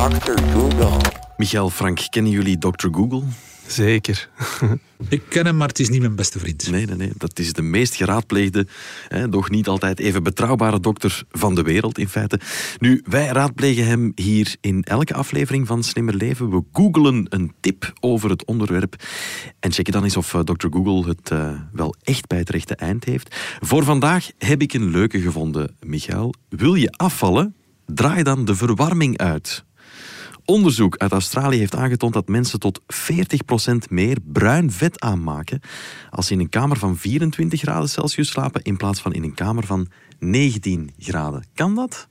Dr. 0.03 0.43
Google. 0.53 1.01
Michael 1.37 1.71
Frank, 1.71 2.07
kennen 2.11 2.33
jullie 2.33 2.59
Dr. 2.59 2.89
Google? 2.91 3.23
Zeker. 3.67 4.29
Ik 5.09 5.23
ken 5.29 5.47
hem, 5.47 5.57
maar 5.57 5.69
het 5.69 5.79
is 5.79 5.89
niet 5.89 6.01
mijn 6.01 6.15
beste 6.15 6.39
vriend. 6.39 6.71
Nee, 6.71 6.87
nee, 6.87 6.97
nee. 6.97 7.13
Dat 7.17 7.39
is 7.39 7.53
de 7.53 7.63
meest 7.63 7.95
geraadpleegde, 7.95 8.67
hè, 9.09 9.29
doch 9.29 9.51
niet 9.51 9.69
altijd 9.69 9.99
even 9.99 10.23
betrouwbare 10.23 10.81
dokter 10.81 11.23
van 11.31 11.55
de 11.55 11.63
wereld, 11.63 11.99
in 11.99 12.09
feite. 12.09 12.41
Nu, 12.79 13.03
wij 13.05 13.27
raadplegen 13.27 13.87
hem 13.87 14.13
hier 14.15 14.57
in 14.61 14.83
elke 14.83 15.15
aflevering 15.15 15.67
van 15.67 15.83
Slimmer 15.83 16.15
Leven. 16.15 16.51
We 16.51 16.63
googelen 16.73 17.27
een 17.29 17.53
tip 17.61 17.93
over 18.01 18.31
het 18.31 18.45
onderwerp 18.45 18.95
en 19.61 19.73
checken 19.73 19.93
dan 19.93 20.05
eens 20.05 20.17
of 20.17 20.35
uh, 20.35 20.41
eh, 20.41 20.47
Dr. 20.47 20.67
Google 20.71 21.09
het 21.09 21.31
uh, 21.31 21.51
wel 21.73 21.95
echt 22.03 22.27
bij 22.27 22.39
het 22.39 22.51
rechte 22.51 22.75
eind 22.75 23.05
heeft. 23.05 23.37
Voor 23.61 23.85
vandaag 23.85 24.31
heb 24.39 24.63
ik 24.63 24.73
een 24.73 24.91
leuke 24.91 25.21
gevonden, 25.21 25.77
Michael. 25.81 26.35
Wil 26.49 26.75
je 26.75 26.91
afvallen? 26.91 27.55
Draai 27.87 28.23
dan 28.23 28.45
de 28.45 28.55
verwarming 28.55 29.19
uit. 29.19 29.65
Onderzoek 30.45 30.97
uit 30.97 31.13
Australië 31.13 31.59
heeft 31.59 31.75
aangetoond 31.77 32.13
dat 32.13 32.29
mensen 32.29 32.59
tot 32.59 32.81
40% 32.81 32.85
meer 33.89 34.17
bruin 34.25 34.71
vet 34.71 35.01
aanmaken 35.01 35.61
als 36.11 36.27
ze 36.27 36.33
in 36.33 36.41
een 36.41 36.49
kamer 36.49 36.77
van 36.77 36.97
24 36.97 37.61
graden 37.61 37.89
Celsius 37.89 38.29
slapen 38.29 38.63
in 38.63 38.77
plaats 38.77 39.01
van 39.01 39.13
in 39.13 39.23
een 39.23 39.35
kamer 39.35 39.67
van 39.67 39.89
19 40.19 40.91
graden. 40.99 41.45
Kan 41.55 41.75
dat? 41.75 42.09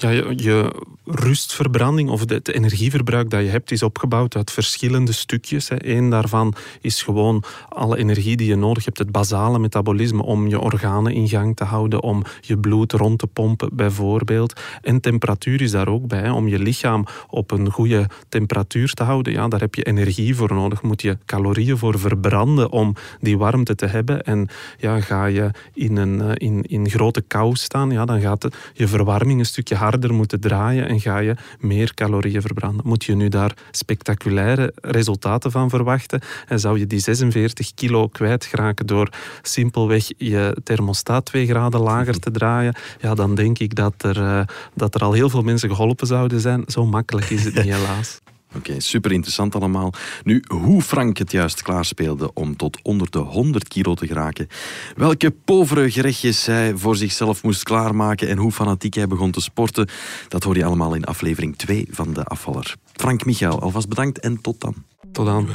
Ja, 0.00 0.10
je, 0.36 0.72
rustverbranding 1.04 2.10
of 2.10 2.28
het 2.28 2.48
energieverbruik 2.48 3.30
dat 3.30 3.40
je 3.42 3.48
hebt 3.48 3.70
is 3.70 3.82
opgebouwd 3.82 4.36
uit 4.36 4.50
verschillende 4.50 5.12
stukjes. 5.12 5.68
Eén 5.70 6.10
daarvan 6.10 6.54
is 6.80 7.02
gewoon 7.02 7.44
alle 7.68 7.96
energie 7.96 8.36
die 8.36 8.48
je 8.48 8.56
nodig 8.56 8.84
hebt, 8.84 8.98
het 8.98 9.12
basale 9.12 9.58
metabolisme 9.58 10.22
om 10.22 10.48
je 10.48 10.60
organen 10.60 11.12
in 11.12 11.28
gang 11.28 11.56
te 11.56 11.64
houden, 11.64 12.02
om 12.02 12.24
je 12.40 12.58
bloed 12.58 12.92
rond 12.92 13.18
te 13.18 13.26
pompen 13.26 13.70
bijvoorbeeld. 13.72 14.60
En 14.82 15.00
temperatuur 15.00 15.62
is 15.62 15.70
daar 15.70 15.88
ook 15.88 16.06
bij, 16.06 16.30
om 16.30 16.48
je 16.48 16.58
lichaam 16.58 17.06
op 17.28 17.50
een 17.50 17.70
goede 17.70 18.08
temperatuur 18.28 18.92
te 18.92 19.02
houden. 19.02 19.32
Ja, 19.32 19.48
daar 19.48 19.60
heb 19.60 19.74
je 19.74 19.82
energie 19.82 20.36
voor 20.36 20.54
nodig, 20.54 20.82
moet 20.82 21.02
je 21.02 21.18
calorieën 21.26 21.78
voor 21.78 21.98
verbranden 21.98 22.70
om 22.70 22.94
die 23.20 23.38
warmte 23.38 23.74
te 23.74 23.86
hebben. 23.86 24.22
En 24.22 24.48
ja, 24.78 25.00
ga 25.00 25.24
je 25.24 25.50
in, 25.74 25.96
een, 25.96 26.20
eh, 26.20 26.30
in, 26.34 26.62
in 26.62 26.90
grote 26.90 27.20
kou 27.20 27.54
staan, 27.54 27.90
ja, 27.90 28.04
dan 28.04 28.20
gaat 28.20 28.48
je 28.74 28.88
verwarming 28.88 29.38
een 29.38 29.46
stukje 29.46 29.74
harder 29.74 29.89
harder 29.90 30.14
moeten 30.14 30.40
draaien 30.40 30.88
en 30.88 31.00
ga 31.00 31.18
je 31.18 31.36
meer 31.58 31.94
calorieën 31.94 32.40
verbranden. 32.40 32.86
Moet 32.86 33.04
je 33.04 33.14
nu 33.14 33.28
daar 33.28 33.56
spectaculaire 33.70 34.72
resultaten 34.80 35.50
van 35.50 35.70
verwachten 35.70 36.20
en 36.46 36.60
zou 36.60 36.78
je 36.78 36.86
die 36.86 36.98
46 36.98 37.74
kilo 37.74 38.08
kwijtraken 38.08 38.86
door 38.86 39.12
simpelweg 39.42 40.10
je 40.16 40.56
thermostaat 40.64 41.24
2 41.24 41.46
graden 41.46 41.80
lager 41.80 42.18
te 42.18 42.30
draaien, 42.30 42.74
ja, 43.00 43.14
dan 43.14 43.34
denk 43.34 43.58
ik 43.58 43.74
dat 43.74 43.94
er, 44.02 44.16
uh, 44.16 44.40
dat 44.74 44.94
er 44.94 45.00
al 45.00 45.12
heel 45.12 45.30
veel 45.30 45.42
mensen 45.42 45.70
geholpen 45.70 46.06
zouden 46.06 46.40
zijn. 46.40 46.62
Zo 46.66 46.86
makkelijk 46.86 47.30
is 47.30 47.44
het 47.44 47.54
niet, 47.54 47.74
helaas. 47.74 48.20
Oké, 48.56 48.80
super 48.80 49.12
interessant 49.12 49.54
allemaal. 49.54 49.92
Nu, 50.24 50.44
hoe 50.46 50.82
Frank 50.82 51.18
het 51.18 51.32
juist 51.32 51.62
klaarspeelde 51.62 52.32
om 52.34 52.56
tot 52.56 52.78
onder 52.82 53.10
de 53.10 53.18
100 53.18 53.68
kilo 53.68 53.94
te 53.94 54.06
geraken. 54.06 54.48
Welke 54.96 55.30
povere 55.30 55.90
gerechtjes 55.90 56.46
hij 56.46 56.76
voor 56.76 56.96
zichzelf 56.96 57.42
moest 57.42 57.62
klaarmaken 57.62 58.28
en 58.28 58.36
hoe 58.36 58.52
fanatiek 58.52 58.94
hij 58.94 59.06
begon 59.06 59.30
te 59.30 59.40
sporten, 59.40 59.88
dat 60.28 60.42
hoor 60.42 60.56
je 60.56 60.64
allemaal 60.64 60.94
in 60.94 61.04
aflevering 61.04 61.56
2 61.56 61.86
van 61.90 62.12
De 62.12 62.24
Afvaller. 62.24 62.74
Frank 62.92 63.24
Michael, 63.24 63.60
alvast 63.60 63.88
bedankt 63.88 64.18
en 64.18 64.40
tot 64.40 64.60
dan. 64.60 64.74
Tot 65.12 65.26
dan. 65.26 65.48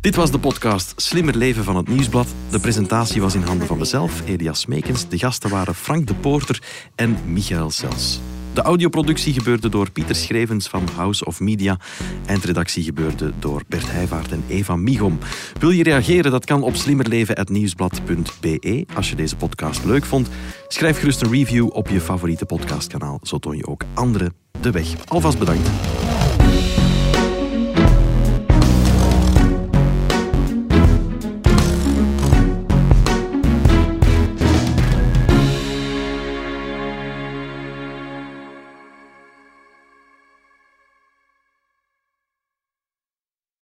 Dit 0.00 0.14
was 0.14 0.30
de 0.30 0.38
podcast 0.38 0.92
Slimmer 0.96 1.36
Leven 1.36 1.64
van 1.64 1.76
het 1.76 1.88
Nieuwsblad. 1.88 2.26
De 2.50 2.60
presentatie 2.60 3.20
was 3.20 3.34
in 3.34 3.42
handen 3.42 3.66
van 3.66 3.78
mezelf, 3.78 4.22
Elias 4.26 4.66
Meekens. 4.66 5.08
De 5.08 5.18
gasten 5.18 5.50
waren 5.50 5.74
Frank 5.74 6.06
de 6.06 6.14
Poorter 6.14 6.62
en 6.94 7.16
Michael 7.26 7.70
Sels. 7.70 8.20
De 8.54 8.62
audioproductie 8.62 9.32
gebeurde 9.32 9.68
door 9.68 9.90
Pieter 9.90 10.14
Schrevens 10.14 10.68
van 10.68 10.88
House 10.96 11.24
of 11.24 11.40
Media. 11.40 11.78
Eindredactie 12.26 12.82
gebeurde 12.82 13.32
door 13.38 13.62
Bert 13.68 13.90
Heijvaart 13.90 14.32
en 14.32 14.44
Eva 14.48 14.76
Migom. 14.76 15.18
Wil 15.58 15.70
je 15.70 15.82
reageren? 15.82 16.30
Dat 16.30 16.44
kan 16.44 16.62
op 16.62 16.76
slimmerleven.nieuwsblad.be. 16.76 18.86
Als 18.94 19.10
je 19.10 19.16
deze 19.16 19.36
podcast 19.36 19.84
leuk 19.84 20.04
vond, 20.04 20.28
schrijf 20.68 20.98
gerust 20.98 21.22
een 21.22 21.30
review 21.30 21.68
op 21.72 21.88
je 21.88 22.00
favoriete 22.00 22.46
podcastkanaal. 22.46 23.18
Zo 23.22 23.38
toon 23.38 23.56
je 23.56 23.66
ook 23.66 23.84
anderen 23.94 24.32
de 24.60 24.70
weg. 24.70 24.86
Alvast 25.08 25.38
bedankt. 25.38 25.68